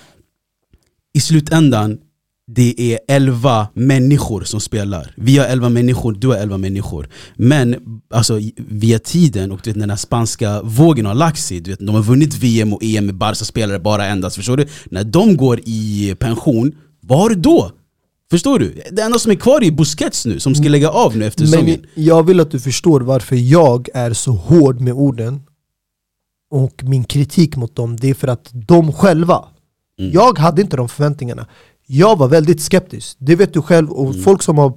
i 1.14 1.20
slutändan, 1.20 1.98
det 2.46 2.92
är 2.92 2.98
11 3.08 3.68
människor 3.74 4.44
som 4.44 4.60
spelar. 4.60 5.14
Vi 5.16 5.38
har 5.38 5.46
11 5.46 5.68
människor, 5.68 6.12
du 6.12 6.28
har 6.28 6.36
11 6.36 6.58
människor. 6.58 7.08
Men 7.36 7.76
alltså, 8.10 8.40
via 8.56 8.98
tiden 8.98 9.52
och 9.52 9.60
du 9.62 9.70
vet, 9.70 9.76
när 9.76 9.82
den 9.82 9.90
här 9.90 9.96
spanska 9.96 10.62
vågen 10.62 11.06
har 11.06 11.14
lagt 11.14 11.40
sig, 11.40 11.60
du 11.60 11.70
vet, 11.70 11.80
de 11.80 11.94
har 11.94 12.02
vunnit 12.02 12.34
VM 12.34 12.72
och 12.72 12.84
EM 12.84 13.06
med 13.06 13.14
Barca-spelare 13.14 13.78
bara 13.78 14.06
endast, 14.06 14.36
förstår 14.36 14.56
du? 14.56 14.66
När 14.84 15.04
de 15.04 15.36
går 15.36 15.60
i 15.64 16.14
pension, 16.18 16.72
vad 17.00 17.18
har 17.18 17.28
du 17.28 17.34
då? 17.34 17.70
Förstår 18.30 18.58
du? 18.58 18.82
Det 18.92 19.02
enda 19.02 19.18
som 19.18 19.32
är 19.32 19.36
kvar 19.36 19.64
är 19.64 19.70
Busquets 19.70 20.26
nu, 20.26 20.40
som 20.40 20.54
ska 20.54 20.68
lägga 20.68 20.88
av 20.88 21.16
nu 21.16 21.26
efter 21.26 21.46
säsongen. 21.46 21.80
Men 21.94 22.04
jag 22.04 22.26
vill 22.26 22.40
att 22.40 22.50
du 22.50 22.60
förstår 22.60 23.00
varför 23.00 23.36
jag 23.36 23.88
är 23.94 24.12
så 24.12 24.32
hård 24.32 24.80
med 24.80 24.92
orden 24.92 25.40
och 26.54 26.84
min 26.84 27.04
kritik 27.04 27.56
mot 27.56 27.76
dem, 27.76 27.96
det 27.96 28.10
är 28.10 28.14
för 28.14 28.28
att 28.28 28.50
de 28.52 28.92
själva, 28.92 29.44
Mm. 29.98 30.12
jag 30.12 30.38
hade 30.38 30.62
inte 30.62 30.76
de 30.76 30.88
förväntningarna. 30.88 31.46
Jag 31.86 32.18
var 32.18 32.28
väldigt 32.28 32.62
skeptisk, 32.62 33.16
det 33.20 33.36
vet 33.36 33.52
du 33.54 33.62
själv 33.62 33.90
och 33.90 34.10
Mm. 34.10 34.22
folk 34.22 34.42
som 34.42 34.58
har 34.58 34.72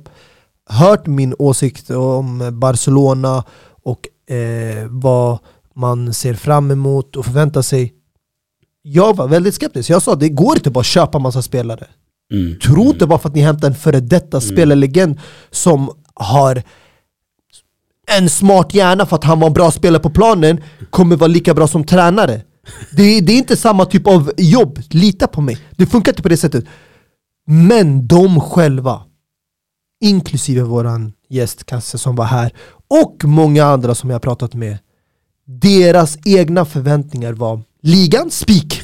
hört 0.70 1.08
min 1.08 1.36
åsikt 1.40 1.90
om 1.90 2.50
Barcelona 2.60 3.44
och 3.84 4.32
eh, 4.36 4.88
vad 4.90 5.38
man 5.76 6.13
ser 6.13 6.34
fram 6.34 6.72
emot 6.72 7.16
och 7.16 7.26
förväntar 7.26 7.62
sig. 7.62 7.94
Jag 8.82 9.16
var 9.16 9.28
väldigt 9.28 9.56
skeptisk, 9.56 9.90
jag 9.90 10.02
sa 10.02 10.16
det 10.16 10.30
går 10.30 10.58
inte 10.58 10.70
bara 10.72 10.80
att 10.80 10.86
köpa 10.86 11.20
massa 11.20 11.42
spelare. 11.42 11.88
Mm. 12.34 12.60
Tro 12.60 12.84
inte 12.84 13.08
bara 13.08 13.20
för 13.20 13.30
att 13.30 13.36
ni 13.36 13.42
hämtar 13.42 13.68
en 13.68 13.76
före 13.76 14.00
detta 14.00 14.42
spelarlegend 14.42 15.20
som 15.52 15.90
har 16.13 16.63
en 18.12 18.30
smart 18.30 18.74
hjärna 18.74 19.06
för 19.06 19.15
att 19.15 19.24
han 19.24 19.39
var 19.39 19.48
en 19.48 19.54
bra 19.54 19.72
spelare 19.72 20.02
på 20.04 20.10
planen 20.10 20.63
kommer 20.89 21.15
vara 21.15 21.28
lika 21.28 21.54
bra 21.54 21.67
som 21.67 21.84
tränare. 21.84 22.41
Det, 22.91 23.04
är- 23.04 23.22
det 23.22 23.34
är 23.34 23.38
inte 23.38 23.58
samma 23.58 23.86
typ 23.86 24.08
av 24.08 24.32
jobb, 24.38 24.80
lita 24.89 25.28
på 25.28 25.41
mig. 25.41 25.58
Det 25.78 25.86
funkar 25.86 26.12
inte 26.12 26.22
på 26.22 26.30
det 26.30 26.38
sättet. 26.38 26.65
Men 27.48 28.08
de 28.08 28.39
själva, 28.41 29.02
inklusive 30.04 30.62
våran 30.63 31.13
gäst 31.30 31.65
Kasse 31.65 31.98
som 31.98 32.15
var 32.15 32.26
här 32.26 32.52
och 32.89 33.22
många 33.24 33.65
andra 33.65 33.96
som 33.96 34.10
jag 34.10 34.22
pratat 34.22 34.54
med, 34.54 34.78
deras 35.62 36.17
egna 36.26 36.65
förväntningar 36.65 37.34
var 37.34 37.62
ligan 37.82 38.32
spik. 38.32 38.82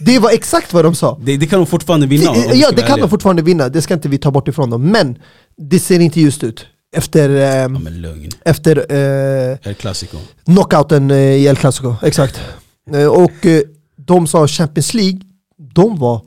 Det 0.00 0.18
var 0.18 0.30
exakt 0.30 0.72
vad 0.72 0.84
de 0.84 0.94
sa. 0.94 1.18
Det, 1.22 1.36
det 1.36 1.46
kan 1.46 1.58
de 1.60 1.66
fortfarande 1.66 2.06
vinna 2.06 2.32
Det, 2.32 2.54
ja, 2.54 2.70
det 2.70 2.82
kan 2.82 3.00
de 3.00 3.10
fortfarande 3.10 3.42
vinna, 3.42 3.68
det 3.68 3.82
ska 3.82 3.94
inte 3.94 4.08
vi 4.08 4.18
ta 4.18 4.30
bort 4.30 4.48
ifrån 4.48 4.70
dem. 4.70 4.82
Men 4.82 5.18
det 5.56 5.78
ser 5.80 6.00
inte 6.00 6.20
just 6.20 6.44
ut. 6.44 6.66
Efter, 6.96 7.30
eh, 7.30 7.68
Ja 7.68 8.00
lugn, 8.02 8.28
efter 8.44 8.76
eh, 8.92 9.58
El 9.62 9.74
Clasico. 9.74 10.16
knockouten 10.44 11.10
eh, 11.10 11.16
i 11.16 11.46
El 11.46 11.56
Clasico, 11.56 11.94
exakt. 12.02 12.40
Eh, 12.92 13.06
och 13.06 13.46
eh, 13.46 13.62
de 13.96 14.26
sa 14.26 14.46
Champions 14.48 14.94
League, 14.94 15.20
de 15.74 15.98
var 15.98 16.20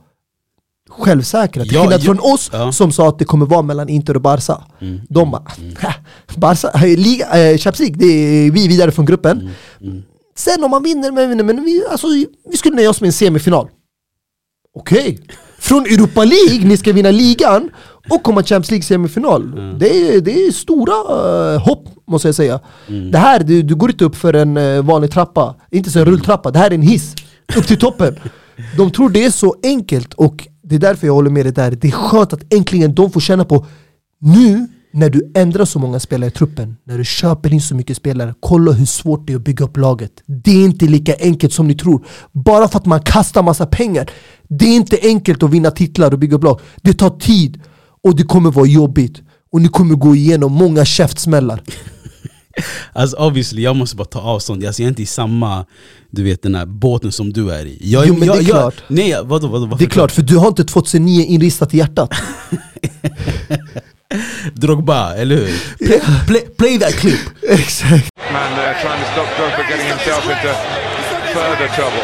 självsäkra. 0.89 1.63
Till 1.63 1.73
Ja, 1.73 1.81
skillnad 1.81 1.99
ja, 2.01 2.05
från 2.05 2.19
oss 2.33 2.49
ja. 2.53 2.71
som 2.71 2.91
sa 2.91 3.09
att 3.09 3.19
det 3.19 3.25
kommer 3.25 3.45
vara 3.45 3.61
mellan 3.61 3.89
Inter 3.89 4.15
och 4.15 4.21
Barca. 4.21 4.61
Mm. 4.81 4.99
De 5.09 5.31
bara, 5.31 5.43
"Hä, 5.79 5.93
Barca, 6.35 6.71
liga, 6.85 7.25
eh, 7.51 7.57
Champions 7.57 7.79
League, 7.79 7.95
det 7.97 8.05
är 8.05 8.51
vi 8.51 8.65
är 8.65 8.69
vidare 8.69 8.91
från 8.91 9.05
gruppen. 9.05 9.39
Mm. 9.41 9.53
Mm. 9.81 10.03
Sen 10.35 10.63
om 10.63 10.71
man 10.71 10.83
vinner, 10.83 11.11
men, 11.11 11.29
vinner, 11.29 11.43
men 11.43 11.63
vi, 11.63 11.83
alltså, 11.91 12.07
vi 12.51 12.57
skulle 12.57 12.75
nöja 12.75 12.89
oss 12.89 13.01
med 13.01 13.07
en 13.07 13.13
semifinal. 13.13 13.67
Okej. 14.75 15.19
Från 15.59 15.85
Europa 15.85 16.23
League, 16.23 16.67
ni 16.67 16.77
ska 16.77 16.93
vinna 16.93 17.11
ligan 17.11 17.69
och 18.09 18.23
komma 18.23 18.43
Champions 18.43 18.71
League 18.71 18.83
semifinal. 18.83 19.51
Det, 19.79 20.15
är, 20.15 20.21
det 20.21 20.31
är 20.31 20.51
stora 20.51 20.93
eh, 21.53 21.61
hopp 21.61 21.89
måste 22.07 22.27
jag 22.27 22.35
säga. 22.35 22.59
Det 23.11 23.17
här, 23.17 23.39
du, 23.39 23.61
du 23.61 23.75
går 23.75 23.91
inte 23.91 24.05
upp 24.05 24.15
för 24.15 24.33
en 24.33 24.57
eh, 24.57 24.81
vanlig 24.81 25.11
trappa, 25.11 25.55
inte 25.71 25.89
så 25.91 25.99
en 25.99 26.05
rulltrappa, 26.05 26.51
det 26.51 26.59
här 26.59 26.71
är 26.71 26.75
en 26.75 26.81
hiss. 26.81 27.15
Upp 27.57 27.67
till 27.67 27.79
toppen. 27.79 28.15
De 28.77 28.91
tror 28.91 29.09
det 29.09 29.25
är 29.25 29.31
så 29.31 29.55
enkelt 29.63 30.13
och 30.13 30.47
det 30.63 30.75
är 30.75 30.79
därför 30.79 31.07
jag 31.07 31.13
håller 31.13 31.29
med 31.29 31.45
dig 31.45 31.53
där. 31.53 31.71
Det 31.71 31.87
är 31.87 31.91
skönt 31.91 32.33
att 32.33 32.53
äntligen 32.53 32.95
de 32.95 33.11
får 33.11 33.19
känna 33.19 33.45
på 33.45 33.65
nu 34.19 34.67
när 34.93 35.09
du 35.09 35.31
ändrar 35.35 35.65
så 35.65 35.79
många 35.79 35.99
spelare 35.99 36.27
i 36.27 36.31
truppen, 36.31 36.77
när 36.83 36.97
du 36.97 37.05
köper 37.05 37.53
in 37.53 37.61
så 37.61 37.75
mycket 37.75 37.97
spelare, 37.97 38.33
kolla 38.39 38.71
hur 38.71 38.85
svårt 38.85 39.27
det 39.27 39.33
är 39.33 39.37
att 39.37 39.43
bygga 39.43 39.65
upp 39.65 39.77
laget. 39.77 40.11
Det 40.25 40.51
är 40.51 40.65
inte 40.65 40.85
lika 40.85 41.15
enkelt 41.19 41.53
som 41.53 41.67
ni 41.67 41.75
tror. 41.75 42.05
Bara 42.31 42.67
för 42.67 42.79
att 42.79 42.85
man 42.85 43.01
kastar 43.01 43.43
massa 43.43 43.65
pengar. 43.65 44.09
Det 44.47 44.65
är 44.65 44.75
inte 44.75 44.97
enkelt 45.03 45.43
att 45.43 45.49
vinna 45.49 45.71
titlar 45.71 46.13
och 46.13 46.19
bygga 46.19 46.35
upp 46.35 46.43
lag. 46.43 46.59
Det 46.81 46.93
tar 46.93 47.09
tid 47.09 47.61
och 48.03 48.15
det 48.15 48.23
kommer 48.23 48.51
vara 48.51 48.65
jobbigt. 48.65 49.21
Och 49.51 49.61
ni 49.61 49.67
kommer 49.67 49.95
gå 49.95 50.15
igenom 50.15 50.51
många 50.51 50.85
käftsmällar. 50.85 51.61
Alltså 52.93 53.17
obviously, 53.17 53.61
jag 53.61 53.75
måste 53.75 53.95
bara 53.95 54.05
ta 54.05 54.19
avstånd, 54.19 54.65
alltså, 54.65 54.81
jag 54.81 54.87
är 54.87 54.89
inte 54.89 55.01
i 55.01 55.05
samma 55.05 55.65
du 56.15 56.23
vet 56.23 56.41
den 56.41 56.55
här 56.55 56.65
båten 56.65 57.11
som 57.11 57.33
du 57.33 57.51
är 57.51 57.65
i 57.65 57.77
jag, 57.81 58.07
Jo, 58.07 58.13
men 58.13 58.27
jag, 58.27 58.37
det 58.37 58.41
är 58.41 58.43
jag, 58.43 58.49
klart. 58.49 58.75
Nej 58.87 59.15
vadå, 59.23 59.47
vadå, 59.47 59.65
varför 59.65 59.77
Det 59.77 59.85
är 59.85 59.89
klart, 59.89 60.11
för 60.11 60.21
du 60.21 60.37
har 60.37 60.47
inte 60.47 60.63
2009 60.63 61.25
inristat 61.25 61.73
i 61.73 61.77
hjärtat. 61.77 62.09
Drogba, 64.53 65.13
eller 65.13 65.35
hur? 65.35 65.47
Play, 65.77 66.01
play, 66.27 66.41
play 66.57 66.79
that 66.79 66.93
clip! 66.93 67.19
Exakt. 67.49 68.09
Man 68.33 68.43
uh, 68.51 68.81
trying 68.81 69.03
to 69.03 69.07
stop 69.13 69.27
Drogba 69.37 69.69
getting 69.69 69.87
himself 69.87 70.23
into 70.23 70.53
further 71.33 71.67
trouble. 71.75 72.03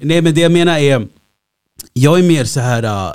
Nej 0.00 0.22
men 0.22 0.34
det 0.34 0.40
jag 0.40 0.52
menar 0.52 0.78
är, 0.78 1.06
jag 1.92 2.18
är 2.18 2.22
mer 2.22 2.44
så 2.44 2.60
här 2.60 2.84
uh, 2.84 3.12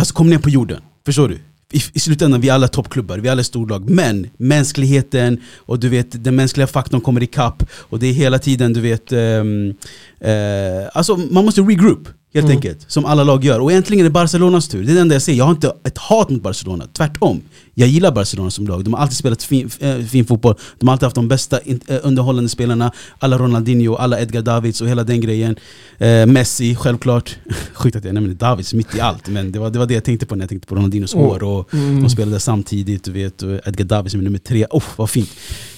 alltså 0.00 0.14
kom 0.14 0.30
ner 0.30 0.38
på 0.38 0.50
jorden, 0.50 0.82
förstår 1.06 1.28
du? 1.28 1.38
I, 1.72 1.80
I 1.92 2.00
slutändan, 2.00 2.40
vi 2.40 2.48
är 2.48 2.52
alla 2.52 2.68
toppklubbar, 2.68 3.18
vi 3.18 3.28
är 3.28 3.32
alla 3.32 3.44
storlag. 3.44 3.90
Men 3.90 4.30
mänskligheten 4.36 5.40
och 5.56 5.80
du 5.80 5.88
vet 5.88 6.24
den 6.24 6.36
mänskliga 6.36 6.66
faktorn 6.66 7.00
kommer 7.00 7.22
ikapp 7.22 7.62
Och 7.72 7.98
det 7.98 8.06
är 8.06 8.12
hela 8.12 8.38
tiden, 8.38 8.72
du 8.72 8.80
vet 8.80 9.12
Um, 9.12 9.68
uh, 9.68 10.88
Alltså 10.92 11.16
man 11.16 11.44
måste 11.44 11.60
regroup 11.60 12.08
helt 12.34 12.44
Mm. 12.44 12.56
enkelt 12.56 12.84
Som 12.88 13.04
alla 13.04 13.24
lag 13.24 13.44
gör, 13.44 13.60
och 13.60 13.70
egentligen 13.70 14.00
är 14.00 14.04
det 14.04 14.10
Barcelonas 14.10 14.68
tur. 14.68 14.84
Det 14.84 14.92
är 14.92 14.94
det 14.94 15.00
enda 15.00 15.14
jag 15.14 15.22
säger, 15.22 15.38
jag 15.38 15.44
har 15.44 15.52
inte 15.52 15.72
ett 15.84 15.98
hat 15.98 16.30
mot 16.30 16.42
Barcelona. 16.42 16.86
Tvärtom, 16.92 17.40
jag 17.74 17.88
gillar 17.88 18.12
Barcelona 18.12 18.50
som 18.50 18.66
lag. 18.66 18.84
De 18.84 18.94
har 18.94 19.00
alltid 19.00 19.16
spelat 19.16 19.42
fin, 19.42 19.70
eh, 19.80 19.98
fin 19.98 20.24
fotboll. 20.24 20.54
De 20.78 20.88
har 20.88 20.92
alltid 20.92 21.04
haft 21.04 21.14
de 21.16 21.28
bästa 21.28 21.58
eh, 21.86 21.98
underhållande 22.02 22.48
spelarna. 22.48 22.92
Alla 23.18 23.38
Ronaldinho, 23.38 23.94
alla 23.94 24.20
Edgar 24.20 24.42
Davids 24.42 24.80
och 24.80 24.88
hela 24.88 25.04
den 25.04 25.20
grejen. 25.20 25.56
Eh, 25.98 26.26
Messi, 26.26 26.74
självklart. 26.74 27.36
Sjukt 27.74 27.96
att 27.96 28.04
jag 28.04 28.14
nämner 28.14 28.34
Davids 28.34 28.74
mitt 28.74 28.94
i 28.94 29.00
allt 29.00 29.28
Men 29.28 29.52
det 29.52 29.58
var, 29.58 29.70
det 29.70 29.78
var 29.78 29.86
det 29.86 29.94
jag 29.94 30.04
tänkte 30.04 30.26
på 30.26 30.34
när 30.36 30.42
jag 30.42 30.48
tänkte 30.48 30.68
på 30.68 30.74
Ronaldinos 30.74 31.14
Mm. 31.14 31.26
hår 31.26 31.42
och 31.42 31.68
de 31.72 32.10
spelade 32.10 32.40
samtidigt, 32.40 33.04
du 33.04 33.12
vet, 33.12 33.42
och 33.42 33.50
Edgar 33.66 33.84
Davids 33.84 34.14
är 34.14 34.18
nummer 34.18 34.38
tre, 34.38 34.66
oh, 34.70 34.82
vad 34.96 35.10
fint. 35.10 35.30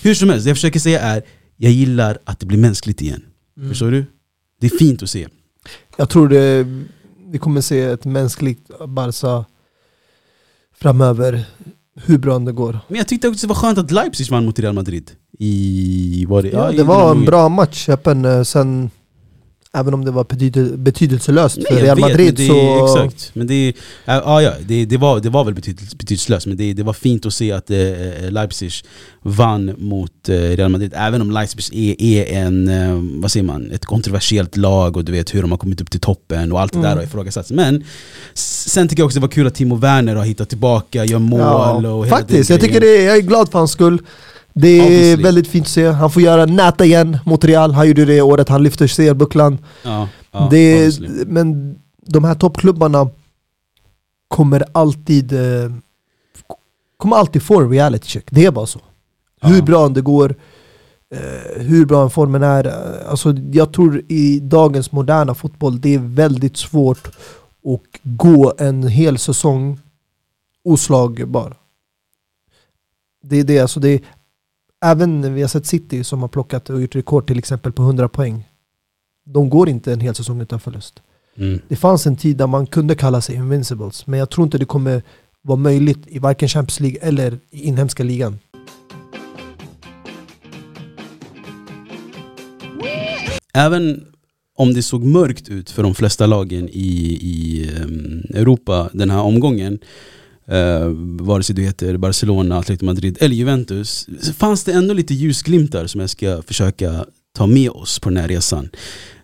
Hur 0.02 0.14
som 0.14 0.28
helst, 0.28 0.44
det 0.44 0.50
jag 0.50 0.56
försöker 0.56 0.80
säga 0.80 1.00
är 1.00 1.22
Jag 1.56 1.72
gillar 1.72 2.18
att 2.24 2.40
det 2.40 2.46
blir 2.46 2.58
mänskligt 2.58 3.02
igen. 3.02 3.22
Förstår 3.68 3.90
du? 3.90 4.04
Det 4.60 4.66
är 4.66 4.78
fint 4.78 5.02
att 5.02 5.10
se 5.10 5.28
Jag 5.96 6.08
tror 6.10 6.28
det, 6.28 6.66
vi 7.30 7.38
kommer 7.38 7.60
se 7.60 7.80
ett 7.80 8.04
mänskligt 8.04 8.70
Barca 8.88 9.44
framöver, 10.74 11.44
hur 11.94 12.18
bra 12.18 12.38
det 12.38 12.52
går. 12.52 12.78
Men 12.88 12.98
jag 12.98 13.08
tyckte 13.08 13.28
också 13.28 13.46
det 13.46 13.48
var 13.48 13.60
skönt 13.60 13.78
att 13.78 13.90
Leipzig 13.90 14.30
vann 14.30 14.44
mot 14.44 14.58
Real 14.58 14.74
Madrid 14.74 15.10
I, 15.38 16.24
var 16.28 16.42
det, 16.42 16.48
Ja, 16.48 16.72
i 16.72 16.76
det 16.76 16.82
var 16.82 17.10
en 17.10 17.24
bra 17.24 17.48
match, 17.48 17.88
öppen, 17.88 18.24
eh, 18.24 18.42
sen 18.42 18.90
Även 19.74 19.94
om 19.94 20.04
det 20.04 20.10
var 20.10 20.24
betydel- 20.24 20.76
betydelselöst 20.76 21.56
Nej, 21.56 21.66
för 21.66 21.76
Real 21.86 21.96
vet, 21.96 22.00
Madrid 22.10 22.34
det, 22.34 22.46
så... 22.46 22.84
Exakt, 22.84 23.30
men 23.34 23.46
det, 23.46 23.68
äh, 23.68 23.74
ja, 24.04 24.42
ja, 24.42 24.52
det, 24.66 24.84
det, 24.84 24.96
var, 24.96 25.20
det 25.20 25.30
var 25.30 25.44
väl 25.44 25.54
betydels- 25.54 25.96
betydelselöst 25.96 26.46
Men 26.46 26.56
det, 26.56 26.72
det 26.72 26.82
var 26.82 26.92
fint 26.92 27.26
att 27.26 27.34
se 27.34 27.52
att 27.52 27.70
eh, 27.70 27.78
Leipzig 28.30 28.72
vann 29.22 29.74
mot 29.78 30.28
eh, 30.28 30.34
Real 30.34 30.70
Madrid. 30.70 30.92
Även 30.96 31.20
om 31.20 31.30
Leipzig 31.30 31.74
är, 31.74 32.02
är 32.02 32.44
en, 32.46 32.68
eh, 32.68 33.20
vad 33.22 33.30
säger 33.32 33.44
man, 33.44 33.70
ett 33.70 33.84
kontroversiellt 33.84 34.56
lag 34.56 34.96
Och 34.96 35.04
du 35.04 35.12
vet 35.12 35.34
hur 35.34 35.42
de 35.42 35.50
har 35.50 35.58
kommit 35.58 35.80
upp 35.80 35.90
till 35.90 36.00
toppen 36.00 36.52
och 36.52 36.60
allt 36.60 36.72
det 36.72 36.78
där 36.78 36.86
Mm. 36.86 36.98
har 36.98 37.04
ifrågasatts. 37.04 37.50
Men 37.50 37.84
sen 38.34 38.88
tycker 38.88 39.00
jag 39.00 39.06
också 39.06 39.18
det 39.18 39.22
var 39.26 39.28
kul 39.28 39.46
att 39.46 39.54
Timo 39.54 39.74
Werner 39.76 40.14
har 40.16 40.24
hittat 40.24 40.48
tillbaka, 40.48 41.04
gör 41.04 41.18
mål 41.18 41.86
och 41.86 42.06
hela 42.06 42.16
faktiskt, 42.16 42.50
jag 42.50 42.60
tycker 42.60 42.80
det, 42.80 43.02
jag 43.02 43.16
är 43.16 43.20
glad 43.20 43.50
för 43.50 43.58
hans 43.58 43.70
skull. 43.72 44.02
Det 44.54 44.68
är 44.68 44.84
Obviously. 44.86 45.22
väldigt 45.22 45.48
fint 45.48 45.64
att 45.66 45.70
se. 45.72 45.86
Han 45.86 46.10
får 46.10 46.22
göra 46.22 46.46
näta 46.46 46.84
igen 46.84 47.18
mot 47.26 47.44
Real. 47.44 47.72
Han 47.72 47.88
gjorde 47.88 48.04
det 48.04 48.22
året 48.22 48.48
han 48.48 48.62
lyfte 48.62 48.86
CL-bucklan. 48.88 49.58
ja, 49.84 50.08
ja, 50.30 50.50
men 51.26 51.78
de 52.06 52.24
här 52.24 52.34
toppklubbarna 52.34 53.10
kommer 54.28 54.64
alltid 54.72 55.32
eh, 55.32 55.72
kommer 56.96 57.16
alltid 57.16 57.42
få 57.42 57.60
en 57.60 57.70
reality 57.70 58.06
check. 58.08 58.24
Det 58.30 58.44
är 58.46 58.50
bara 58.50 58.66
så. 58.66 58.80
Hur 59.40 59.56
Ja. 59.58 59.62
bra 59.62 59.88
det 59.88 60.00
går, 60.00 60.34
eh, 61.14 61.62
hur 61.62 61.86
bra 61.86 62.10
formen 62.10 62.42
är. 62.42 62.66
eh, 62.66 63.10
Alltså, 63.10 63.34
jag 63.52 63.72
tror 63.72 64.02
i 64.08 64.40
dagens 64.40 64.92
moderna 64.92 65.34
fotboll, 65.34 65.80
det 65.80 65.94
är 65.94 65.98
väldigt 65.98 66.56
svårt 66.56 67.06
att 67.06 67.80
gå 68.02 68.54
en 68.58 68.88
hel 68.88 69.18
säsong 69.18 69.78
oslagbar. 70.64 71.56
Det 73.24 73.36
är 73.40 73.44
det, 73.44 73.58
alltså 73.60 73.80
det 73.80 73.88
är, 73.88 74.00
även 74.82 75.34
vi 75.34 75.40
har 75.40 75.48
sett 75.48 75.66
City 75.66 76.04
som 76.04 76.20
har 76.20 76.28
plockat 76.28 76.70
och 76.70 76.80
gjort 76.80 76.96
rekord 76.96 77.26
till 77.26 77.38
exempel 77.38 77.72
på 77.72 77.82
100 77.82 78.08
poäng. 78.08 78.48
De 79.24 79.50
går 79.50 79.68
inte 79.68 79.92
en 79.92 80.00
hel 80.00 80.14
säsong 80.14 80.40
utan 80.40 80.60
förlust. 80.60 81.02
mm. 81.36 81.60
Det 81.68 81.76
fanns 81.76 82.06
en 82.06 82.16
tid 82.16 82.36
där 82.36 82.46
man 82.46 82.66
kunde 82.66 82.94
kalla 82.94 83.20
sig 83.20 83.34
invincibles, 83.34 84.06
men 84.06 84.18
jag 84.18 84.30
tror 84.30 84.44
inte 84.44 84.58
det 84.58 84.64
kommer 84.64 85.02
vara 85.42 85.58
möjligt 85.58 86.06
i 86.06 86.18
varken 86.18 86.48
Champions 86.48 86.80
League 86.80 86.98
eller 87.02 87.38
i 87.50 87.62
inhemska 87.62 88.02
ligan. 88.02 88.38
även 93.52 94.04
om 94.56 94.74
det 94.74 94.82
såg 94.82 95.04
mörkt 95.04 95.48
ut 95.48 95.70
för 95.70 95.82
de 95.82 95.94
flesta 95.94 96.26
lagen 96.26 96.68
i, 96.68 97.18
i 97.22 97.68
em, 97.76 98.22
Europa 98.34 98.90
den 98.92 99.10
här 99.10 99.20
omgången 99.20 99.78
eh, 100.52 100.86
vare 101.26 101.42
sig 101.42 101.56
du 101.56 101.62
heter 101.62 101.96
Barcelona, 101.96 102.58
Atletico 102.58 102.84
Madrid 102.84 103.18
eller 103.20 103.36
Juventus 103.36 104.06
så 104.20 104.32
fanns 104.32 104.64
det 104.64 104.72
ändå 104.72 104.94
lite 104.94 105.14
ljusglimtar 105.14 105.86
som 105.86 106.00
jag 106.00 106.10
ska 106.10 106.42
försöka 106.46 107.04
ta 107.36 107.46
med 107.46 107.70
oss 107.70 107.98
på 107.98 108.08
den 108.08 108.18
här 108.18 108.28
resan. 108.28 108.68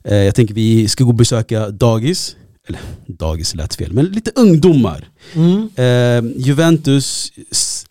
Eh, 0.05 0.17
jag 0.17 0.35
tänker 0.35 0.55
vi 0.55 0.89
ska 0.89 1.05
gå 1.05 1.11
och 1.11 1.15
besöka 1.15 1.71
dagis, 1.71 2.37
eller 2.69 2.81
dagis 3.07 3.55
lät 3.55 3.75
fel, 3.75 3.93
men 3.93 4.05
lite 4.05 4.31
ungdomar. 4.35 5.09
Mm. 5.35 5.69
Eh, 5.77 6.33
Juventus, 6.37 7.33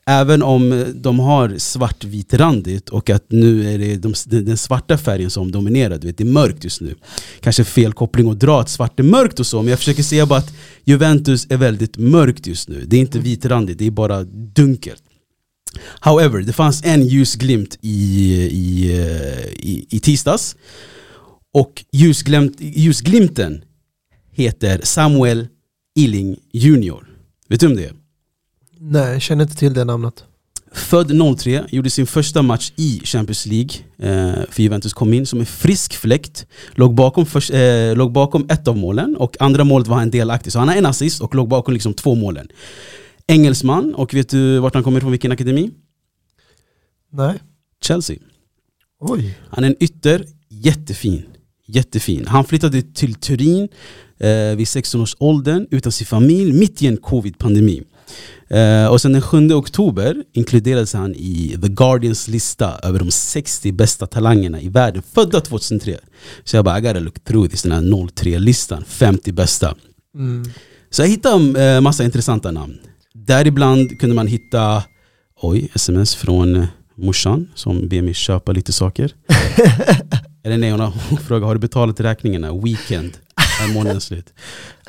även 0.07 0.43
om 0.43 0.93
de 0.95 1.19
har 1.19 1.57
svartvitrandigt 1.57 2.89
och 2.89 3.09
att 3.09 3.25
nu 3.31 3.73
är 3.73 3.77
det 3.77 3.95
de, 3.95 4.13
den 4.25 4.57
svarta 4.57 4.97
färgen 4.97 5.29
som 5.29 5.51
dominerar, 5.51 5.97
du 5.97 6.07
vet, 6.07 6.17
det 6.17 6.23
är 6.23 6.25
mörkt 6.25 6.63
just 6.63 6.81
nu. 6.81 6.95
Kanske 7.39 7.63
fel 7.63 7.93
koppling 7.93 8.31
att 8.31 8.39
dra 8.39 8.61
att 8.61 8.69
svart 8.69 8.99
är 8.99 9.03
mörkt 9.03 9.39
och 9.39 9.47
så, 9.47 9.61
men 9.61 9.69
jag 9.69 9.79
försöker 9.79 10.03
säga 10.03 10.25
bara 10.25 10.39
att 10.39 10.53
Juventus 10.83 11.47
är 11.49 11.57
väldigt 11.57 11.97
mörkt 11.97 12.47
just 12.47 12.69
nu. 12.69 12.85
Det 12.87 12.95
är 12.95 12.99
inte 12.99 13.19
vitrandigt, 13.19 13.79
det 13.79 13.87
är 13.87 13.91
bara 13.91 14.23
dunkelt. 14.23 15.03
However, 15.99 16.39
det 16.41 16.53
fanns 16.53 16.85
en 16.85 17.07
ljusglimt 17.07 17.77
i, 17.81 18.33
i, 18.51 18.91
i, 19.59 19.85
i 19.89 19.99
tisdags. 19.99 20.55
Och 21.53 21.85
ljusglimt, 21.91 22.55
ljusglimten 22.59 23.63
heter 24.31 24.81
Samuel 24.83 25.47
Illing 25.95 26.37
Jr. 26.51 27.07
Vet 27.49 27.59
du 27.59 27.67
om 27.67 27.75
det 27.75 27.85
är? 27.85 28.06
Nej, 28.79 29.13
jag 29.13 29.21
känner 29.21 29.43
inte 29.43 29.55
till 29.55 29.73
det 29.73 29.83
namnet. 29.83 30.23
Född 30.71 31.11
03, 31.39 31.65
gjorde 31.69 31.89
sin 31.89 32.07
första 32.07 32.41
match 32.41 32.71
i 32.75 33.01
Champions 33.03 33.45
League 33.45 33.71
eh, 33.97 34.43
för 34.49 34.63
Juventus 34.63 34.93
kom 34.93 35.13
in 35.13 35.25
som 35.25 35.39
en 35.39 35.45
frisk 35.45 35.93
fläkt 35.93 36.47
låg 36.71 36.95
bakom, 36.95 37.25
först, 37.25 37.53
eh, 37.53 37.95
låg 37.95 38.11
bakom 38.11 38.45
ett 38.49 38.67
av 38.67 38.77
målen 38.77 39.15
och 39.15 39.41
andra 39.41 39.63
målet 39.63 39.87
var 39.87 39.97
han 39.97 40.11
delaktig 40.11 40.51
Så 40.51 40.59
han 40.59 40.67
har 40.67 40.75
en 40.75 40.85
assist 40.85 41.21
och 41.21 41.35
låg 41.35 41.47
bakom 41.47 41.73
liksom 41.73 41.93
två 41.93 42.15
målen 42.15 42.47
Engelsman, 43.27 43.95
och 43.95 44.13
vet 44.13 44.29
du 44.29 44.59
vart 44.59 44.73
han 44.73 44.83
kommer 44.83 44.97
ifrån, 44.97 45.11
vilken 45.11 45.31
akademi? 45.31 45.71
Nej. 47.11 47.33
Chelsea 47.81 48.17
Oj. 48.99 49.37
Han 49.49 49.63
är 49.63 49.67
en 49.67 49.83
ytter, 49.83 50.25
jättefin. 50.49 51.25
Jättefin. 51.65 52.27
Han 52.27 52.45
flyttade 52.45 52.81
till 52.81 53.15
Turin 53.15 53.67
eh, 54.19 54.55
vid 54.55 54.67
16 54.67 55.01
års 55.01 55.15
åldern 55.19 55.67
utan 55.71 55.91
sin 55.91 56.07
familj 56.07 56.53
mitt 56.53 56.81
i 56.81 56.87
en 56.87 56.97
covid-pandemi. 56.97 57.83
Eh, 58.49 58.87
och 58.87 59.01
sen 59.01 59.13
den 59.13 59.21
7 59.21 59.53
oktober 59.53 60.23
inkluderades 60.33 60.93
han 60.93 61.15
i 61.15 61.57
The 61.61 61.67
Guardians 61.67 62.27
lista 62.27 62.79
över 62.83 62.99
de 62.99 63.11
60 63.11 63.71
bästa 63.71 64.07
talangerna 64.07 64.61
i 64.61 64.69
världen 64.69 65.03
födda 65.13 65.41
2003. 65.41 65.97
Så 66.43 66.55
jag 66.55 66.65
bara, 66.65 66.77
I 66.77 66.81
gotta 66.81 66.99
look 66.99 67.23
through 67.23 67.49
this, 67.49 67.63
den 67.63 67.71
här 67.71 67.81
03-listan, 67.81 68.83
50 68.87 69.31
bästa. 69.31 69.75
Mm. 70.15 70.45
Så 70.89 71.01
jag 71.01 71.09
hittade 71.09 71.65
eh, 71.65 71.81
massa 71.81 72.03
intressanta 72.03 72.51
namn. 72.51 72.77
Däribland 73.13 73.99
kunde 73.99 74.15
man 74.15 74.27
hitta, 74.27 74.83
oj, 75.41 75.69
sms 75.73 76.15
från 76.15 76.55
eh, 76.55 76.65
morsan 76.95 77.47
som 77.55 77.87
ber 77.87 78.01
mig 78.01 78.13
köpa 78.13 78.51
lite 78.51 78.73
saker. 78.73 79.11
Eller 80.43 80.57
nej, 80.57 80.71
hon, 80.71 80.79
har, 80.79 80.93
hon 81.09 81.17
frågar 81.17 81.47
har 81.47 81.55
du 81.55 81.59
betalat 81.59 81.99
räkningarna? 81.99 82.53
Weekend, 82.53 83.17
är 83.63 83.73
månaden 83.73 84.01
slut? 84.01 84.33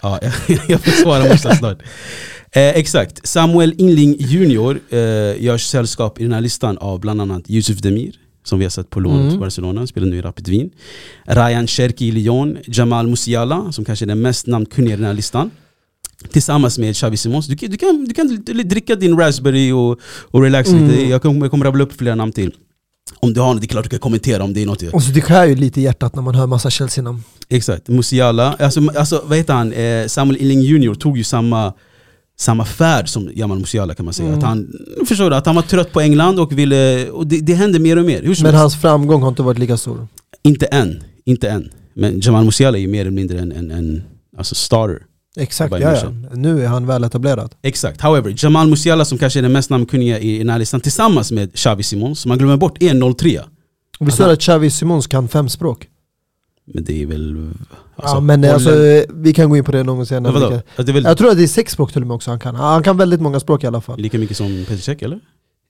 Ja, 0.02 0.18
jag, 0.22 0.32
jag 0.68 0.80
får 0.84 0.90
svara 1.02 1.24
morsan 1.28 1.56
snart. 1.56 1.82
Eh, 2.52 2.62
exakt, 2.68 3.26
Samuel 3.28 3.74
Inling 3.78 4.16
Jr 4.18 4.78
eh, 4.90 5.42
görs 5.44 5.66
sällskap 5.66 6.20
i 6.20 6.22
den 6.22 6.32
här 6.32 6.40
listan 6.40 6.78
av 6.78 7.00
bland 7.00 7.20
annat 7.20 7.42
Yusuf 7.50 7.78
Demir 7.78 8.12
som 8.44 8.58
vi 8.58 8.64
har 8.64 8.70
sett 8.70 8.90
på 8.90 9.00
lån 9.00 9.16
Mm. 9.18 9.30
till 9.30 9.38
Barcelona, 9.40 9.86
spelar 9.86 10.06
nu 10.06 10.16
i 10.16 10.20
Rapid 10.22 10.48
Wien. 10.48 10.70
Ryan 11.26 11.66
Cherki 11.66 12.06
i 12.08 12.10
Lyon, 12.10 12.56
Jamal 12.66 13.06
Musiala 13.06 13.72
som 13.72 13.84
kanske 13.84 14.04
är 14.04 14.06
den 14.06 14.20
mest 14.20 14.46
namnkunniga 14.46 14.94
i 14.94 14.96
den 14.96 15.06
här 15.06 15.14
listan. 15.14 15.50
Tillsammans 16.32 16.78
med 16.78 16.94
Xavi 16.96 17.16
Simons. 17.16 17.46
Du, 17.46 17.56
kan- 17.56 17.70
du, 17.70 17.76
kan, 17.76 18.04
du 18.04 18.14
kan 18.14 18.44
dricka 18.68 18.94
din 18.96 19.18
raspberry 19.18 19.72
och, 19.72 19.98
och 20.30 20.42
relaxa 20.42 20.72
Mm. 20.76 20.88
lite. 20.90 21.02
Jag 21.02 21.22
kommer, 21.22 21.40
jag 21.40 21.50
kommer 21.50 21.64
rabbla 21.66 21.84
upp 21.84 21.92
flera 21.98 22.14
namn 22.14 22.32
till. 22.32 22.54
Om 23.20 23.32
du 23.34 23.40
har 23.40 23.52
något, 23.54 23.60
det 23.60 23.64
är 23.66 23.68
klart 23.68 23.84
du 23.84 23.90
kan 23.90 23.98
kommentera 23.98 24.42
om 24.44 24.52
det 24.54 24.62
är 24.62 24.66
något. 24.66 24.82
Och 24.82 25.02
så 25.02 25.10
det 25.12 25.20
skär 25.20 25.44
ju 25.46 25.54
lite 25.56 25.80
i 25.80 25.84
hjärtat 25.84 26.14
när 26.14 26.22
man 26.22 26.34
hör 26.34 26.46
massa 26.46 26.70
Chelsea-namn. 26.70 27.22
Exakt, 27.50 27.88
Musiala. 27.88 28.56
Alltså, 28.58 28.80
alltså 28.96 29.22
vad 29.24 29.38
heter 29.38 29.54
han? 29.54 29.72
Eh, 29.72 30.06
Samuel 30.06 30.36
Illing 30.40 30.60
Jr 30.60 30.94
tog 30.94 31.18
ju 31.18 31.24
samma, 31.24 31.72
samma 32.38 32.64
färd 32.64 33.08
som 33.08 33.30
Jamal 33.34 33.58
Musiala 33.58 33.94
kan 33.94 34.04
man 34.04 34.14
säga. 34.14 34.28
Mm. 34.28 34.38
Att 34.38 34.44
han, 34.44 34.72
förstår 35.06 35.30
du, 35.30 35.36
att 35.36 35.46
han 35.46 35.54
var 35.54 35.62
trött 35.62 35.92
på 35.92 36.00
England 36.00 36.40
och 36.40 36.58
ville... 36.58 37.10
Och 37.10 37.26
det, 37.26 37.40
det 37.40 37.54
händer 37.54 37.78
mer 37.78 37.98
och 37.98 38.04
mer. 38.04 38.42
Men 38.42 38.54
hans 38.54 38.76
framgång 38.76 39.22
har 39.22 39.28
inte 39.28 39.42
varit 39.42 39.58
lika 39.58 39.76
stor. 39.76 40.08
Inte 40.42 40.66
än, 40.66 41.02
inte 41.24 41.50
än. 41.50 41.70
Men 41.94 42.20
Jamal 42.20 42.44
Musiala 42.44 42.78
är 42.78 42.82
ju 42.82 42.88
mer 42.88 43.00
eller 43.00 43.10
mindre 43.10 43.38
en, 43.38 43.52
en, 43.52 43.70
en 43.70 44.02
alltså 44.36 44.54
starter. 44.54 45.02
Exakt, 45.36 45.74
ja, 45.80 45.96
ja. 45.96 46.10
Nu 46.34 46.64
är 46.64 46.68
han 46.68 46.86
väl 46.86 47.04
etablerad. 47.04 47.54
Exakt. 47.62 48.00
However, 48.00 48.34
Jamal 48.36 48.68
Musiala 48.68 49.04
som 49.04 49.18
kanske 49.18 49.40
är 49.40 49.42
den 49.42 49.52
mest 49.52 49.70
namnkunniga 49.70 50.18
i 50.18 50.38
den 50.38 50.50
här 50.50 50.58
listan 50.58 50.80
tillsammans 50.80 51.32
med 51.32 51.54
Xavi 51.54 51.82
Simons, 51.82 52.20
som 52.20 52.28
man 52.28 52.38
glömmer 52.38 52.56
bort, 52.56 52.82
är 52.82 53.14
03. 53.14 53.40
Vi 54.00 54.10
sa 54.10 54.32
att 54.32 54.40
Xavi 54.40 54.70
Simons 54.70 55.06
kan 55.06 55.28
fem 55.28 55.48
språk. 55.48 55.88
Men 56.74 56.84
det 56.84 57.02
är 57.02 57.06
väl... 57.06 57.50
ja, 58.02 58.20
men 58.20 58.44
alltså, 58.44 58.70
vi 59.14 59.32
kan 59.34 59.50
gå 59.50 59.56
in 59.56 59.64
på 59.64 59.72
det 59.72 59.82
någon 59.82 59.96
gång 59.96 60.06
senare. 60.06 60.32
Vadå? 60.32 60.48
Vilka- 60.48 60.62
Alltså, 60.68 60.82
det 60.82 60.90
är 60.90 60.94
väl 60.94 61.04
Jag 61.04 61.18
tror 61.18 61.30
att 61.30 61.36
det 61.36 61.42
är 61.42 61.46
sex 61.46 61.72
språk 61.72 61.92
till 61.92 62.02
och 62.02 62.08
med 62.08 62.14
också 62.14 62.30
han 62.30 62.40
kan. 62.40 62.54
Han 62.54 62.82
kan 62.82 62.96
väldigt 62.96 63.20
många 63.20 63.40
språk 63.40 63.64
i 63.64 63.66
alla 63.66 63.80
fall. 63.80 63.98
lika 64.00 64.18
mycket 64.18 64.36
som 64.36 64.64
Petr 64.68 65.04
eller? 65.04 65.20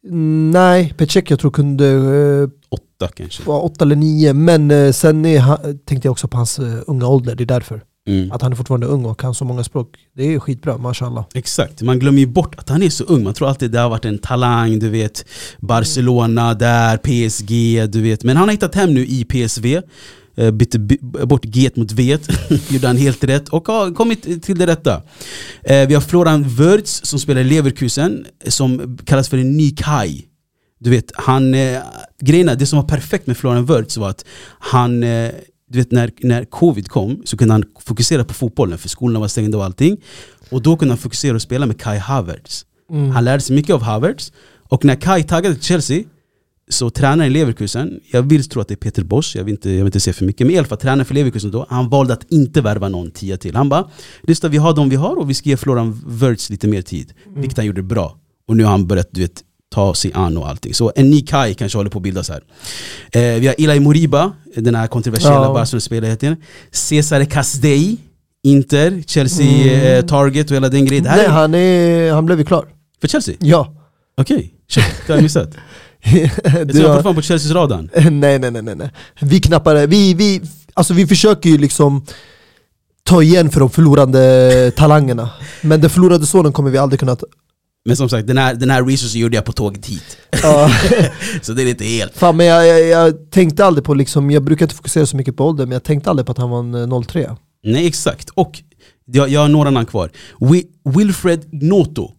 Mm, 0.07 0.51
Nej, 0.51 0.95
Pecek 0.99 1.31
jag 1.31 1.39
tror 1.41 1.51
kunde 1.51 1.87
eh, 1.89 2.49
Åtta 2.69 3.09
kanske. 3.15 3.43
vara 3.43 3.61
åtta 3.61 3.85
eller 3.85 3.97
nio. 3.97 4.33
Men 4.33 4.71
eh, 4.71 4.93
sen 4.93 5.27
är 5.27 5.39
han, 5.41 5.59
tänkte 5.85 6.07
jag 6.09 6.13
också 6.13 6.29
på 6.29 6.37
hans 6.37 6.59
eh, 6.59 6.75
unga 6.87 7.07
ålder, 7.07 7.35
det 7.35 7.45
är 7.45 7.47
därför. 7.47 7.83
Mm. 8.09 8.33
Att 8.33 8.43
han 8.43 8.53
är 8.53 8.57
fortfarande 8.57 8.87
ung 8.87 9.05
och 9.05 9.21
kan 9.21 9.35
så 9.35 9.45
många 9.45 9.65
språk. 9.65 9.89
Det 10.17 10.35
är 10.35 10.39
skitbra, 10.39 10.79
mashallah. 10.79 11.25
Exakt, 11.35 11.83
man 11.83 11.99
glömmer 11.99 12.19
ju 12.19 12.27
bort 12.27 12.55
att 12.59 12.69
han 12.69 12.83
är 12.83 12.91
så 12.91 13.05
ung. 13.05 13.25
Man 13.25 13.35
tror 13.35 13.49
alltid 13.49 13.71
det 13.71 13.79
har 13.81 13.89
varit 13.91 14.05
en 14.05 14.19
talang, 14.19 14.79
du 14.79 14.89
vet 14.89 15.25
Barcelona 15.61 16.55
där, 16.55 16.97
PSG, 16.97 17.51
du 17.93 18.03
vet. 18.03 18.25
Men 18.25 18.37
han 18.37 18.49
har 18.49 18.53
hittat 18.53 18.75
hem 18.75 18.95
nu 18.95 19.07
i 19.07 19.25
PSV. 19.25 19.81
Eh, 20.39 20.51
Bytte 20.51 20.79
by- 20.79 20.99
bort 21.27 21.45
G 21.45 21.71
mot 21.75 21.93
V, 21.93 22.19
gjorde 22.69 22.87
han 22.87 22.97
helt 22.97 23.25
rätt 23.25 23.49
och 23.49 23.69
har 23.69 23.95
kommit 23.95 24.43
till 24.45 24.59
det 24.59 24.67
rätta. 24.67 25.03
Eh, 25.63 25.89
Vi 25.89 25.95
har 25.95 26.01
Florian 26.01 26.43
Wirtz 26.49 27.01
som 27.05 27.19
spelar 27.19 27.41
i 27.41 27.45
Leverkusen, 27.45 28.27
som 28.49 28.99
kallas 29.05 29.29
för 29.29 29.39
en 29.39 29.57
ny 29.57 29.71
Kai. 29.77 30.23
Du 30.81 30.91
vet, 30.91 31.13
han, 31.15 31.55
eh, 31.55 31.81
grejen 32.21 32.49
är, 32.49 32.57
det 32.57 32.67
som 32.67 32.77
var 32.79 32.89
perfekt 32.89 33.27
med 33.27 33.37
Florian 33.37 33.67
Wirtz 33.67 33.97
var 33.97 34.11
att 34.11 34.25
han, 34.59 35.01
du 35.71 35.79
vet 35.79 35.93
när, 35.93 36.11
när 36.21 36.45
covid 36.45 36.89
kom 36.89 37.23
så 37.25 37.37
kunde 37.37 37.55
han 37.55 37.65
fokusera 37.81 38.25
på 38.25 38.35
fotbollen 38.35 38.79
för 38.79 38.89
skolorna 38.89 39.21
var 39.21 39.29
stängda 39.29 39.59
och 39.59 39.65
allting. 39.65 39.97
Och 40.51 40.63
då 40.63 40.77
kunde 40.77 40.93
han 40.93 40.99
fokusera 40.99 41.35
och 41.35 41.43
spela 41.43 41.67
med 41.67 41.81
Kai 41.81 41.99
Havertz. 41.99 42.65
Mm. 42.91 43.11
Han 43.11 43.25
lärde 43.25 43.41
sig 43.43 43.57
mycket 43.57 43.75
av 43.75 43.83
Havertz. 43.83 44.33
Och 44.69 44.85
när 44.85 44.95
Kai 44.97 45.23
taggade 45.23 45.55
till 45.55 45.65
Chelsea 45.65 46.03
så 46.69 46.91
tränaren 46.91 47.31
i 47.31 47.35
Leverkusen, 47.35 48.01
jag 48.13 48.23
vill 48.23 48.49
tro 48.49 48.61
att 48.63 48.69
det 48.69 48.75
är 48.75 48.77
Peter 48.77 49.03
Bosch, 49.05 49.33
jag 49.37 49.45
vill 49.45 49.55
inte, 49.55 49.71
jag 49.71 49.77
vill 49.77 49.87
inte 49.87 50.01
säga 50.01 50.15
för 50.15 50.25
mycket, 50.25 50.47
men 50.47 50.55
i 50.57 50.59
alla 50.59 50.67
fall 50.67 50.79
tränaren 50.79 51.05
för 51.05 51.15
Leverkusen 51.15 51.51
då, 51.51 51.67
han 51.69 51.89
valde 51.89 52.13
att 52.13 52.25
inte 52.33 52.61
värva 52.61 52.89
någon 52.89 53.11
tia 53.11 53.37
till. 53.37 53.57
Han 53.57 53.69
bara, 53.69 53.89
lyssna 54.23 54.49
vi 54.49 54.57
har 54.59 54.75
de 54.75 54.89
vi 54.89 54.97
har 54.97 55.19
och 55.19 55.31
vi 55.31 55.35
ska 55.35 55.49
ge 55.49 55.57
Florian 55.57 56.03
Wirtz 56.07 56.51
lite 56.51 56.67
mer 56.69 56.83
tid. 56.83 57.13
Vilket 57.37 57.57
han 57.57 57.67
gjorde 57.67 57.83
bra. 57.83 58.17
Och 58.49 58.57
nu 58.57 58.65
har 58.65 58.71
han 58.71 58.87
börjat 58.87 59.09
du 59.11 59.21
vet, 59.21 59.43
ta 59.75 59.95
sig 59.95 60.13
an 60.15 60.37
och 60.37 60.49
allting. 60.49 60.75
Så 60.75 60.93
en 60.97 61.11
ny 61.11 61.21
Kai 61.21 61.55
kanske 61.55 61.79
håller 61.79 61.91
på 61.91 61.99
att 61.99 62.03
bildas 62.03 62.29
här. 62.31 62.43
Eh, 63.13 63.41
vi 63.41 63.47
har 63.47 63.61
Ilay 63.61 63.81
Moriba, 63.81 64.33
den 64.57 64.75
här 64.75 64.87
kontroversiella 64.87 65.35
Ja. 65.43 65.53
Barcelona-spelaren. 65.53 66.37
Cesare 66.71 67.27
Castei, 67.27 67.97
Inter, 68.43 69.03
Chelsea, 69.07 69.47
Mm. 69.75 69.99
eh, 69.99 70.07
Target 70.07 70.51
och 70.51 70.57
hela 70.57 70.69
den 70.69 70.85
grejen. 70.85 71.05
Nej, 71.05 71.27
han, 71.29 71.55
är, 71.55 72.13
han 72.13 72.27
blev 72.27 72.39
ju 72.39 72.45
klar. 72.45 72.65
för 73.01 73.09
Chelsea? 73.09 73.35
Ja. 73.41 73.75
Okej, 74.17 74.55
shit, 74.69 74.85
det 75.07 75.13
har 75.13 75.17
jag 75.19 75.23
missat. 75.23 75.51
Jag 76.45 76.67
Du 76.69 76.73
tror 76.73 76.95
fortfarande 76.95 77.15
på 77.15 77.23
Chelseas 77.23 77.53
radarn. 77.53 77.91
nej, 78.21 78.39
nej, 78.39 78.51
nej, 78.51 78.63
nej. 78.63 78.91
Vi 79.21 79.41
knappar, 79.41 79.87
vi, 79.87 80.15
vi, 80.15 80.43
alltså 80.75 80.95
vi 80.95 81.07
försöker 81.07 81.51
ju 81.51 81.59
liksom 81.59 82.07
ta 83.03 83.23
igen 83.23 83.51
för 83.51 83.61
de 83.61 83.71
förlorande 83.71 84.73
talangerna. 84.77 85.31
Men 85.61 85.81
den 85.81 85.91
förlorade 85.91 86.27
sonen 86.27 86.53
kommer 86.53 86.71
vi 86.71 86.79
aldrig 86.79 87.01
kunna 87.01 87.17
ta. 87.17 87.27
Men 87.85 87.97
som 87.97 88.09
sagt, 88.09 88.27
den 88.27 88.39
här, 88.39 88.55
den 88.55 88.71
här 88.71 88.85
researchen 88.85 89.21
gjorde 89.21 89.37
jag 89.37 89.45
på 89.45 89.53
tåget 89.53 89.87
hit. 89.87 90.19
Så 91.43 91.53
det 91.53 91.63
är 91.63 91.67
inte 91.67 91.85
helt... 91.85 92.17
Fan, 92.17 92.37
men 92.37 92.47
jag, 92.47 92.67
jag, 92.67 92.87
jag 92.87 93.31
tänkte 93.31 93.65
aldrig 93.65 93.85
på, 93.85 93.95
liksom, 93.95 94.31
jag 94.31 94.43
brukar 94.45 94.65
inte 94.65 94.75
fokusera 94.75 95.07
så 95.07 95.17
mycket 95.17 95.37
på 95.37 95.47
ålder, 95.47 95.67
men 95.67 95.73
jag 95.73 95.83
tänkte 95.85 96.11
aldrig 96.11 96.27
på 96.27 96.33
att 96.33 96.39
han 96.39 96.51
var 96.51 96.61
en 96.61 96.75
eh, 96.75 97.03
03. 97.03 97.37
Nej 97.65 97.87
exakt, 97.87 98.31
och 98.31 98.63
jag, 99.05 99.29
jag 99.29 99.41
har 99.41 99.49
några 99.49 99.71
namn 99.71 99.87
kvar. 99.87 100.11
Wi, 100.41 100.65
Wilfred 100.85 101.51
Gnotto, 101.51 102.11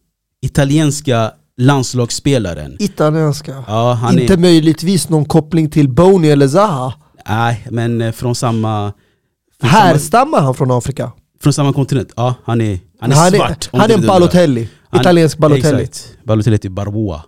italienska 0.42 1.32
landslagsspelaren. 1.60 2.76
Italienska. 2.80 3.64
Ja, 3.68 3.94
han 3.94 4.20
inte 4.20 4.34
är... 4.34 4.38
möjligtvis 4.38 5.10
någon 5.10 5.26
koppling 5.26 5.70
till 5.70 5.90
Boni 5.90 6.30
eller 6.30 6.48
Zaha. 6.48 6.94
Nej, 7.30 7.68
men 7.72 8.02
eh, 8.02 8.12
från 8.12 8.36
samma... 8.36 8.94
Från 9.60 9.70
samma, 9.70 9.82
Härstammar 9.84 10.42
han 10.42 10.54
från 10.56 10.72
Afrika? 10.72 11.12
från 11.44 11.54
samma 11.54 11.74
kontinent. 11.74 12.14
Ja, 12.16 12.36
han 12.44 12.62
är, 12.62 12.80
han 13.00 13.12
är 13.12 13.16
han 13.16 13.32
svart. 13.32 13.70
om 13.72 13.80
han 13.80 13.92
är 13.92 13.96
en. 13.96 14.08
Balotelli. 14.08 14.70
Italiensk 14.94 15.38
Balotelli. 15.38 15.84
Exakt. 15.84 16.18
Balotelli 16.24 16.58
till 16.58 16.72
Barboa. 16.72 17.24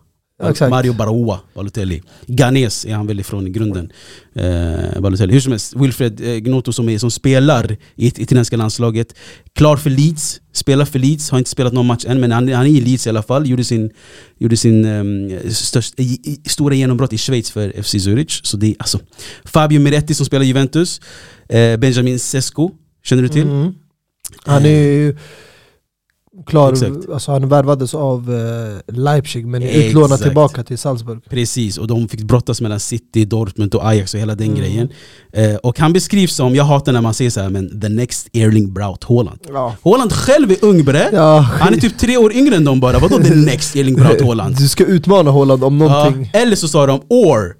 Exakt. 0.49 0.69
Mario 0.69 0.93
Baroa, 0.93 1.39
Balotelli. 1.55 2.01
Ganes 2.27 2.85
är 2.85 2.93
han 2.93 3.07
väl 3.07 3.19
ifrån 3.19 3.51
grunden. 3.51 3.91
Eh, 4.35 5.01
Balotelli. 5.01 5.33
Hur 5.33 5.39
som 5.39 5.51
helst, 5.51 5.73
Wilfred 5.75 6.21
eh, 6.21 6.35
Gnotto 6.35 6.73
som, 6.73 6.89
är, 6.89 6.97
som 6.97 7.11
spelar 7.11 7.77
i 7.95 8.07
it- 8.07 8.19
italienska 8.19 8.57
landslaget. 8.57 9.15
Klar 9.53 9.77
för 9.77 9.89
Leeds, 9.89 10.41
spelar 10.53 10.85
för 10.85 10.99
Leeds, 10.99 11.29
har 11.29 11.37
inte 11.37 11.49
spelat 11.49 11.73
någon 11.73 11.85
match 11.85 12.05
än 12.05 12.19
men 12.19 12.31
han, 12.31 12.53
han 12.53 12.65
är 12.65 12.69
i 12.69 12.81
Leeds 12.81 13.07
i 13.07 13.09
alla 13.09 13.23
fall. 13.23 13.47
Gjorde 13.49 13.63
sin, 13.63 13.89
gjorde 14.37 14.57
sin 14.57 14.85
um, 14.85 15.39
störst, 15.51 15.99
i, 15.99 16.03
i, 16.03 16.49
stora 16.49 16.75
genombrott 16.75 17.13
i 17.13 17.17
Schweiz 17.17 17.51
för 17.51 17.81
FC 17.83 17.91
Zurich. 17.91 18.41
Så 18.43 18.57
det 18.57 18.67
är 18.67 18.75
alltså 18.79 18.99
Fabio 19.45 19.79
Miretti 19.79 20.13
som 20.13 20.25
spelar 20.25 20.45
Juventus. 20.45 21.01
Eh, 21.49 21.77
Benjamin 21.77 22.19
Sesko, 22.19 22.71
känner 23.03 23.23
du 23.23 23.29
till? 23.29 23.41
Mm. 23.41 23.73
Han 24.45 24.65
är 24.65 24.69
ju 24.69 25.17
klar, 26.47 26.71
Exakt. 26.71 27.09
alltså 27.13 27.31
han 27.31 27.49
värvades 27.49 27.93
av 27.93 28.33
eh, 28.87 28.95
Leipzig 28.95 29.45
men 29.47 29.63
är 29.63 29.67
Exakt. 29.67 29.85
utlånad 29.85 30.21
tillbaka 30.21 30.63
till 30.63 30.77
Salzburg. 30.77 31.19
Precis, 31.29 31.77
och 31.77 31.87
de 31.87 32.07
fick 32.07 32.21
brottas 32.23 32.61
mellan 32.61 32.79
City, 32.79 33.25
Dortmund 33.25 33.75
och 33.75 33.87
Ajax 33.87 34.13
och 34.13 34.19
hela 34.19 34.35
den 34.35 34.47
Mm. 34.47 34.59
grejen. 34.59 34.89
Eh, 35.33 35.55
och 35.55 35.79
han 35.79 35.93
beskrivs 35.93 36.35
som, 36.35 36.55
jag 36.55 36.63
hatar 36.63 36.91
när 36.91 37.01
man 37.01 37.13
säger 37.13 37.31
så 37.31 37.39
här, 37.41 37.49
men 37.49 37.81
the 37.81 37.89
next 37.89 38.27
Erling 38.33 38.73
Braut 38.73 39.03
Haaland. 39.03 39.39
Ja. 39.47 39.75
Haaland 39.83 40.13
själv 40.13 40.51
är 40.51 40.57
ung 40.61 40.83
bre. 40.85 41.09
Ja, 41.13 41.39
Han 41.39 41.73
är 41.73 41.77
typ 41.77 41.97
tre 41.99 42.17
år 42.17 42.33
yngre 42.33 42.55
än 42.55 42.63
dem 42.65 42.79
bara, 42.79 42.99
vadå 42.99 43.17
the 43.17 43.35
next 43.35 43.75
Erling 43.75 43.95
Braut 43.95 44.21
Haaland? 44.21 44.55
Du 44.57 44.67
ska 44.67 44.85
utmana 44.85 45.31
Holland 45.31 45.63
om 45.63 45.81
Ja, 45.81 45.87
någonting. 45.87 46.31
eller 46.33 46.55
så 46.55 46.67
sa 46.67 46.85
de 46.85 47.01
or 47.09 47.55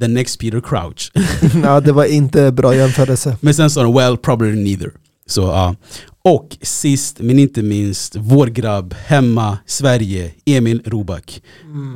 the 0.00 0.08
next 0.08 0.40
Peter 0.40 0.60
Crouch. 0.60 1.12
Ja. 1.64 1.80
det 1.80 1.92
var 1.92 2.04
inte 2.04 2.52
bra 2.52 2.74
jämförelse. 2.74 3.36
Men 3.40 3.54
sen 3.54 3.70
sa 3.70 3.82
de 3.82 3.94
well 3.94 4.16
probably 4.16 4.64
neither. 4.64 4.90
Så, 5.26 5.40
ja. 5.40 5.74
Och 6.22 6.58
sist 6.62 7.20
men 7.20 7.38
inte 7.38 7.62
minst, 7.62 8.16
vår 8.16 8.46
grabb 8.46 8.94
hemma, 8.94 9.58
Sverige, 9.66 10.32
Emil 10.44 10.82
Roback. 10.84 11.42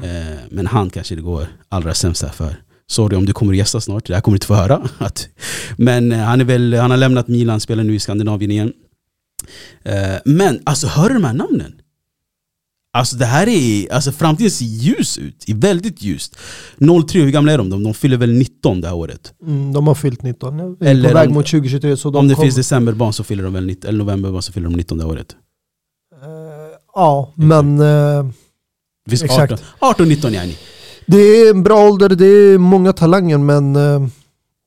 Eh, 0.04 0.38
men 0.50 0.66
han 0.66 0.90
kanske 0.90 1.14
det 1.14 1.22
går 1.22 1.46
allra 1.68 1.94
sämst 1.94 2.22
här 2.22 2.30
för. 2.30 2.56
Sorry 2.86 3.16
om 3.16 3.26
du 3.26 3.32
kommer 3.32 3.52
att 3.52 3.56
gästa 3.56 3.80
snart, 3.80 4.06
det 4.06 4.14
här 4.14 4.20
kommer 4.20 4.34
du 4.34 4.36
inte 4.36 4.46
få 4.46 4.54
höra. 4.54 4.88
Men 5.76 6.12
eh, 6.12 6.18
han, 6.18 6.40
är 6.40 6.44
väl, 6.44 6.74
han 6.74 6.90
har 6.90 6.98
lämnat 6.98 7.28
Milan, 7.28 7.60
spelar 7.60 7.84
nu 7.84 7.94
i 7.94 8.00
Skandinavien 8.00 8.50
igen. 8.50 8.72
Eh, 9.82 10.16
men 10.24 10.60
alltså 10.64 10.86
hör 10.86 11.08
du 11.08 11.14
de 11.14 11.24
här 11.24 11.32
namnen? 11.32 11.74
Alltså 12.94 13.16
det 13.16 13.24
här 13.24 13.46
är, 13.48 13.92
alltså 13.92 14.12
framtiden 14.12 14.50
ser 14.50 14.64
ljus 14.64 15.18
ut, 15.18 15.44
är 15.48 15.54
väldigt 15.54 16.02
ljust. 16.02 16.36
03, 17.08 17.20
hur 17.20 17.30
gamla 17.30 17.52
är 17.52 17.58
de? 17.58 17.70
De, 17.70 17.82
de 17.84 17.94
fyller 17.94 18.16
väl 18.16 18.32
19 18.32 18.80
det 18.80 18.88
här 18.88 18.94
året. 18.94 19.32
Mm, 19.42 19.72
de 19.72 19.86
har 19.86 19.94
fyllt 19.94 20.22
19, 20.22 20.58
Ja, 20.58 20.76
vi 20.80 20.86
är 20.86 20.90
Eller 20.90 21.08
på 21.08 21.14
väg 21.14 21.28
om- 21.28 21.34
mot 21.34 21.46
2023 21.46 21.96
så 21.96 22.10
de 22.10 22.18
Om 22.18 22.28
det 22.28 22.34
kommer- 22.34 22.44
finns 22.46 22.56
decemberbarn 22.56 23.12
så 23.12 23.24
fyller 23.24 23.44
de 23.44 23.52
väl 23.52 23.66
19, 23.66 23.88
eller 23.88 23.98
novemberbarn 23.98 24.42
så 24.42 24.52
fyller 24.52 24.68
de 24.68 24.76
19 24.76 24.98
det 24.98 25.04
här 25.04 25.10
året. 25.10 25.36
Eh, 26.22 26.28
Ja, 26.94 27.32
men 27.34 27.78
finns 29.10 29.22
Exakt. 29.22 29.52
18, 29.52 29.64
18 29.78 30.08
19 30.08 30.32
yani. 30.34 30.56
det 31.06 31.16
är 31.16 31.50
en 31.50 31.62
bra 31.62 31.88
ålder, 31.88 32.08
det 32.08 32.26
är 32.26 32.58
många 32.58 32.92
talanger 32.92 33.38
men 33.38 33.76
eh, 33.76 34.06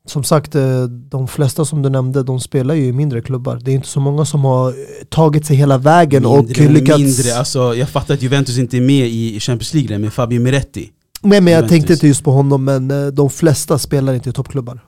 som 0.09 0.23
sagt, 0.23 0.55
eh, 0.55 0.83
de 0.83 1.27
flesta 1.27 1.65
som 1.65 1.81
du 1.81 1.89
nämnde, 1.89 2.23
de 2.23 2.39
spelar 2.39 2.75
ju 2.75 2.85
i 2.85 2.91
mindre 2.91 3.21
klubbar. 3.21 3.59
Det 3.63 3.71
är 3.71 3.75
inte 3.75 3.87
så 3.87 3.99
många 3.99 4.25
som 4.25 4.45
har 4.45 4.69
eh, 4.69 4.75
tagit 5.09 5.45
sig 5.45 5.55
hela 5.55 5.77
vägen 5.77 6.25
och 6.25 6.43
Mindre 6.43 6.65
och 6.65 6.71
lyckats... 6.71 6.99
mindre. 6.99 7.37
Alltså, 7.37 7.75
jag 7.75 7.89
fattar 7.89 8.13
att 8.13 8.21
Juventus 8.21 8.57
inte 8.57 8.77
är 8.77 8.81
med 8.81 9.07
i 9.07 9.39
Champions 9.39 9.73
League 9.73 9.97
med 9.97 10.13
Fabio 10.13 10.39
Miretti. 10.39 10.89
Nej 11.21 11.41
men 11.41 11.53
jag 11.53 11.57
Juventus. 11.57 11.69
tänkte 11.69 11.93
inte 11.93 12.07
just 12.07 12.23
på 12.23 12.31
honom, 12.31 12.63
men 12.65 12.91
eh, 12.91 13.07
de 13.07 13.29
flesta 13.29 13.79
spelar 13.79 14.13
inte 14.13 14.29
i 14.29 14.33
toppklubbar. 14.33 14.79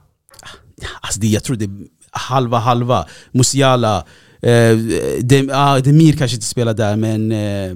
Alltså 1.01 1.19
det, 1.19 1.27
jag 1.27 1.43
tror 1.43 1.55
det 1.55 1.65
är 1.65 1.71
halva 2.11 2.57
halva. 2.57 3.05
Musiala, 3.31 4.05
eh, 4.41 4.77
ah, 5.53 5.79
Demir 5.79 6.17
kanske 6.17 6.35
inte 6.35 6.47
spelar 6.47 6.73
där 6.73 6.95
men 6.95 7.31
eh, 7.31 7.75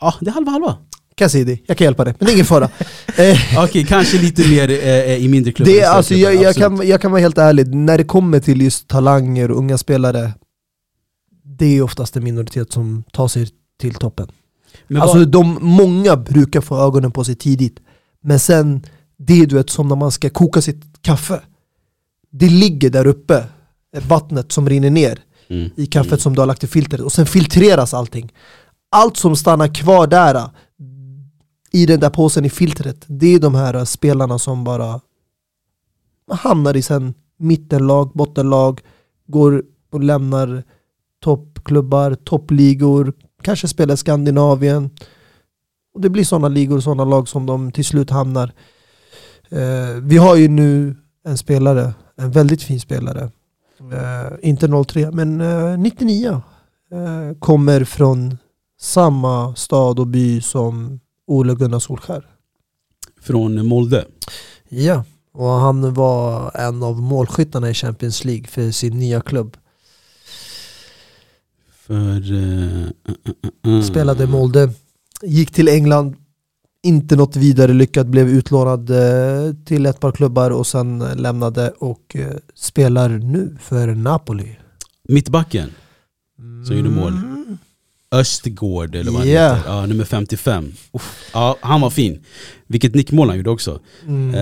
ah, 0.00 0.14
det 0.20 0.30
är 0.30 0.34
halva 0.34 0.50
halva. 0.50 0.76
Cassidy, 1.16 1.58
jag 1.66 1.76
kan 1.78 1.84
hjälpa 1.84 2.04
dig, 2.04 2.14
men 2.18 2.26
det 2.26 2.32
är 2.32 2.34
ingen 2.34 2.46
fara. 2.46 2.68
Eh, 3.16 3.38
Okej, 3.64 3.84
kanske 3.84 4.18
lite 4.18 4.48
mer 4.48 4.70
eh, 4.70 5.16
i 5.16 5.28
mindre 5.28 5.52
klubbar. 5.52 5.72
det 5.72 5.80
är, 5.80 5.88
alltså, 5.90 6.14
jag, 6.14 6.34
jag, 6.34 6.44
absolut. 6.46 6.78
kan, 6.78 6.88
jag 6.88 7.00
kan 7.00 7.10
vara 7.10 7.20
helt 7.20 7.38
ärlig, 7.38 7.74
när 7.74 7.98
det 7.98 8.04
kommer 8.04 8.40
till 8.40 8.62
just 8.62 8.88
talanger 8.88 9.50
och 9.50 9.58
unga 9.58 9.78
spelare, 9.78 10.32
det 11.44 11.66
är 11.78 11.82
oftast 11.82 12.16
en 12.16 12.24
minoritet 12.24 12.72
som 12.72 13.04
tar 13.12 13.28
sig 13.28 13.48
till 13.80 13.94
toppen. 13.94 14.28
Men 14.88 15.02
alltså 15.02 15.18
vad- 15.18 15.28
de, 15.28 15.58
många 15.60 16.16
brukar 16.16 16.60
få 16.60 16.78
ögonen 16.86 17.12
på 17.12 17.24
sig 17.24 17.34
tidigt, 17.34 17.76
men 18.22 18.38
sen, 18.40 18.82
det 19.18 19.40
är 19.42 19.46
du 19.46 19.54
vet 19.56 19.70
som 19.70 19.88
när 19.88 19.96
man 19.96 20.12
ska 20.12 20.30
koka 20.30 20.62
sitt 20.62 20.82
kaffe. 21.02 21.40
Det 22.32 22.48
ligger 22.48 22.90
där 22.90 23.06
uppe, 23.06 23.44
eh, 23.96 24.02
vattnet 24.08 24.52
som 24.52 24.68
rinner 24.68 24.90
ner 24.90 25.18
Mm. 25.48 25.70
i 25.76 25.86
kaffet 25.86 26.20
som 26.20 26.34
du 26.34 26.40
har 26.40 26.46
lagt 26.46 26.64
i 26.64 26.66
filtret 26.66 27.00
och 27.00 27.12
sen 27.12 27.26
filtreras 27.26 27.94
allting. 27.94 28.32
Allt 28.90 29.16
som 29.16 29.36
stannar 29.36 29.74
kvar 29.74 30.06
där 30.06 30.50
i 31.76 31.86
den 31.86 32.00
där 32.00 32.10
påsen 32.10 32.44
i 32.44 32.50
filtret, 32.50 33.04
det 33.06 33.34
är 33.34 33.40
de 33.40 33.54
här 33.54 33.74
äh, 33.74 33.84
spelarna 33.84 34.38
som 34.38 34.64
bara 34.64 35.00
hamnar 36.30 36.76
i 36.76 36.82
sen 36.82 37.14
mittenlag, 37.36 38.10
bottenlag, 38.14 38.80
går 39.26 39.62
och 39.92 40.00
lämnar 40.00 40.62
toppklubbar, 41.20 42.14
toppligor, 42.14 43.12
kanske 43.42 43.68
spelar 43.68 43.94
i 43.94 43.96
Skandinavien. 43.96 44.90
Och 45.94 46.00
det 46.00 46.10
blir 46.10 46.24
sådana 46.24 46.48
ligor 46.48 46.76
och 46.76 46.82
sådana 46.82 47.04
lag 47.04 47.28
som 47.28 47.46
de 47.46 47.72
till 47.72 47.84
slut 47.84 48.10
hamnar. 48.10 48.52
Eh, 49.48 50.00
vi 50.02 50.16
har 50.16 50.36
ju 50.36 50.48
nu 50.48 50.96
en 51.24 51.38
spelare, 51.38 51.94
en 52.16 52.30
väldigt 52.30 52.62
fin 52.62 52.80
spelare, 52.80 53.30
Eh, 53.80 54.32
inte 54.42 54.84
03, 54.84 55.10
men 55.10 55.40
eh, 55.40 55.78
99. 55.78 56.42
Eh, 56.90 57.38
kommer 57.38 57.84
från 57.84 58.38
samma 58.80 59.54
stad 59.54 59.98
och 59.98 60.06
by 60.06 60.40
som 60.40 61.00
Ole 61.26 61.54
Gunnar 61.54 61.78
Solskär. 61.78 62.26
Från 63.20 63.66
Molde. 63.66 64.04
Ja, 64.68 65.04
och 65.32 65.48
han 65.48 65.94
var 65.94 66.50
en 66.54 66.82
av 66.82 67.02
målskyttarna 67.02 67.70
i 67.70 67.74
Champions 67.74 68.24
League 68.24 68.46
för 68.46 68.70
sin 68.70 68.98
nya 68.98 69.20
klubb. 69.20 69.56
För... 71.72 72.32
uh, 72.32 72.86
uh, 73.66 73.72
uh, 73.72 73.82
Spelade 73.82 74.26
Molde, 74.26 74.72
gick 75.22 75.52
till 75.52 75.68
England, 75.68 76.16
inte 76.82 77.16
något 77.16 77.36
vidare 77.36 77.72
lyckat, 77.72 78.06
blev 78.06 78.28
utlånad 78.28 78.90
eh, 78.90 79.54
till 79.64 79.86
ett 79.86 80.00
par 80.00 80.12
klubbar 80.12 80.50
och 80.50 80.66
sen 80.66 80.98
lämnade 80.98 81.70
och 81.70 82.16
eh, 82.16 82.36
spelar 82.54 83.08
nu 83.08 83.56
för 83.60 83.86
Napoli. 83.86 84.58
Mittbacken. 85.08 85.70
Som 86.66 86.76
gjorde 86.76 86.90
mål. 86.90 87.35
Östgård 88.12 88.94
eller 88.94 89.10
vad 89.10 89.20
han 89.20 89.30
Ja. 89.30 89.54
heter. 89.54 89.70
Ja, 89.70 89.86
nummer 89.86 90.04
55. 90.04 90.72
Uff. 90.92 91.30
Ja, 91.32 91.56
han 91.60 91.80
var 91.80 91.90
fin. 91.90 92.20
Vilket 92.66 92.94
nickmål 92.94 93.28
han 93.28 93.36
gjorde 93.36 93.50
också. 93.50 93.80
Mm. 94.06 94.34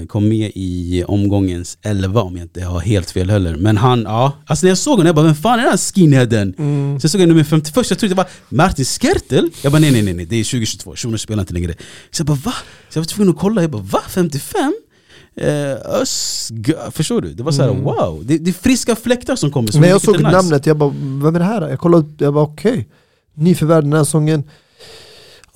Eh, 0.00 0.06
kom 0.06 0.28
med 0.28 0.52
i 0.54 1.04
omgångens 1.08 1.78
11 1.82 2.20
om 2.22 2.36
jag 2.36 2.44
inte 2.44 2.64
har 2.64 2.80
helt 2.80 3.10
fel 3.10 3.30
heller. 3.30 3.56
Men 3.56 3.76
han, 3.76 4.02
ja. 4.02 4.32
Alltså 4.46 4.66
när 4.66 4.70
jag 4.70 4.78
såg 4.78 4.92
honom, 4.92 5.06
jag 5.06 5.14
bara 5.14 5.24
vem 5.26 5.34
fan 5.34 5.58
är 5.58 5.62
den 5.62 5.70
här 5.70 5.76
skinheaden? 5.94 6.54
Mm. 6.58 7.00
Sen 7.00 7.10
såg 7.10 7.20
jag 7.20 7.28
nummer 7.28 7.44
51, 7.44 7.90
jag 7.90 7.98
trodde 7.98 8.14
det 8.14 8.16
var 8.16 8.26
Martin 8.48 8.84
Skertel. 8.84 9.50
Jag 9.62 9.72
bara 9.72 9.78
nej 9.78 9.90
nej 9.90 10.02
nej, 10.02 10.14
nej 10.14 10.26
det 10.26 10.36
är 10.36 10.44
2022, 10.44 10.96
shunon 10.96 11.18
spelar 11.18 11.40
inte 11.42 11.54
längre. 11.54 11.74
Så 12.10 12.20
jag 12.20 12.26
bara 12.26 12.38
va? 12.44 12.54
Så 12.88 12.98
jag 12.98 13.02
var 13.02 13.06
tvungen 13.06 13.34
att 13.34 13.40
kolla, 13.40 13.60
jag 13.62 13.70
bara 13.70 13.82
va? 13.82 14.00
55? 14.08 14.74
Eh, 15.36 16.00
Ösg... 16.00 16.72
Förstår 16.90 17.20
du? 17.20 17.28
Det 17.34 17.42
var 17.42 17.52
såhär 17.52 17.70
Mm. 17.70 17.82
wow, 17.84 18.22
det, 18.24 18.38
det 18.38 18.50
är 18.50 18.54
friska 18.54 18.96
fläktar 18.96 19.36
som 19.36 19.50
kommer. 19.50 19.72
som 19.72 19.80
När 19.80 19.88
jag 19.88 20.00
såg 20.00 20.16
nice. 20.16 20.30
namnet, 20.30 20.66
jag 20.66 20.76
bara 20.76 20.90
vem 21.22 21.34
är 21.36 21.38
det 21.38 21.44
här? 21.44 21.68
Jag 21.68 21.78
kollade 21.78 22.02
upp, 22.06 22.20
jag 22.20 22.34
bara 22.34 22.44
okej. 22.44 22.88
Nyförvärv 23.34 23.82
den 23.82 23.92
här 23.92 24.04
säsongen. 24.04 24.44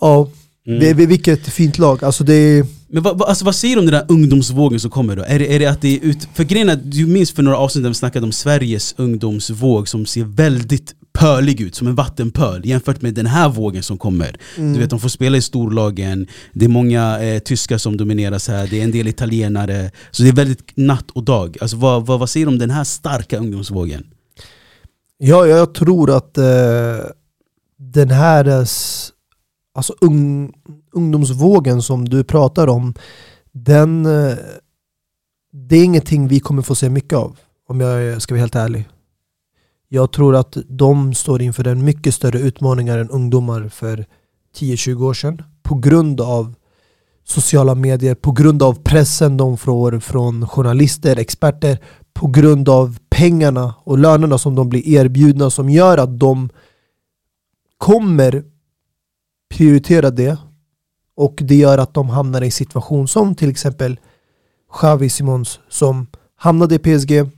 Ja, 0.00 0.28
Mm. 0.66 0.80
det, 0.80 1.06
vilket 1.06 1.46
fint 1.48 1.78
lag. 1.78 2.04
Alltså 2.04 2.24
det 2.24 2.66
Men 2.88 3.02
vad, 3.02 3.18
vad, 3.18 3.28
alltså 3.28 3.44
vad 3.44 3.54
säger 3.54 3.74
du 3.76 3.80
om 3.80 3.86
den 3.86 3.92
där 3.94 4.04
ungdomsvågen 4.08 4.80
som 4.80 4.90
kommer 4.90 5.16
då? 5.16 5.22
Är 5.26 5.38
det, 5.38 5.54
är 5.54 5.58
det 5.58 5.66
att 5.66 5.80
det 5.80 5.96
är 5.96 6.00
ut... 6.04 6.28
För 6.34 6.44
grejen 6.44 6.68
är 6.68 6.76
du 6.84 7.06
minns 7.06 7.32
för 7.32 7.42
några 7.42 7.58
avsnitt 7.58 7.82
när 7.82 7.88
vi 7.90 7.94
snackade 7.94 8.26
om 8.26 8.32
Sveriges 8.32 8.94
ungdomsvåg 8.98 9.88
som 9.88 10.06
ser 10.06 10.24
väldigt 10.24 10.94
pölig 11.18 11.60
ut, 11.60 11.74
som 11.74 11.86
en 11.86 11.94
vattenpöl 11.94 12.66
jämfört 12.66 13.02
med 13.02 13.14
den 13.14 13.26
här 13.26 13.48
vågen 13.48 13.82
som 13.82 13.98
kommer. 13.98 14.36
Mm. 14.56 14.72
Du 14.72 14.78
vet, 14.78 14.90
de 14.90 15.00
får 15.00 15.08
spela 15.08 15.36
i 15.36 15.42
storlagen, 15.42 16.26
det 16.52 16.64
är 16.64 16.68
många 16.68 17.20
eh, 17.20 17.38
tyskar 17.38 17.78
som 17.78 17.96
domineras 17.96 18.48
här, 18.48 18.66
det 18.66 18.80
är 18.80 18.84
en 18.84 18.90
del 18.90 19.08
italienare. 19.08 19.90
Så 20.10 20.22
det 20.22 20.28
är 20.28 20.32
väldigt 20.32 20.76
natt 20.76 21.10
och 21.10 21.24
dag. 21.24 21.56
Alltså 21.60 21.76
vad, 21.76 22.06
vad, 22.06 22.20
vad 22.20 22.30
säger 22.30 22.46
du 22.46 22.52
om 22.52 22.58
den 22.58 22.70
här 22.70 22.84
starka 22.84 23.38
ungdomsvågen? 23.38 24.06
Ja, 25.18 25.46
jag 25.46 25.74
tror 25.74 26.16
att 26.16 26.38
eh, 26.38 26.44
den 27.76 28.10
här 28.10 28.48
eh, 28.48 28.66
alltså 29.74 29.94
ung, 30.00 30.52
ungdomsvågen 30.92 31.82
som 31.82 32.08
du 32.08 32.24
pratar 32.24 32.66
om, 32.66 32.94
den 33.52 34.06
eh, 34.06 34.36
det 35.52 35.76
är 35.76 35.84
ingenting 35.84 36.28
vi 36.28 36.40
kommer 36.40 36.62
få 36.62 36.74
se 36.74 36.90
mycket 36.90 37.18
av, 37.18 37.36
om 37.68 37.80
jag 37.80 38.22
ska 38.22 38.34
vara 38.34 38.40
helt 38.40 38.54
ärlig. 38.54 38.88
Jag 39.94 40.12
tror 40.12 40.36
att 40.36 40.56
de 40.68 41.14
står 41.14 41.42
inför 41.42 41.66
en 41.66 41.84
mycket 41.84 42.14
större 42.14 42.38
utmaningar 42.38 42.98
än 42.98 43.10
ungdomar 43.10 43.68
för 43.68 44.06
10-20 44.56 45.02
år 45.02 45.14
sedan. 45.14 45.42
På 45.62 45.74
grund 45.74 46.20
av 46.20 46.54
sociala 47.24 47.74
medier, 47.74 48.14
på 48.14 48.32
grund 48.32 48.62
av 48.62 48.82
pressen 48.82 49.36
de 49.36 49.58
får 49.58 50.00
från 50.00 50.48
journalister, 50.48 51.18
experter, 51.18 51.78
på 52.12 52.26
grund 52.26 52.68
av 52.68 52.98
pengarna 53.10 53.74
och 53.84 53.98
lönerna 53.98 54.38
som 54.38 54.54
de 54.54 54.68
blir 54.68 54.88
erbjudna 54.88 55.50
som 55.50 55.70
gör 55.70 55.98
att 55.98 56.18
de 56.18 56.48
kommer 57.78 58.44
prioritera 59.54 60.10
det 60.10 60.38
Och 61.16 61.38
det 61.42 61.56
gör 61.56 61.78
att 61.78 61.94
de 61.94 62.08
hamnar 62.08 62.42
i 62.42 62.44
en 62.44 62.52
situation 62.52 63.08
som 63.08 63.34
till 63.34 63.50
exempel 63.50 64.00
Xavi 64.72 65.08
Simons 65.08 65.60
som 65.68 66.06
hamnade 66.36 66.74
i 66.74 66.78
PSG, 66.78 67.30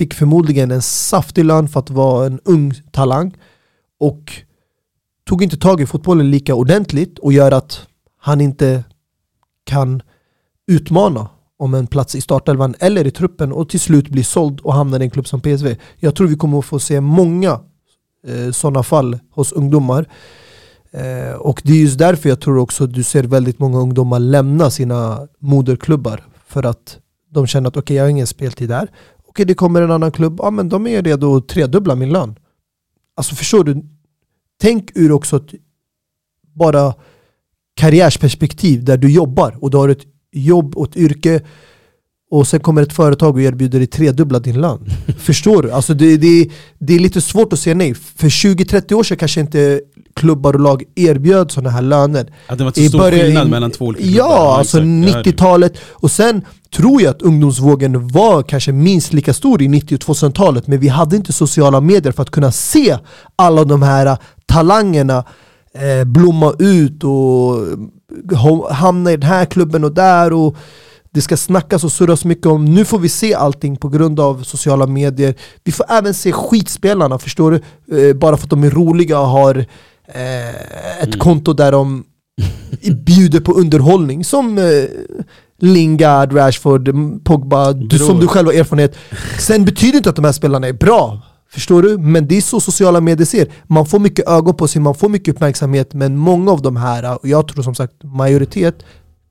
fick 0.00 0.14
förmodligen 0.14 0.70
en 0.70 0.82
saftig 0.82 1.44
lön 1.44 1.68
för 1.68 1.80
att 1.80 1.90
vara 1.90 2.26
en 2.26 2.40
ung 2.44 2.72
talang 2.90 3.36
och 3.98 4.32
tog 5.28 5.42
inte 5.42 5.56
tag 5.56 5.80
i 5.80 5.86
fotbollen 5.86 6.30
lika 6.30 6.54
ordentligt 6.54 7.18
och 7.18 7.32
gör 7.32 7.52
att 7.52 7.86
han 8.18 8.40
inte 8.40 8.84
kan 9.64 10.02
utmana 10.66 11.28
om 11.58 11.74
en 11.74 11.86
plats 11.86 12.14
i 12.14 12.20
startelvan 12.20 12.74
eller 12.78 13.06
i 13.06 13.10
truppen 13.10 13.52
och 13.52 13.68
till 13.68 13.80
slut 13.80 14.08
blir 14.08 14.22
såld 14.22 14.60
och 14.60 14.74
hamnar 14.74 15.00
i 15.00 15.04
en 15.04 15.10
klubb 15.10 15.28
som 15.28 15.40
PSV. 15.40 15.76
Jag 15.96 16.14
tror 16.14 16.26
vi 16.26 16.36
kommer 16.36 16.58
att 16.58 16.64
få 16.64 16.78
se 16.78 17.00
många 17.00 17.60
eh, 18.26 18.50
sådana 18.52 18.82
fall 18.82 19.18
hos 19.30 19.52
ungdomar. 19.52 20.06
Eh, 20.90 21.32
och 21.32 21.60
det 21.64 21.72
är 21.72 21.76
just 21.76 21.98
därför 21.98 22.28
jag 22.28 22.40
tror 22.40 22.58
också 22.58 22.84
att 22.84 22.94
du 22.94 23.02
ser 23.02 23.22
väldigt 23.22 23.58
många 23.58 23.78
ungdomar 23.78 24.18
lämna 24.18 24.70
sina 24.70 25.28
moderklubbar. 25.38 26.24
För 26.46 26.62
att 26.66 26.98
de 27.30 27.46
känner 27.46 27.68
att 27.68 27.76
okej, 27.76 27.82
okay, 27.82 27.96
jag 27.96 28.04
har 28.04 28.10
ingen 28.10 28.26
speltid 28.26 28.68
där. 28.68 28.90
Okej, 29.30 29.46
det 29.46 29.54
kommer 29.54 29.82
en 29.82 29.90
annan 29.90 30.12
klubb. 30.12 30.40
Ja, 30.42 30.50
men 30.50 30.68
de 30.68 30.86
är 30.86 31.02
redo 31.02 31.36
att 31.36 31.48
tredubbla 31.48 31.94
min 31.94 32.12
lön. 32.12 32.34
Alltså 33.16 33.34
förstår 33.34 33.64
du? 33.64 33.82
Tänk 34.60 34.90
ur 34.94 35.12
också 35.12 35.36
ett 35.36 35.54
bara 36.54 36.94
karriärsperspektiv 37.76 38.84
där 38.84 38.96
du 38.96 39.12
jobbar 39.12 39.56
och 39.60 39.70
du 39.70 39.76
har 39.76 39.88
ett 39.88 40.06
jobb 40.32 40.76
och 40.76 40.88
ett 40.88 40.96
yrke 40.96 41.42
och 42.30 42.46
sen 42.46 42.60
kommer 42.60 42.82
ett 42.82 42.92
företag 42.92 43.34
och 43.34 43.42
erbjuder 43.42 43.78
dig 43.78 43.86
tredubbla 43.86 44.38
din 44.38 44.60
lön. 44.60 44.90
Förstår 45.18 45.62
du? 45.62 45.70
Alltså 45.70 45.94
det, 45.94 46.16
det, 46.16 46.50
det 46.78 46.94
är 46.94 46.98
lite 46.98 47.20
svårt 47.20 47.52
att 47.52 47.58
säga 47.58 47.74
nej. 47.74 47.94
För 47.94 48.28
20-30 48.28 48.92
år 48.92 49.02
sedan 49.02 49.16
kanske 49.16 49.40
inte 49.40 49.80
klubbar 50.14 50.54
och 50.54 50.60
lag 50.60 50.84
erbjöd 50.94 51.50
sådana 51.50 51.70
här 51.70 51.82
löner. 51.82 52.32
Att 52.46 52.58
det 52.58 52.64
var 52.64 52.72
så 52.72 52.88
stor 52.88 53.10
skillnad 53.10 53.50
mellan 53.50 53.70
två 53.70 53.84
olika 53.84 54.02
klubbar. 54.02 54.18
Ja, 54.18 54.58
alltså 54.58 54.78
90-talet. 54.78 55.78
Och 55.90 56.10
sen 56.10 56.42
tror 56.76 57.02
jag 57.02 57.10
att 57.10 57.22
ungdomsvågen 57.22 58.08
var 58.08 58.42
kanske 58.42 58.72
minst 58.72 59.12
lika 59.12 59.34
stor 59.34 59.62
i 59.62 59.68
90 59.68 59.94
och 59.94 60.00
2000-talet. 60.00 60.66
Men 60.66 60.80
vi 60.80 60.88
hade 60.88 61.16
inte 61.16 61.32
sociala 61.32 61.80
medier 61.80 62.12
för 62.12 62.22
att 62.22 62.30
kunna 62.30 62.52
se 62.52 62.98
alla 63.36 63.64
de 63.64 63.82
här 63.82 64.18
talangerna 64.46 65.24
eh, 65.74 66.04
blomma 66.04 66.54
ut 66.58 67.04
och 67.04 68.74
hamna 68.74 69.12
i 69.12 69.16
den 69.16 69.28
här 69.28 69.44
klubben 69.44 69.84
och 69.84 69.92
där. 69.92 70.32
och 70.32 70.56
det 71.12 71.20
ska 71.20 71.36
snackas 71.36 71.84
och 71.84 71.92
surras 71.92 72.24
mycket 72.24 72.46
om, 72.46 72.64
nu 72.64 72.84
får 72.84 72.98
vi 72.98 73.08
se 73.08 73.34
allting 73.34 73.76
på 73.76 73.88
grund 73.88 74.20
av 74.20 74.42
sociala 74.42 74.86
medier. 74.86 75.34
Vi 75.64 75.72
får 75.72 75.86
även 75.88 76.14
se 76.14 76.32
skitspelarna, 76.32 77.18
förstår 77.18 77.50
du? 77.86 78.08
Eh, 78.08 78.16
bara 78.16 78.36
för 78.36 78.44
att 78.44 78.50
de 78.50 78.64
är 78.64 78.70
roliga 78.70 79.20
och 79.20 79.26
har 79.26 79.54
eh, 80.08 81.00
ett 81.02 81.06
mm. 81.06 81.18
konto 81.18 81.52
där 81.52 81.72
de 81.72 82.04
bjuder 83.06 83.40
på 83.40 83.52
underhållning. 83.52 84.24
Som 84.24 84.58
eh, 84.58 84.64
Lingard, 85.60 86.32
Rashford, 86.32 86.90
Pogba, 87.24 87.72
du, 87.72 87.98
som 87.98 88.20
du 88.20 88.26
själv 88.26 88.46
har 88.46 88.54
erfarenhet. 88.54 88.96
Sen 89.38 89.64
betyder 89.64 89.96
inte 89.96 90.10
att 90.10 90.16
de 90.16 90.24
här 90.24 90.32
spelarna 90.32 90.68
är 90.68 90.72
bra. 90.72 91.22
Förstår 91.52 91.82
du? 91.82 91.98
Men 91.98 92.28
det 92.28 92.36
är 92.36 92.40
så 92.40 92.60
sociala 92.60 93.00
medier 93.00 93.26
ser. 93.26 93.48
Man 93.66 93.86
får 93.86 93.98
mycket 93.98 94.28
ögon 94.28 94.56
på 94.56 94.68
sig, 94.68 94.82
man 94.82 94.94
får 94.94 95.08
mycket 95.08 95.34
uppmärksamhet, 95.34 95.94
men 95.94 96.16
många 96.16 96.52
av 96.52 96.62
de 96.62 96.76
här, 96.76 97.18
och 97.18 97.28
jag 97.28 97.48
tror 97.48 97.62
som 97.62 97.74
sagt 97.74 97.94
majoritet, 98.02 98.84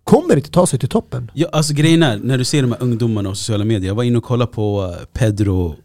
kommer 0.03 0.35
inte 0.35 0.51
ta 0.51 0.67
sig 0.67 0.79
till 0.79 0.89
toppen. 0.89 1.31
Ja, 1.33 1.47
alltså 1.51 1.73
grejen 1.73 2.03
är, 2.03 2.17
när 2.17 2.37
du 2.37 2.45
ser 2.45 2.61
de 2.61 2.71
här 2.71 2.83
ungdomarna 2.83 3.29
och 3.29 3.37
sociala 3.37 3.65
medier, 3.65 3.87
jag 3.87 3.95
var 3.95 4.03
inne 4.03 4.17
och 4.17 4.23
kollade 4.23 4.51
på 4.51 4.95
eh, 4.99 5.05
Pedro 5.13 5.75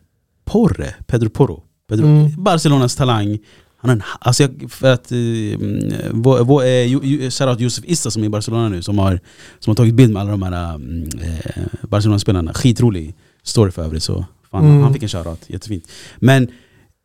Porre, 0.45 0.95
Pedro 1.07 1.31
Porro, 1.31 1.63
Pedro, 1.89 2.07
mm. 2.07 2.45
Barcelonas 2.45 2.97
talang. 2.97 3.39
Han 3.85 3.91
är 3.91 3.95
en, 3.95 4.03
alltså 4.19 4.43
jag, 4.43 4.71
för 4.71 4.93
att, 4.93 5.11
mm, 5.11 5.93
vår, 6.13 6.45
vår, 6.45 6.65
eh, 6.65 7.31
shoutout 7.31 7.61
Josef 7.61 7.85
Issa 7.85 8.11
som 8.11 8.23
är 8.23 8.27
i 8.27 8.29
Barcelona 8.29 8.69
nu, 8.69 8.83
som 8.83 8.99
har, 8.99 9.21
som 9.59 9.71
har 9.71 9.75
tagit 9.75 9.95
bild 9.95 10.13
med 10.13 10.21
alla 10.23 10.31
de 10.31 10.43
här 10.43 10.75
mm, 10.75 11.09
eh, 11.23 11.63
Barcelona-spelarna. 11.83 12.55
Skitrolig 12.55 13.15
story 13.43 13.71
för 13.71 13.83
övrigt. 13.83 14.03
Så 14.03 14.25
fan, 14.51 14.65
mm. 14.65 14.83
Han 14.83 14.93
fick 14.93 15.03
en 15.03 15.09
shoutout, 15.09 15.41
jättefint. 15.47 15.89
Men 16.17 16.49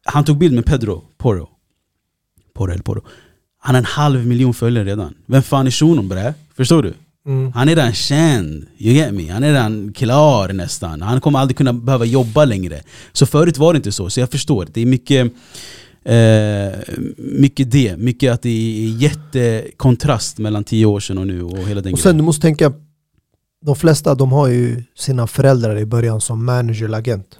han 0.06 0.26
tog 0.26 0.38
bild 0.38 0.56
med 0.56 0.66
Pedro 0.66 1.04
Porro. 1.18 1.50
Porro 2.54 2.72
eller 2.72 2.84
Porro. 2.84 3.02
Han 3.60 3.76
har 3.76 3.80
en 3.80 3.86
halv 3.86 4.28
miljon 4.28 4.54
följare 4.54 4.86
redan. 4.86 5.14
Vem 5.26 5.44
fan 5.44 5.68
är 5.68 5.72
shunon 5.72 6.10
bre? 6.10 6.34
Förstår 6.56 6.84
du? 6.84 6.94
Mm. 7.28 7.52
Han 7.54 7.70
är 7.70 7.76
redan 7.76 7.94
känd, 7.94 8.68
you 8.78 8.94
get 8.94 9.14
me? 9.14 9.32
Han 9.32 9.44
är 9.44 9.48
redan 9.48 9.94
klar 9.94 10.54
nästan. 10.54 11.02
Han 11.02 11.22
kommer 11.22 11.40
aldrig 11.40 11.58
kunna 11.58 11.74
behöva 11.74 12.06
jobba 12.06 12.46
längre. 12.46 12.82
Så 13.12 13.26
förut 13.26 13.58
var 13.58 13.74
det 13.74 13.78
inte 13.78 13.92
så, 13.92 14.10
så 14.10 14.20
jag 14.20 14.32
förstår. 14.32 14.68
Det 14.74 14.82
är 14.82 14.86
mycket, 14.86 15.34
eh, 16.14 16.80
mycket 17.18 17.72
det. 17.72 17.97
Mycket 17.97 18.34
att 18.34 18.41
det 18.41 18.49
är 18.49 19.01
jättekontrast 19.01 20.38
mellan 20.38 20.64
tio 20.64 20.86
år 20.86 20.99
sedan 20.99 21.18
och 21.18 21.28
nu 21.28 21.43
och 21.43 21.57
hela 21.57 21.82
den 21.82 21.93
Och 21.93 21.99
sen 21.99 22.10
grejen. 22.10 22.18
du 22.18 22.24
måste 22.24 22.41
tänka, 22.41 22.74
de 23.66 23.76
flesta 23.76 24.16
de 24.16 24.32
har 24.32 24.47
ju 24.47 24.84
sina 24.95 25.28
föräldrar 25.28 25.78
i 25.78 25.86
början 25.86 26.22
som 26.22 26.45
manager 26.45 26.86
eller 26.86 26.97
agent. 26.97 27.39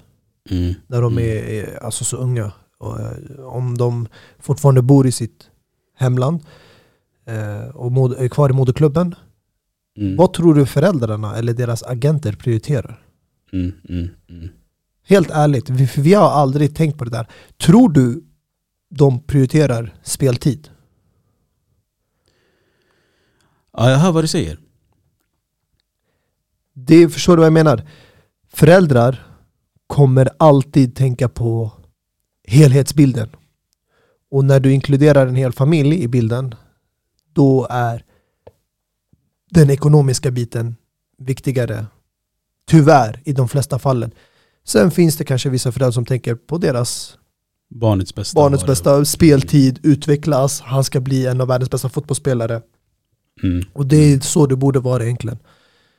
Mm. 0.50 0.74
När 0.88 1.02
de 1.02 1.18
mm. 1.18 1.24
är 1.26 1.84
alltså, 1.84 2.04
så 2.04 2.18
unga. 2.18 2.52
Och, 2.78 3.00
eh, 3.00 3.40
om 3.40 3.78
de 3.78 4.08
fortfarande 4.40 4.82
bor 4.82 5.08
i 5.08 5.12
sitt 5.12 5.48
hemland 5.98 6.42
eh, 7.28 7.76
och 7.76 8.22
är 8.24 8.28
kvar 8.28 8.50
i 8.50 8.54
moderklubben 8.54 9.16
Mm. 10.00 10.16
Vad 10.16 10.34
tror 10.34 10.54
du 10.54 10.66
föräldrarna 10.66 11.38
eller 11.38 11.54
deras 11.54 11.84
agenter 11.84 12.34
prioriterar? 12.34 13.02
Mm, 13.54 13.72
mm, 13.90 14.10
mm. 14.30 14.50
Helt 15.08 15.30
ärligt, 15.32 15.70
vi, 15.70 15.90
vi 15.98 16.14
har 16.14 16.30
aldrig 16.30 16.76
tänkt 16.76 16.98
på 16.98 17.04
det 17.04 17.12
där. 17.12 17.28
Tror 17.58 17.90
du 17.90 18.24
de 18.90 19.20
prioriterar 19.20 19.96
speltid? 20.04 20.70
Ja, 23.74 23.90
jag 23.90 23.98
hör 23.98 24.12
vad 24.12 24.24
du 24.24 24.28
säger. 24.28 24.60
Det, 26.74 27.10
förstår 27.10 27.36
du 27.36 27.40
vad 27.40 27.46
jag 27.46 27.54
menar? 27.54 27.88
Föräldrar 28.54 29.26
kommer 29.88 30.30
alltid 30.38 30.96
tänka 30.96 31.30
på 31.30 31.72
helhetsbilden. 32.48 33.30
Och 34.32 34.46
när 34.46 34.60
du 34.60 34.74
inkluderar 34.74 35.28
en 35.28 35.36
hel 35.36 35.52
familj 35.54 36.04
i 36.04 36.08
bilden, 36.08 36.56
då 37.34 37.68
är 37.70 38.06
den 39.50 39.70
ekonomiska 39.70 40.32
biten 40.32 40.76
viktigare. 41.18 41.86
Tyvärr, 42.68 43.22
i 43.26 43.34
de 43.34 43.50
flesta 43.50 43.80
fallen. 43.80 44.12
Sen 44.64 44.92
finns 44.92 45.18
det 45.18 45.26
kanske 45.26 45.50
vissa 45.50 45.72
föräldrar 45.72 45.92
som 45.92 46.06
tänker 46.06 46.36
på 46.36 46.58
deras 46.58 47.19
barnets 47.70 48.16
bästa, 48.16 48.36
barnets 48.36 48.66
bästa 48.66 49.06
speltid, 49.06 49.80
utvecklas, 49.84 50.62
han 50.62 50.84
ska 50.84 51.00
bli 51.00 51.26
en 51.26 51.42
av 51.42 51.48
världens 51.48 51.70
bästa 51.72 51.90
fotbollsspelare. 51.90 52.62
Mm. 53.44 53.66
Och 53.74 53.86
det 53.86 54.14
är 54.14 54.20
så 54.20 54.46
det 54.46 54.56
borde 54.56 54.80
vara 54.80 55.04
egentligen. 55.04 55.38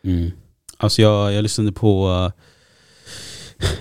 Mm. 0.05 0.31
Alltså 0.77 1.03
jag, 1.03 1.33
jag 1.33 1.43
lyssnade 1.43 1.73
på 1.73 2.09
uh, 2.09 2.31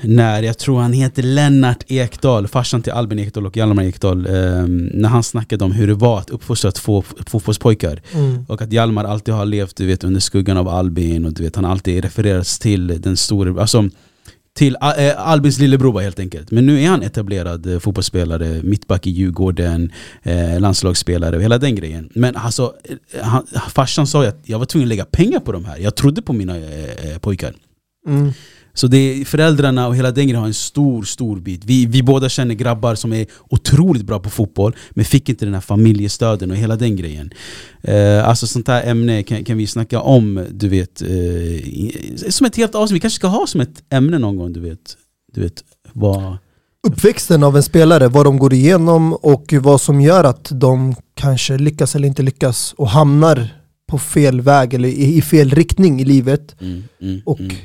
när, 0.01 0.43
jag 0.43 0.57
tror 0.57 0.79
han 0.79 0.93
heter 0.93 1.23
Lennart 1.23 1.83
Ekdal, 1.87 2.47
farsan 2.47 2.81
till 2.81 2.93
Albin 2.93 3.19
Ekdal 3.19 3.45
och 3.45 3.57
Hjalmar 3.57 3.83
Ekdal, 3.83 4.25
eh, 4.25 4.33
när 4.93 5.09
han 5.09 5.23
snackade 5.23 5.65
om 5.65 5.71
hur 5.71 5.87
det 5.87 5.93
var 5.93 6.19
att 6.19 6.29
uppfostra 6.29 6.71
två 6.71 7.01
fotbollspojkar. 7.01 8.01
Mm. 8.13 8.45
Och 8.47 8.61
att 8.61 8.73
Hjalmar 8.73 9.03
alltid 9.03 9.33
har 9.33 9.45
levt 9.45 9.75
du 9.75 9.85
vet, 9.85 10.03
under 10.03 10.19
skuggan 10.19 10.57
av 10.57 10.67
Albin 10.67 11.25
och 11.25 11.33
du 11.33 11.43
vet, 11.43 11.55
han 11.55 11.65
alltid 11.65 12.03
refereras 12.03 12.59
till 12.59 13.01
den 13.01 13.17
stora, 13.17 13.61
alltså 13.61 13.89
till 14.59 14.77
eh, 14.97 15.27
Albins 15.29 15.59
lillebror 15.59 15.99
helt 15.99 16.19
enkelt. 16.19 16.51
Men 16.51 16.65
nu 16.65 16.81
är 16.81 16.87
han 16.87 17.03
etablerad 17.03 17.73
eh, 17.73 17.79
fotbollsspelare, 17.79 18.61
mittback 18.63 19.07
i 19.07 19.09
Djurgården, 19.09 19.91
eh, 20.23 20.59
landslagsspelare 20.59 21.35
och 21.35 21.43
hela 21.43 21.57
den 21.57 21.75
grejen. 21.75 22.09
Men 22.13 22.35
alltså, 22.35 22.73
eh, 22.83 23.23
han, 23.23 23.47
farsan 23.69 24.07
sa 24.07 24.27
att 24.27 24.39
jag 24.43 24.59
var 24.59 24.65
tvungen 24.65 24.85
att 24.85 24.89
lägga 24.89 25.05
pengar 25.05 25.39
på 25.39 25.51
de 25.51 25.65
här. 25.65 25.77
Jag 25.77 25.95
trodde 25.95 26.21
på 26.21 26.33
mina 26.33 26.57
eh, 26.57 27.17
pojkar. 27.19 27.53
Mm. 28.07 28.33
Så 28.79 28.87
det 28.87 29.27
föräldrarna 29.27 29.87
och 29.87 29.95
hela 29.95 30.11
den 30.11 30.27
grejen 30.27 30.39
har 30.39 30.47
en 30.47 30.53
stor, 30.53 31.03
stor 31.03 31.39
bit. 31.39 31.65
Vi, 31.65 31.85
vi 31.85 32.03
båda 32.03 32.29
känner 32.29 32.55
grabbar 32.55 32.95
som 32.95 33.13
är 33.13 33.25
otroligt 33.49 34.03
bra 34.03 34.19
på 34.19 34.29
fotboll, 34.29 34.75
men 34.89 35.05
fick 35.05 35.29
inte 35.29 35.45
den 35.45 35.53
här 35.53 35.61
familjestöden 35.61 36.51
och 36.51 36.57
hela 36.57 36.75
den 36.75 36.95
grejen. 36.95 37.31
Eh, 37.81 38.27
alltså 38.27 38.47
sånt 38.47 38.67
här 38.67 38.83
ämne 38.83 39.23
kan, 39.23 39.43
kan 39.43 39.57
vi 39.57 39.67
snacka 39.67 40.01
om, 40.01 40.45
du 40.51 40.69
vet, 40.69 41.01
eh, 41.01 42.29
som 42.29 42.45
ett 42.45 42.55
helt 42.55 42.75
avsnitt. 42.75 42.95
Vi 42.95 42.99
kanske 42.99 43.15
ska 43.15 43.27
ha 43.27 43.47
som 43.47 43.61
ett 43.61 43.83
ämne 43.89 44.17
någon 44.19 44.37
gång, 44.37 44.53
du 44.53 44.59
vet. 44.59 44.97
Du 45.33 45.41
vet 45.41 45.63
vad... 45.93 46.37
Uppväxten 46.87 47.43
av 47.43 47.57
en 47.57 47.63
spelare, 47.63 48.07
vad 48.07 48.25
de 48.25 48.39
går 48.39 48.53
igenom 48.53 49.13
och 49.13 49.53
vad 49.53 49.81
som 49.81 50.01
gör 50.01 50.23
att 50.23 50.49
de 50.51 50.95
kanske 51.13 51.57
lyckas 51.57 51.95
eller 51.95 52.07
inte 52.07 52.21
lyckas 52.21 52.73
och 52.77 52.89
hamnar 52.89 53.49
på 53.87 53.97
fel 53.97 54.41
väg 54.41 54.73
eller 54.73 54.89
i, 54.89 55.17
i 55.17 55.21
fel 55.21 55.49
riktning 55.49 56.01
i 56.01 56.05
livet. 56.05 56.55
Mm, 56.61 56.83
mm, 57.01 57.21
och 57.25 57.39
mm 57.39 57.55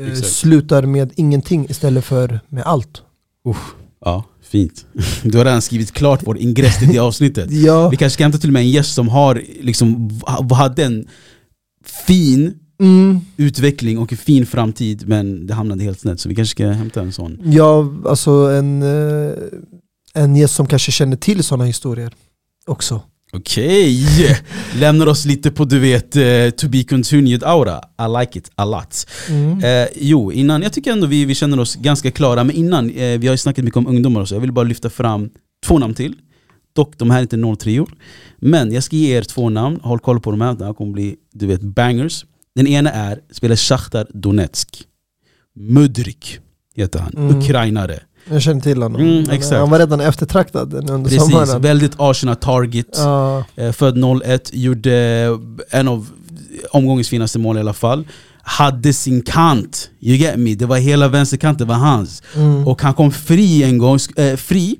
eh, 0.00 0.14
slutar 0.14 0.82
med 0.82 1.12
ingenting 1.16 1.66
istället 1.68 2.04
för 2.04 2.40
med 2.48 2.62
allt. 2.64 3.02
Uff, 3.48 3.74
ja, 4.04 4.24
fint. 4.42 4.86
Du 5.22 5.38
har 5.38 5.44
redan 5.44 5.62
skrivit 5.62 5.92
klart 5.92 6.20
vår 6.22 6.38
ingress 6.38 6.78
till 6.78 6.88
det 6.88 6.98
avsnittet. 7.08 7.50
ja. 7.50 7.88
Vi 7.88 7.96
kanske 7.96 8.14
ska 8.14 8.24
hämta 8.24 8.38
till 8.38 8.48
och 8.48 8.52
med 8.52 8.60
en 8.60 8.70
gäst 8.70 8.94
som 8.94 9.08
har, 9.08 9.42
liksom, 9.60 10.20
hade 10.52 10.84
en 10.84 11.08
fin 12.06 12.54
mm. 12.80 13.20
utveckling 13.36 13.98
och 13.98 14.12
en 14.12 14.18
fin 14.18 14.46
framtid 14.46 15.08
men 15.08 15.46
det 15.46 15.54
hamnade 15.54 15.84
helt 15.84 16.00
snett. 16.00 16.20
Så 16.20 16.28
vi 16.28 16.34
kanske 16.34 16.50
ska 16.50 16.66
hämta 16.66 17.00
en 17.00 17.12
sån. 17.12 17.38
Ja, 17.44 17.94
alltså 18.06 18.30
en, 18.30 18.82
eh, 18.82 19.32
en 20.14 20.36
gäst 20.36 20.54
som 20.54 20.66
kanske 20.66 20.92
känner 20.92 21.16
till 21.16 21.44
sådana 21.44 21.64
historier 21.64 22.14
också. 22.66 23.02
Okej, 23.32 24.06
lämnar 24.74 25.06
oss 25.06 25.24
lite 25.24 25.50
på 25.50 25.64
du 25.64 25.78
vet 25.78 26.16
eh, 26.16 26.50
to 26.56 26.68
be 26.68 26.84
continued 26.84 27.42
aura. 27.44 27.78
I 27.78 28.20
like 28.20 28.38
it 28.38 28.50
a 28.54 28.64
lot. 28.64 29.06
Mm. 29.28 29.64
Eh, 29.64 29.88
jo, 29.96 30.32
innan, 30.32 30.62
jag 30.62 30.72
tycker 30.72 30.92
ändå 30.92 31.06
vi, 31.06 31.24
vi 31.24 31.34
känner 31.34 31.60
oss 31.60 31.76
ganska 31.76 32.10
klara, 32.10 32.44
men 32.44 32.56
innan, 32.56 32.90
eh, 32.90 33.18
vi 33.18 33.26
har 33.26 33.34
ju 33.34 33.38
snackat 33.38 33.64
mycket 33.64 33.76
om 33.78 33.86
ungdomar 33.86 34.20
och 34.20 34.28
så, 34.28 34.34
jag 34.34 34.40
vill 34.40 34.52
bara 34.52 34.64
lyfta 34.64 34.90
fram 34.90 35.30
två 35.66 35.78
namn 35.78 35.94
till. 35.94 36.14
Dock, 36.76 36.98
de 36.98 37.10
här 37.10 37.18
är 37.18 37.22
inte 37.22 37.56
03 37.64 37.86
Men 38.38 38.72
jag 38.72 38.82
ska 38.82 38.96
ge 38.96 39.16
er 39.18 39.22
två 39.22 39.48
namn, 39.48 39.80
håll 39.82 39.98
koll 39.98 40.20
på 40.20 40.30
de 40.30 40.40
här, 40.40 40.54
de 40.54 40.64
här 40.64 40.72
kommer 40.74 40.92
bli 40.92 41.16
du 41.32 41.46
vet, 41.46 41.60
bangers. 41.60 42.24
Den 42.54 42.66
ena 42.66 42.90
är, 42.90 43.18
spelar 43.32 43.56
Shakhtar 43.56 44.06
Donetsk. 44.14 44.84
Mudrik 45.56 46.38
heter 46.74 46.98
han, 46.98 47.12
Mm. 47.16 47.38
ukrainare. 47.38 48.00
Jag 48.30 48.42
känner 48.42 48.60
till 48.60 48.82
honom. 48.82 49.00
Mm, 49.00 49.30
exakt. 49.30 49.56
Han 49.60 49.70
var 49.70 49.78
redan 49.78 50.00
eftertraktad 50.00 50.74
under 50.74 51.10
Precis, 51.10 51.22
sommaren. 51.22 51.62
väldigt 51.62 51.92
Arsenal-target. 51.96 52.86
Ja. 52.96 53.44
Eh, 53.56 53.72
Född 53.72 54.04
01, 54.24 54.50
gjorde 54.52 54.94
en 55.70 55.88
av 55.88 56.06
omgångens 56.70 57.08
finaste 57.08 57.38
mål 57.38 57.56
i 57.56 57.60
alla 57.60 57.72
fall. 57.72 58.04
Hade 58.42 58.92
sin 58.92 59.22
kant, 59.22 59.90
you 60.00 60.16
get 60.16 60.36
me, 60.38 60.54
det 60.54 60.66
var 60.66 60.76
hela 60.78 61.08
vänsterkanten 61.08 61.68
var 61.68 61.74
hans. 61.74 62.22
Mm. 62.36 62.68
Och 62.68 62.82
han 62.82 62.94
kom 62.94 63.12
fri 63.12 63.62
en 63.62 63.78
gång, 63.78 63.98
eh, 64.16 64.36
fri 64.36 64.76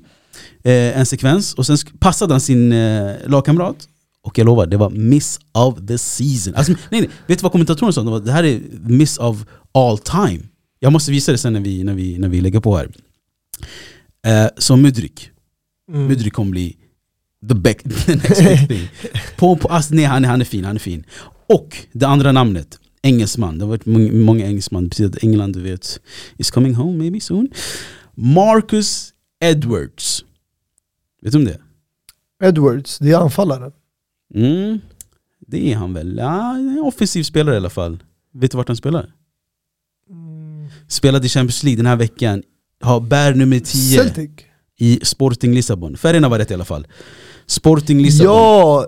eh, 0.63 0.99
en 0.99 1.05
sekvens 1.05 1.53
och 1.53 1.65
sen 1.65 1.77
passade 1.99 2.33
han 2.33 2.41
sin 2.41 2.71
eh, 2.71 3.11
lagkamrat 3.27 3.75
och 4.23 4.37
jag 4.37 4.45
lovar, 4.45 4.65
det 4.65 4.77
var 4.77 4.89
miss 4.89 5.39
of 5.53 5.75
the 5.87 5.97
season. 5.97 6.55
Alltså, 6.55 6.71
nej, 6.71 7.01
nej, 7.01 7.09
vet 7.27 7.39
du 7.39 7.43
vad 7.43 7.51
kommentatorerna 7.51 7.91
sa? 7.93 8.19
Det 8.19 8.31
här 8.31 8.43
är 8.43 8.61
miss 8.81 9.17
of 9.17 9.37
all 9.73 9.97
time. 9.97 10.39
Jag 10.79 10.93
måste 10.93 11.11
visa 11.11 11.31
det 11.31 11.37
sen 11.37 11.53
när 11.53 11.59
vi, 11.59 11.83
när 11.83 11.93
vi, 11.93 12.17
när 12.17 12.29
vi 12.29 12.41
lägger 12.41 12.59
på 12.59 12.77
här. 12.77 12.89
Eh, 14.27 14.47
så 14.57 14.75
Mudrik, 14.75 15.27
Mm. 15.91 16.07
Mudrik 16.07 16.33
kommer 16.33 16.51
bli 16.51 16.77
the, 17.49 17.55
back, 17.55 17.77
the 18.05 18.15
next 18.15 18.39
big 18.43 18.67
thing. 18.69 18.87
På, 19.37 19.55
på, 19.55 19.67
alltså, 19.67 19.93
nej, 19.95 20.05
han, 20.05 20.25
är- 20.25 20.29
han 20.29 20.41
är 20.41 20.45
fin, 20.45 20.65
han 20.65 20.75
är 20.75 20.79
fin. 20.79 21.03
Och 21.49 21.77
det 21.93 22.05
andra 22.07 22.31
namnet, 22.31 22.79
engelsman. 23.01 23.57
Det 23.57 23.63
har 23.65 23.69
varit 23.69 23.85
många, 24.13 24.45
engelsman, 24.45 24.83
det 24.83 24.89
betyder 24.89 25.09
att 25.17 25.23
England 25.23 25.53
du 25.53 25.61
vet 25.61 25.99
is 26.37 26.51
coming 26.51 26.73
home 26.75 26.97
maybe 26.97 27.19
soon. 27.21 27.49
Marcus 28.15 29.13
Edwards. 29.43 30.25
Vet 31.21 31.31
du 31.31 31.37
om 31.37 31.45
det? 31.45 31.59
Edwards, 32.43 32.99
det 32.99 33.11
är 33.11 33.17
anfallaren. 33.17 33.71
Mm, 34.33 34.79
det 35.47 35.71
är 35.71 35.75
han 35.75 35.93
väl. 35.93 36.17
Ja, 36.17 36.55
en 36.57 36.79
offensiv 36.83 37.23
spelare 37.23 37.55
i 37.55 37.57
alla 37.57 37.69
fall. 37.69 38.03
Vet 38.33 38.51
du 38.51 38.57
vart 38.57 38.67
han 38.67 38.77
spelar? 38.77 39.13
Spelade 40.87 41.25
i 41.25 41.29
Champions 41.29 41.63
League 41.63 41.77
den 41.77 41.85
här 41.85 41.95
veckan. 41.95 42.43
Har 42.81 42.99
bär 42.99 43.33
nummer 43.35 43.59
10 43.59 43.97
Celtic? 43.97 44.29
i 44.79 44.99
Sporting 45.03 45.53
Lissabon. 45.53 45.97
Färgerna 45.97 46.29
var 46.29 46.39
rätt 46.39 46.51
i 46.51 46.53
alla 46.53 46.65
fall. 46.65 46.87
Sporting 47.47 48.01
Lissabon. 48.01 48.33
Ja, 48.33 48.85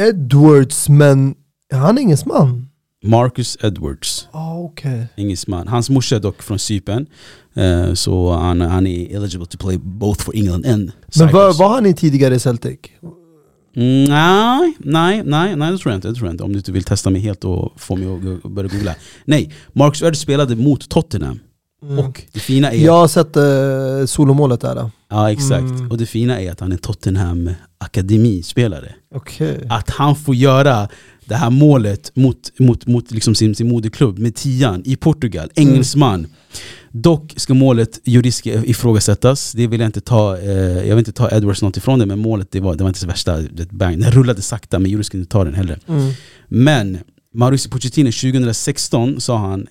Edwards, 0.00 0.88
men 0.88 1.34
är 1.72 1.78
han 1.78 1.98
engelsman? 1.98 2.66
Marcus 3.04 3.58
Edwards. 3.62 4.28
Ah, 4.32 4.54
okej. 4.58 5.06
engelsman. 5.16 5.68
Hans 5.68 5.90
morsa 5.90 6.16
är 6.16 6.20
dock 6.20 6.42
från 6.42 6.58
Cypern. 6.58 7.06
eh, 7.54 7.94
så 7.94 8.32
han, 8.32 8.60
han 8.60 8.86
är 8.86 9.16
eligible 9.16 9.46
to 9.46 9.58
play 9.58 9.78
both 9.78 10.24
for 10.24 10.36
England 10.36 10.66
and 10.66 10.92
Men 11.16 11.28
var, 11.32 11.48
Cyprus. 11.48 11.58
var 11.58 11.68
han 11.74 11.86
i 11.86 11.94
tidigare 11.94 12.38
Celtic? 12.38 12.78
Mm, 13.76 14.04
nej, 14.04 14.74
nej, 14.78 15.22
nej, 15.24 15.56
nej 15.56 15.72
det 15.72 15.78
tror 15.78 15.92
jag 15.92 15.98
inte. 15.98 16.08
Det 16.08 16.14
tror 16.14 16.26
jag 16.26 16.34
inte. 16.34 16.44
Om 16.44 16.52
du 16.52 16.58
inte 16.58 16.72
vill 16.72 16.84
testa 16.84 17.10
mig 17.10 17.20
helt 17.20 17.44
och 17.44 17.72
få 17.76 17.96
mig 17.96 18.08
att 18.44 18.52
börja 18.52 18.68
googla. 18.70 18.94
Nej, 19.24 19.52
Marcus 19.72 20.02
Edwards 20.02 20.20
spelade 20.20 20.56
mot 20.56 20.88
Tottenham. 20.88 21.38
Mm. 21.90 21.98
Och 21.98 22.22
det 22.32 22.40
fina 22.40 22.72
är... 22.72 22.84
Jag 22.84 22.92
har 22.92 23.08
sett 23.08 23.36
uh, 23.36 24.06
solomålet 24.06 24.60
där. 24.60 24.74
då. 24.74 24.90
Ja 25.08 25.32
exakt. 25.32 25.70
Mm. 25.70 25.90
Och 25.90 25.98
det 25.98 26.06
fina 26.06 26.40
är 26.40 26.50
att 26.50 26.60
han 26.60 26.72
är 26.72 26.76
Tottenham 26.76 27.50
akademispelare. 27.78 28.94
Okej. 29.14 29.66
Att 29.68 29.90
han 29.90 30.16
får 30.16 30.34
göra 30.34 30.88
det 31.24 31.34
här 31.34 31.50
målet 31.50 32.16
mot, 32.16 32.58
mot, 32.58 32.86
mot 32.86 33.10
liksom 33.10 33.34
sin, 33.34 33.54
sin 33.54 33.68
moderklubb 33.68 34.18
med 34.18 34.34
tian 34.34 34.82
i 34.84 34.96
Portugal, 34.96 35.50
engelsman. 35.54 36.26
Dock 36.90 37.34
ska 37.36 37.54
målet 37.54 38.00
juridiskt 38.04 38.46
ifrågasättas, 38.46 39.52
det 39.52 39.66
vill 39.66 39.80
jag 39.80 39.88
inte 39.88 40.00
ta, 40.00 40.38
eh, 40.38 40.52
jag 40.88 40.96
vill 40.96 40.98
inte 40.98 41.12
ta 41.12 41.30
Edwards 41.30 41.62
något 41.62 41.76
ifrån 41.76 41.98
det 41.98 42.06
men 42.06 42.18
målet 42.18 42.50
det 42.50 42.60
var, 42.60 42.74
det 42.74 42.84
var 42.84 42.88
inte 42.88 43.00
så 43.00 43.06
värsta, 43.06 43.36
det, 43.36 43.72
bang. 43.72 44.00
den 44.00 44.10
rullade 44.10 44.42
sakta 44.42 44.78
men 44.78 44.90
juridiskt 44.90 45.10
kunde 45.10 45.22
inte 45.22 45.32
ta 45.32 45.44
den 45.44 45.54
heller. 45.54 45.78
Mm. 45.86 46.12
Men 46.48 46.98
Mauricio 47.34 47.70
Pochettino 47.70 48.10
2016 48.12 49.20
sa 49.20 49.38
han, 49.38 49.66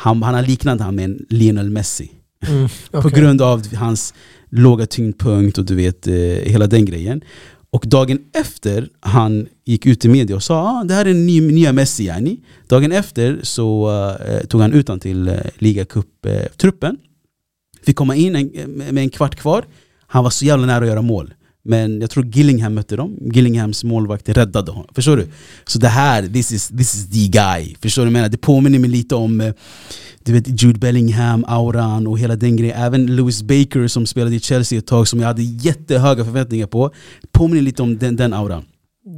han, 0.00 0.22
han 0.22 0.34
har 0.34 0.42
liknat 0.42 0.80
han 0.80 0.96
med 0.96 1.04
en 1.04 1.26
Lionel 1.28 1.70
Messi. 1.70 2.10
Mm. 2.48 2.68
På 2.90 2.98
okej. 2.98 3.20
grund 3.20 3.42
av 3.42 3.74
hans 3.74 4.14
låga 4.50 4.86
tyngdpunkt 4.86 5.58
och 5.58 5.64
du 5.64 5.74
vet 5.74 6.06
eh, 6.06 6.14
hela 6.52 6.66
den 6.66 6.84
grejen. 6.84 7.20
Och 7.70 7.84
dagen 7.86 8.18
efter 8.32 8.88
han 9.00 9.48
gick 9.64 9.86
ut 9.86 10.04
i 10.04 10.08
media 10.08 10.36
och 10.36 10.42
sa 10.42 10.62
ah, 10.62 10.84
det 10.84 10.94
här 10.94 11.06
är 11.06 11.14
ny, 11.14 11.40
nya 11.40 11.72
Messi 11.72 12.04
yani. 12.04 12.40
Dagen 12.68 12.92
efter 12.92 13.40
så 13.42 13.90
eh, 14.26 14.46
tog 14.46 14.60
han 14.60 14.72
ut 14.72 14.88
han 14.88 15.00
till 15.00 15.28
eh, 15.28 15.34
ligacup-truppen. 15.58 16.96
Fick 17.82 17.96
komma 17.96 18.16
in 18.16 18.36
en, 18.36 18.70
med 18.70 18.98
en 18.98 19.10
kvart 19.10 19.36
kvar. 19.36 19.64
Han 20.06 20.24
var 20.24 20.30
så 20.30 20.44
jävla 20.44 20.66
nära 20.66 20.84
att 20.84 20.86
göra 20.86 21.02
mål. 21.02 21.34
Men 21.70 22.00
jag 22.00 22.10
tror 22.10 22.24
Gillingham 22.26 22.74
mötte 22.74 22.96
dem. 22.96 23.16
Gillinghams 23.32 23.84
målvakt 23.84 24.28
räddade 24.28 24.70
honom. 24.72 24.88
Förstår 24.94 25.16
du? 25.16 25.26
Så 25.66 25.78
det 25.78 25.88
här, 25.88 26.28
this 26.28 26.52
is, 26.52 26.68
this 26.68 26.94
is 26.94 27.10
the 27.10 27.28
guy. 27.38 27.74
Förstår 27.80 28.02
du 28.02 28.06
jag 28.06 28.12
menar? 28.12 28.28
Det 28.28 28.36
påminner 28.38 28.78
mig 28.78 28.90
lite 28.90 29.14
om 29.14 29.40
eh, 29.40 29.52
du 30.24 30.32
vet 30.32 30.62
Jude 30.62 30.78
Bellingham, 30.78 31.44
auran 31.48 32.06
och 32.06 32.18
hela 32.18 32.36
den 32.36 32.56
grejen. 32.56 32.82
Även 32.82 33.16
Lewis 33.16 33.42
Baker 33.42 33.88
som 33.88 34.06
spelade 34.06 34.36
i 34.36 34.40
Chelsea 34.40 34.78
ett 34.78 34.86
tag 34.86 35.08
som 35.08 35.20
jag 35.20 35.26
hade 35.26 35.42
jättehöga 35.42 36.24
förväntningar 36.24 36.66
på. 36.66 36.90
Påminner 37.32 37.62
lite 37.62 37.82
om 37.82 37.98
den, 37.98 38.16
den 38.16 38.32
auran. 38.32 38.62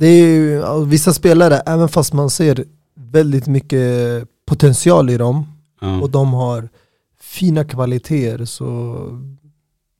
Det 0.00 0.06
är 0.06 0.26
ju, 0.26 0.62
vissa 0.86 1.12
spelare, 1.12 1.56
även 1.66 1.88
fast 1.88 2.12
man 2.12 2.30
ser 2.30 2.64
väldigt 3.12 3.46
mycket 3.46 4.24
potential 4.46 5.10
i 5.10 5.16
dem 5.16 5.46
Ja. 5.80 6.00
och 6.00 6.10
de 6.10 6.32
har 6.32 6.68
fina 7.20 7.64
kvaliteter 7.64 8.44
så 8.44 8.96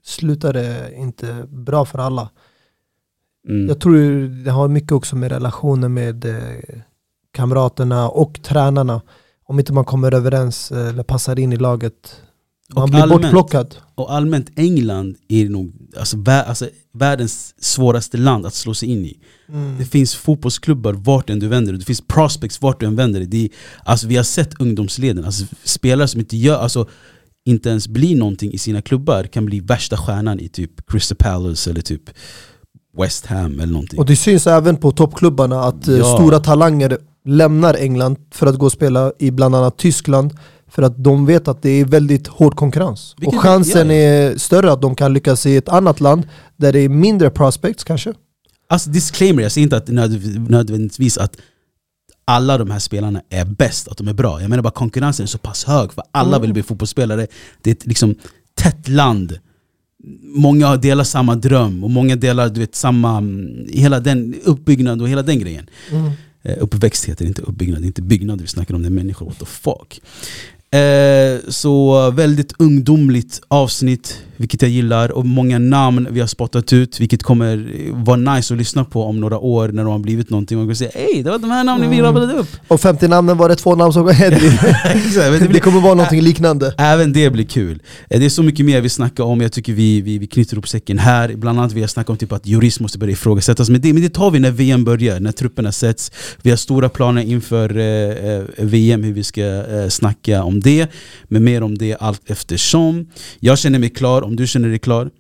slutar 0.05 0.53
det 0.53 0.93
inte 0.97 1.47
bra 1.49 1.85
för 1.85 1.99
alla. 1.99 2.31
Mm. 3.49 3.69
Jag 3.69 3.81
tror 3.81 4.29
det 4.45 4.51
har 4.51 4.69
mycket 4.69 4.93
också 4.93 5.17
med 5.17 5.33
relationer 5.33 5.89
med 5.89 6.25
eh, 6.25 6.81
kamraterna 7.33 8.09
och 8.09 8.43
tränarna. 8.43 9.03
Om 9.45 9.59
inte 9.59 9.73
man 9.73 9.85
kommer 9.85 10.15
överens 10.15 10.73
eh, 10.73 10.89
eller 10.89 11.03
passar 11.03 11.39
in 11.39 11.53
i 11.53 11.57
laget. 11.57 12.17
Man 12.75 12.83
Och 12.83 12.89
blir 12.91 13.01
allmänt. 13.01 13.23
bortplockad. 13.23 13.77
Och 13.95 14.13
allmänt 14.15 14.51
England 14.57 15.17
är 15.29 15.49
nog 15.49 15.73
alltså, 15.99 16.17
vä- 16.17 16.45
alltså, 16.45 16.69
världens 16.93 17.55
svåraste 17.65 18.17
land 18.17 18.47
att 18.47 18.55
slå 18.55 18.75
sig 18.75 18.89
in 18.89 19.05
i. 19.05 19.21
Mm. 19.49 19.79
Det 19.79 19.85
finns 19.85 20.15
fotbollsklubbar 20.15 20.93
vart 20.93 21.31
än 21.31 21.39
du 21.39 21.49
vänder 21.49 21.73
dig, 21.73 21.79
det 21.79 21.85
finns 21.85 22.01
prospects 22.01 22.63
vart 22.63 22.81
du 22.81 22.87
än 22.87 22.97
vänder 22.97 23.21
dig. 23.21 23.51
Alltså, 23.85 24.07
vi 24.07 24.17
har 24.17 24.25
sett 24.25 24.61
ungdomsleden, 24.61 25.25
alltså, 25.25 25.45
spelare 25.65 26.09
som 26.09 26.21
inte 26.21 26.37
gör, 26.37 26.59
alltså, 26.59 26.89
inte 27.45 27.69
ens 27.69 27.89
blir 27.89 28.17
någonting 28.17 28.53
i 28.53 28.59
sina 28.59 28.83
klubbar 28.83 29.25
kan 29.25 29.47
bli 29.47 29.61
värsta 29.61 29.97
stjärnan 29.97 30.41
i 30.41 30.49
typ 30.49 30.87
Crystal 30.91 31.17
Palace 31.17 31.71
eller 31.71 31.81
typ 31.81 32.03
West 32.99 33.27
Ham 33.27 33.61
eller 33.61 33.73
någonting. 33.73 33.99
Och 33.99 34.07
det 34.07 34.17
syns 34.17 34.47
även 34.47 34.77
på 34.77 34.91
toppklubbarna 34.93 35.61
att 35.65 35.89
eh, 35.89 35.97
Ja. 35.97 36.17
stora 36.19 36.39
talanger 36.41 36.99
lämnar 37.25 37.75
England 37.75 38.17
för 38.31 38.47
att 38.47 38.59
gå 38.59 38.67
och 38.67 38.73
spela 38.73 39.13
i 39.19 39.31
bland 39.31 39.55
annat 39.55 39.77
Tyskland 39.79 40.35
för 40.69 40.83
att 40.83 41.05
de 41.05 41.27
vet 41.27 41.49
att 41.49 41.63
det 41.63 41.71
är 41.71 41.85
väldigt 41.85 42.27
hård 42.27 42.57
konkurrens. 42.57 43.15
Vilket- 43.19 43.37
och 43.37 43.43
chansen 43.43 43.91
är 43.91 44.37
större 44.39 44.73
att 44.73 44.83
de 44.83 44.95
kan 44.95 45.13
lyckas 45.13 45.47
i 45.47 45.57
ett 45.57 45.69
annat 45.69 46.01
land 46.01 46.27
där 46.57 46.73
det 46.73 46.79
är 46.81 46.89
mindre 46.89 47.31
prospects 47.31 47.85
kanske. 47.85 48.15
Alltså 48.69 48.91
disclaimer, 48.91 49.43
jag 49.43 49.53
säger 49.53 49.63
inte 49.63 49.77
att 49.77 49.89
nödv- 49.89 50.51
nödvändigtvis 50.51 51.19
att 51.19 51.37
alla 52.25 52.59
de 52.59 52.71
här 52.71 52.79
spelarna 52.79 53.23
är 53.31 53.45
bäst, 53.45 53.89
att 53.89 53.97
de 53.97 54.09
är 54.09 54.13
bra. 54.13 54.41
Jag 54.41 54.51
menar 54.51 54.63
bara 54.63 54.71
konkurrensen 54.71 55.25
är 55.25 55.29
så 55.29 55.39
pass 55.39 55.65
hög 55.65 55.93
för 55.93 56.05
alla 56.11 56.29
Mm. 56.29 56.43
vill 56.43 56.53
bli 56.53 56.63
fotbollsspelare. 56.63 57.27
Det 57.63 57.71
är 57.71 57.75
ett 57.75 57.87
liksom 57.87 58.15
tätt 58.55 58.89
land. 58.89 59.39
Många 60.23 60.77
delar 60.77 61.05
samma 61.05 61.35
dröm 61.37 61.85
och 61.85 61.91
många 61.91 62.17
delar 62.17 62.49
du 62.49 62.61
vet, 62.61 62.75
samma, 62.75 63.19
mm, 63.19 63.67
hela 63.69 64.01
den 64.01 64.35
uppbyggnad 64.45 65.03
och 65.03 65.09
hela 65.09 65.23
den 65.23 65.39
grejen. 65.39 65.67
Eh, 66.43 66.57
uppväxt 66.61 67.05
heter 67.05 67.25
inte 67.25 67.43
uppbyggnad, 67.43 67.81
det 67.81 67.85
är 67.85 67.87
inte 67.87 68.03
byggnad 68.03 68.41
vi 68.41 68.47
snackar 68.47 68.75
om, 68.75 68.83
det 68.83 68.89
är 68.89 68.91
människor, 68.91 69.27
what 69.27 69.39
the 69.39 69.47
fuck. 69.47 70.01
Eh, 70.73 71.39
så 71.49 72.11
väldigt 72.11 72.53
ungdomligt 72.59 73.41
avsnitt, 73.49 74.19
vilket 74.37 74.63
jag 74.63 74.71
gillar, 74.71 75.13
och 75.13 75.27
många 75.27 75.59
namn 75.59 76.07
vi 76.11 76.21
har 76.21 76.27
spottat 76.27 76.73
ut, 76.73 77.01
vilket 77.01 77.23
kommer 77.23 77.69
vara 78.05 78.17
nice 78.17 78.55
att 78.55 78.59
lyssna 78.59 78.85
på 78.85 79.05
om 79.05 79.21
några 79.21 79.39
år 79.39 79.69
när 79.69 79.83
de 79.85 79.93
har 79.93 79.99
blivit 79.99 80.31
någonting 80.31 80.59
och 80.59 80.69
kan 80.69 80.77
säga 80.77 80.91
Ey, 80.91 81.23
det 81.23 81.31
var 81.31 81.39
de 81.39 81.51
här 81.51 81.65
namnen 81.65 81.91
vi 81.91 81.97
Mm. 81.99 82.07
rabblade 82.07 82.33
upp! 82.33 82.49
Och 82.69 82.81
50 82.81 83.09
namnen 83.09 83.37
var 83.37 83.49
det 83.49 83.57
två 83.57 83.75
namn 83.77 83.93
som. 83.93 84.09
Exakt, 84.85 85.41
men 85.41 85.53
det 85.53 85.61
kommer 85.61 85.81
vara 85.81 85.95
någonting 85.95 86.21
liknande. 86.21 86.75
Även 86.79 87.13
det 87.13 87.31
blir 87.31 87.45
kul. 87.45 87.83
Eh, 88.11 88.21
Det 88.21 88.27
är 88.27 88.31
så 88.31 88.43
mycket 88.43 88.67
mer 88.67 88.81
vi 88.81 88.89
snackar 88.89 89.25
om, 89.25 89.41
jag 89.41 89.53
tycker 89.53 89.73
vi, 89.73 90.01
vi, 90.01 90.19
vi 90.19 90.27
knyter 90.27 90.55
ihop 90.55 90.69
säcken 90.69 90.99
här. 90.99 91.35
Bland 91.37 91.59
annat 91.59 91.73
vi 91.73 91.81
har 91.81 91.89
snackat 91.89 92.11
om 92.11 92.17
typ 92.17 92.33
att 92.33 92.47
jurist 92.47 92.81
måste 92.81 92.99
börja 92.99 93.13
ifrågasättas, 93.13 93.69
men 93.71 93.81
det, 93.81 93.93
men 93.93 94.03
det 94.03 94.09
tar 94.11 94.31
vi 94.31 94.39
när 94.39 94.51
VM 94.51 94.85
börjar, 94.85 95.21
när 95.21 95.33
trupperna 95.33 95.73
sätts. 95.73 96.13
Vi 96.43 96.51
har 96.51 96.57
stora 96.57 96.89
planer 96.89 97.23
inför 97.23 97.77
eh, 97.79 98.33
eh, 98.35 98.43
VM, 98.59 99.03
hur 99.05 99.13
vi 99.13 99.25
ska 99.25 99.43
snacka 99.89 100.43
om 100.43 100.61
det. 100.63 100.91
Men 101.25 101.45
mer 101.45 101.63
om 101.63 101.79
det 101.79 101.97
allt 102.01 102.31
eftersom. 102.31 103.11
Jag 103.41 103.59
känner 103.59 103.79
mig 103.79 103.91
klar, 103.91 104.23
om 104.23 104.37
du 104.37 104.47
känner 104.47 104.69
dig 104.69 104.79
klar. 104.79 105.11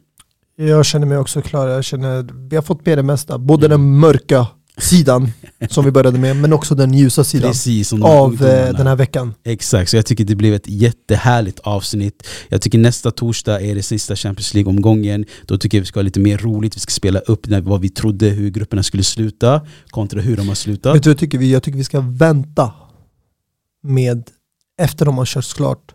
Jag 0.56 0.86
känner 0.86 1.06
mig 1.06 1.18
också 1.18 1.42
klar. 1.42 1.68
Jag 1.68 1.84
känner, 1.84 2.48
vi 2.48 2.56
har 2.56 2.62
fått 2.62 2.86
med 2.86 2.98
det 2.98 3.02
mesta. 3.02 3.38
Både 3.38 3.68
den 3.68 3.98
mörka 3.98 4.46
sidan 4.78 5.32
som 5.70 5.84
vi 5.84 5.90
började 5.90 6.18
med, 6.18 6.36
men 6.36 6.52
också 6.52 6.74
den 6.74 6.94
ljusa 6.94 7.24
sidan 7.24 7.50
Precis 7.50 7.90
de 7.90 8.02
av 8.02 8.32
eh, 8.44 8.76
den 8.76 8.86
här 8.86 8.96
veckan. 8.96 9.34
Exakt, 9.44 9.90
så 9.90 9.96
jag 9.96 10.06
tycker 10.06 10.24
det 10.24 10.36
blev 10.36 10.54
ett 10.54 10.68
jättehärligt 10.68 11.58
avsnitt. 11.58 12.28
Jag 12.48 12.62
tycker 12.62 12.78
nästa 12.78 13.10
torsdag 13.10 13.60
är 13.60 13.74
det 13.74 13.82
sista 13.82 14.16
Champions 14.16 14.54
League-omgången. 14.54 15.24
Då 15.46 15.58
tycker 15.58 15.78
jag 15.78 15.82
vi 15.82 15.86
ska 15.86 15.98
ha 16.00 16.02
lite 16.02 16.20
mer 16.20 16.38
roligt, 16.38 16.76
vi 16.76 16.80
ska 16.80 16.90
spela 16.90 17.18
upp 17.18 17.46
när, 17.46 17.60
vad 17.60 17.80
vi 17.80 17.88
trodde 17.88 18.28
hur 18.28 18.50
grupperna 18.50 18.82
skulle 18.82 19.04
sluta 19.04 19.66
kontra 19.90 20.20
hur 20.20 20.36
de 20.36 20.48
har 20.48 20.54
slutat. 20.54 20.96
Vet 20.96 21.02
du, 21.02 21.10
jag, 21.10 21.18
tycker 21.18 21.38
vi, 21.38 21.52
jag 21.52 21.62
tycker 21.62 21.78
vi 21.78 21.84
ska 21.84 22.00
vänta 22.00 22.72
med 23.82 24.30
efter 24.82 25.04
de 25.04 25.18
har 25.18 25.24
kört 25.26 25.54
klart 25.54 25.94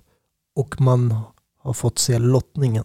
och 0.56 0.82
man 0.82 1.16
har 1.64 1.74
fått 1.74 2.00
se 2.00 2.20
lottningen. 2.20 2.84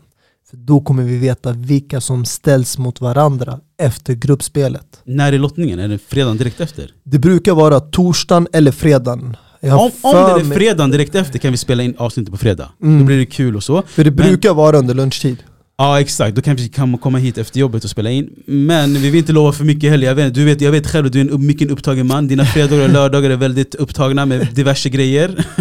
För 0.51 0.57
då 0.57 0.81
kommer 0.81 1.03
vi 1.03 1.17
veta 1.17 1.53
vilka 1.53 2.01
som 2.01 2.25
ställs 2.25 2.79
mot 2.79 3.01
varandra 3.01 3.61
efter 3.79 4.15
gruppspelet. 4.15 5.01
När 5.05 5.33
är 5.33 5.39
lottningen? 5.39 5.79
Är 5.79 5.89
det 5.89 5.99
fredagen 5.99 6.37
direkt 6.37 6.61
efter? 6.61 6.91
Det 7.05 7.19
brukar 7.19 7.55
vara 7.55 7.81
torsdagen 7.81 8.49
eller 8.53 8.73
fredagen. 8.73 9.37
Om, 9.63 9.71
om 9.71 9.91
det 10.03 10.11
är 10.11 10.55
fredagen 10.55 10.91
direkt 10.91 11.15
efter 11.15 11.39
kan 11.39 11.51
vi 11.51 11.57
spela 11.57 11.83
in 11.83 11.95
avsnittet 11.99 12.33
på 12.33 12.39
fredag. 12.39 12.73
Mm. 12.83 12.99
Då 12.99 13.05
blir 13.05 13.19
det 13.19 13.27
kul 13.27 13.57
och 13.57 13.63
så. 13.65 13.83
För 13.87 14.05
det 14.05 14.11
Men- 14.11 14.17
brukar 14.27 14.55
vara 14.55 14.79
under 14.79 14.95
lunchtid. 14.95 15.37
Ja 15.83 16.01
exakt, 16.01 16.37
då 16.37 16.43
kan 16.43 16.57
vi 16.57 16.69
kan 16.69 16.99
komma 16.99 17.19
hit 17.19 17.39
efter 17.39 17.61
jobbet 17.61 17.85
och 17.85 17.91
spela 17.91 18.11
in 18.11 18.31
Men 18.47 18.95
vi 18.95 19.11
vill 19.11 19.19
inte 19.19 19.33
lova 19.33 19.53
för 19.53 19.65
mycket 19.65 19.91
heller, 19.91 20.07
jag 20.07 20.15
vet, 20.15 20.35
du 20.35 20.45
vet, 20.45 20.61
jag 20.61 20.73
vet 20.73 20.87
själv 20.87 21.07
att 21.07 21.13
du 21.13 21.21
är 21.21 21.35
en 21.35 21.47
mycket 21.47 21.71
upptagen 21.71 22.07
man 22.07 22.29
Dina 22.29 22.45
fredagar 22.45 22.85
och 22.85 22.91
lördagar 22.91 23.31
är 23.31 23.37
väldigt 23.37 23.75
upptagna 23.75 24.27
med 24.27 24.49
diverse 24.55 24.89
grejer 24.89 25.47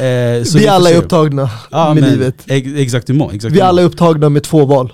Eh, 0.00 0.42
så 0.44 0.58
vi 0.58 0.68
alla 0.68 0.90
är 0.90 0.96
upptagna 0.96 1.50
ja, 1.70 1.94
med 1.94 2.02
men, 2.02 2.12
livet. 2.12 2.34
Ex, 2.46 2.68
exakt, 2.76 3.08
må, 3.08 3.30
exakt 3.30 3.54
Vi 3.54 3.60
alla 3.60 3.82
är 3.82 3.86
upptagna 3.86 4.28
med 4.28 4.42
två 4.42 4.64
val. 4.64 4.92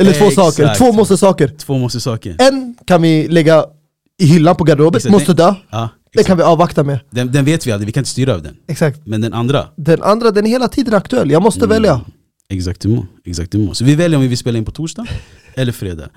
Eller 0.00 0.12
två 0.12 0.24
Exakt. 0.26 0.56
saker, 0.56 0.74
två 0.74 0.92
måste 0.92 1.16
saker. 1.16 1.48
Två 1.58 1.78
måste 1.78 2.00
saker 2.00 2.36
En 2.38 2.74
kan 2.86 3.02
vi 3.02 3.28
lägga 3.28 3.64
i 4.22 4.26
hyllan 4.26 4.56
på 4.56 4.64
garderoben, 4.64 4.96
Exakt, 4.96 5.12
måste 5.12 5.32
dö. 5.32 5.54
ja, 5.70 5.88
exakt. 6.12 6.26
kan 6.26 6.36
vi 6.36 6.42
avvakta 6.42 6.82
med. 6.84 6.98
den, 7.10 7.32
den 7.32 7.44
vet 7.44 7.66
vi 7.66 7.72
aldrig, 7.72 7.86
vi 7.86 7.92
kan 7.92 8.00
inte 8.00 8.10
styra 8.10 8.32
över 8.32 8.42
den 8.44 8.54
Exakt. 8.68 9.06
Men 9.06 9.20
den 9.20 9.32
andra, 9.32 9.66
Den 9.76 10.02
andra, 10.02 10.30
den 10.30 10.46
är 10.46 10.50
hela 10.50 10.68
tiden 10.68 10.94
aktuell. 10.94 11.30
Jag 11.30 11.42
måste 11.42 11.64
Mm. 11.64 11.70
välja. 11.70 12.00
Du 13.50 13.58
må. 13.58 13.74
Så 13.74 13.84
vi 13.84 13.94
väljer 13.94 14.16
om 14.16 14.22
vi 14.22 14.28
vill 14.28 14.38
spela 14.38 14.58
in 14.58 14.64
på 14.64 14.70
torsdag 14.70 15.06
eller 15.54 15.72
fredag 15.72 16.08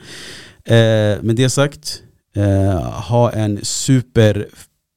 eh, 0.66 1.22
Med 1.22 1.36
det 1.36 1.50
sagt, 1.50 2.02
eh, 2.36 2.92
ha 2.92 3.32
en 3.32 3.60
super 3.64 4.48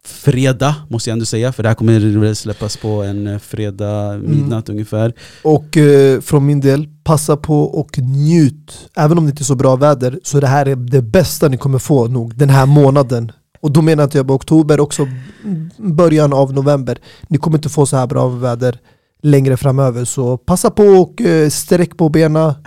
fredag 0.04 0.74
måste 0.88 1.10
jag 1.10 1.12
ändå 1.12 1.24
säga 1.24 1.52
För 1.52 1.62
det 1.62 1.68
här 1.68 1.76
kommer 1.76 2.34
släppas 2.34 2.76
på 2.76 3.02
en 3.02 3.40
fredag 3.40 4.18
midnatt 4.18 4.68
ungefär 4.68 5.14
Och 5.42 5.76
eh, 5.76 6.20
från 6.20 6.46
min 6.46 6.60
del, 6.60 6.88
passa 7.04 7.36
på 7.36 7.62
och 7.62 7.98
njut. 7.98 8.90
Även 8.96 9.18
om 9.18 9.24
det 9.24 9.30
inte 9.30 9.42
är 9.42 9.44
så 9.44 9.54
bra 9.54 9.76
väder, 9.76 10.20
så 10.22 10.40
det 10.40 10.46
här 10.46 10.66
är 10.66 10.76
det 10.76 11.02
bästa 11.02 11.48
ni 11.48 11.56
kommer 11.56 11.78
få 11.78 12.08
nog 12.08 12.34
den 12.34 12.50
här 12.50 12.66
månaden. 12.66 13.32
Och 13.60 13.72
då 13.72 13.82
menar 13.82 14.04
inte 14.04 14.18
jag 14.18 14.26
bara 14.26 14.34
oktober, 14.34 14.80
också 14.80 15.02
mm, 15.44 15.70
början 15.78 16.32
av 16.32 16.52
november. 16.52 16.98
Ni 17.28 17.38
kommer 17.38 17.58
inte 17.58 17.68
få 17.68 17.86
så 17.86 17.96
här 17.96 18.06
bra 18.06 18.28
väder 18.28 18.78
längre 19.22 19.56
framöver. 19.56 20.04
Så 20.04 20.36
passa 20.38 20.70
på 20.70 20.82
och 20.84 21.20
eh, 21.20 21.48
sträck 21.48 21.96
på 21.96 22.08
benen. 22.08 22.52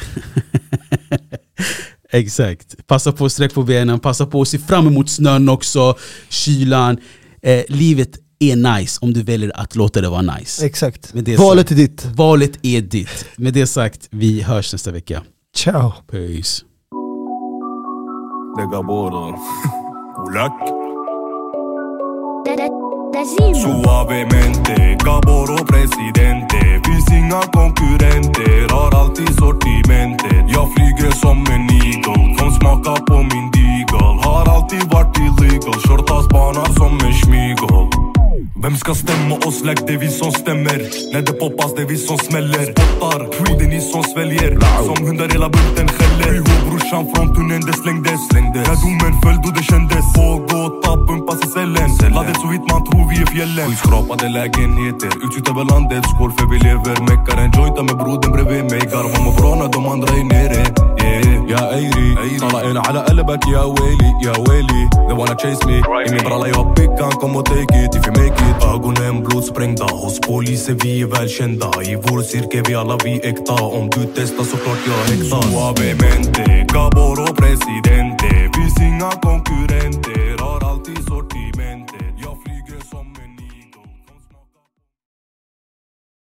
Exakt, 2.13 2.87
passa 2.87 3.11
på 3.11 3.25
att 3.25 3.31
sträck 3.31 3.53
på 3.53 3.63
benen, 3.63 3.99
passa 3.99 4.25
på 4.25 4.41
att 4.41 4.47
se 4.47 4.57
fram 4.59 4.87
emot 4.87 5.09
snön 5.09 5.49
också, 5.49 5.95
kylan 6.29 6.97
eh, 7.41 7.63
Livet 7.67 8.09
är 8.39 8.79
nice 8.79 8.99
om 9.01 9.13
du 9.13 9.23
väljer 9.23 9.51
att 9.55 9.75
låta 9.75 10.01
det 10.01 10.09
vara 10.09 10.21
nice 10.21 10.65
Exakt. 10.65 11.13
Med 11.13 11.23
det 11.23 11.37
Valet 11.37 11.67
sagt- 11.67 11.71
är 11.71 11.75
ditt. 11.75 12.05
Valet 12.05 12.59
är 12.61 12.81
ditt. 12.81 13.25
Med 13.37 13.53
det 13.53 13.67
sagt, 13.67 14.07
vi 14.11 14.41
hörs 14.41 14.73
nästa 14.73 14.91
vecka. 14.91 15.21
Ciao. 15.55 15.93
Peace. 16.11 16.61
Suavemente, 23.11 24.97
caboro 25.03 25.57
presidente. 25.65 26.81
Finns 26.85 27.11
inga 27.11 27.41
konkurrenter, 27.51 28.69
har 28.69 28.95
alltid 28.95 29.35
sortimentet. 29.35 30.45
Jag 30.47 30.73
flyger 30.73 31.11
som 31.11 31.37
en 31.37 31.69
eagle, 31.69 32.35
kom 32.37 32.51
smaka 32.51 33.01
på 33.07 33.17
min 33.17 33.51
deagle. 33.51 34.21
Har 34.23 34.55
alltid 34.55 34.83
varit 34.83 35.17
illegal, 35.17 35.73
Shortas 35.73 36.25
spanar 36.25 36.73
som 36.79 36.93
en 37.07 37.13
schmigel. 37.13 38.20
Vem 38.62 38.76
ska 38.76 38.94
stämma 38.94 39.34
oss? 39.36 39.64
Lägg 39.64 39.78
det 39.86 39.92
är 39.92 39.98
vi 39.98 40.08
som 40.08 40.32
stämmer 40.32 40.78
När 41.12 41.22
det 41.22 41.32
poppas 41.32 41.74
det 41.74 41.82
är 41.82 41.86
vi 41.86 41.96
som 41.96 42.18
smäller 42.18 42.64
Spottar, 42.72 43.20
pro 43.32 43.58
det 43.58 43.64
är 43.64 43.68
ni 43.68 43.80
som 43.80 44.02
sväljer 44.02 44.50
Som 44.88 45.06
hundar 45.06 45.28
hela 45.28 45.48
bunten 45.48 45.88
skäller 45.88 46.34
YH 46.38 46.50
brorsan 46.68 47.04
från 47.14 47.34
tunneln 47.34 47.62
det 47.68 47.76
slängdes 47.82 48.22
När 48.32 48.76
domen 48.82 49.14
föll 49.22 49.38
då 49.44 49.50
det 49.58 49.64
kändes 49.72 50.04
På 50.16 50.26
gåta 50.50 50.92
pumpas 51.06 51.40
i 51.44 51.48
cellen 51.54 51.90
Laddet 52.14 52.36
så 52.42 52.46
vitt 52.48 52.66
man 52.72 52.82
tror 52.86 53.04
vi 53.10 53.16
är 53.22 53.26
fjällen 53.26 53.68
Skyskrapade 53.68 54.28
lägenheter 54.28 55.10
Utsikt 55.24 55.48
över 55.50 55.64
landet 55.72 56.04
Skål 56.12 56.32
för 56.38 56.46
vi 56.52 56.58
lever 56.68 56.96
Meckar 57.08 57.36
en 57.44 57.50
jointa 57.56 57.82
med 57.88 57.96
brodern 58.02 58.32
bredvid 58.32 58.64
mig 58.72 58.82
Garvar 58.92 59.20
mår 59.24 59.34
bra 59.40 59.52
när 59.60 59.68
de 59.76 59.80
andra 59.94 60.10
är 60.20 60.24
nere 60.34 60.62
yeah. 61.04 61.36
يا 61.48 61.74
ايري 61.74 62.38
طلعين 62.40 62.76
على 62.76 63.00
قلبك 63.00 63.46
يا 63.48 63.62
ويلي 63.62 64.10
يا 64.24 64.32
ويلي 64.48 64.90
They 65.08 65.14
wanna 65.14 65.36
chase 65.42 65.66
me 65.66 65.78
I 65.78 66.10
min 66.10 66.24
bralla 66.24 66.48
jag 66.48 66.76
pickan 66.76 67.10
kom 67.10 67.36
och 67.36 67.44
take 67.44 67.74
it 67.84 68.04
if 68.27 68.63
Ögonen 68.63 69.23
blodsprängda 69.23 69.85
hos 69.85 70.19
polisen 70.19 70.77
vi 70.83 71.01
är 71.01 71.05
välkända 71.07 71.71
I 71.83 71.95
vår 71.95 72.21
cirkel 72.21 72.63
vi 72.67 72.75
alla 72.75 72.97
vi 73.03 73.19
äkta. 73.23 73.53
Om 73.53 73.89
du 73.89 74.07
testar 74.15 74.43
såklart 74.43 74.77
jag 74.87 75.15
häktar 75.15 75.41
Suavemente, 75.41 76.65
Gaboro 76.73 77.35
presidente. 77.35 78.51
Finns 78.55 78.81
inga 78.81 79.11
konkurrenter. 79.11 80.37
Har 80.39 80.59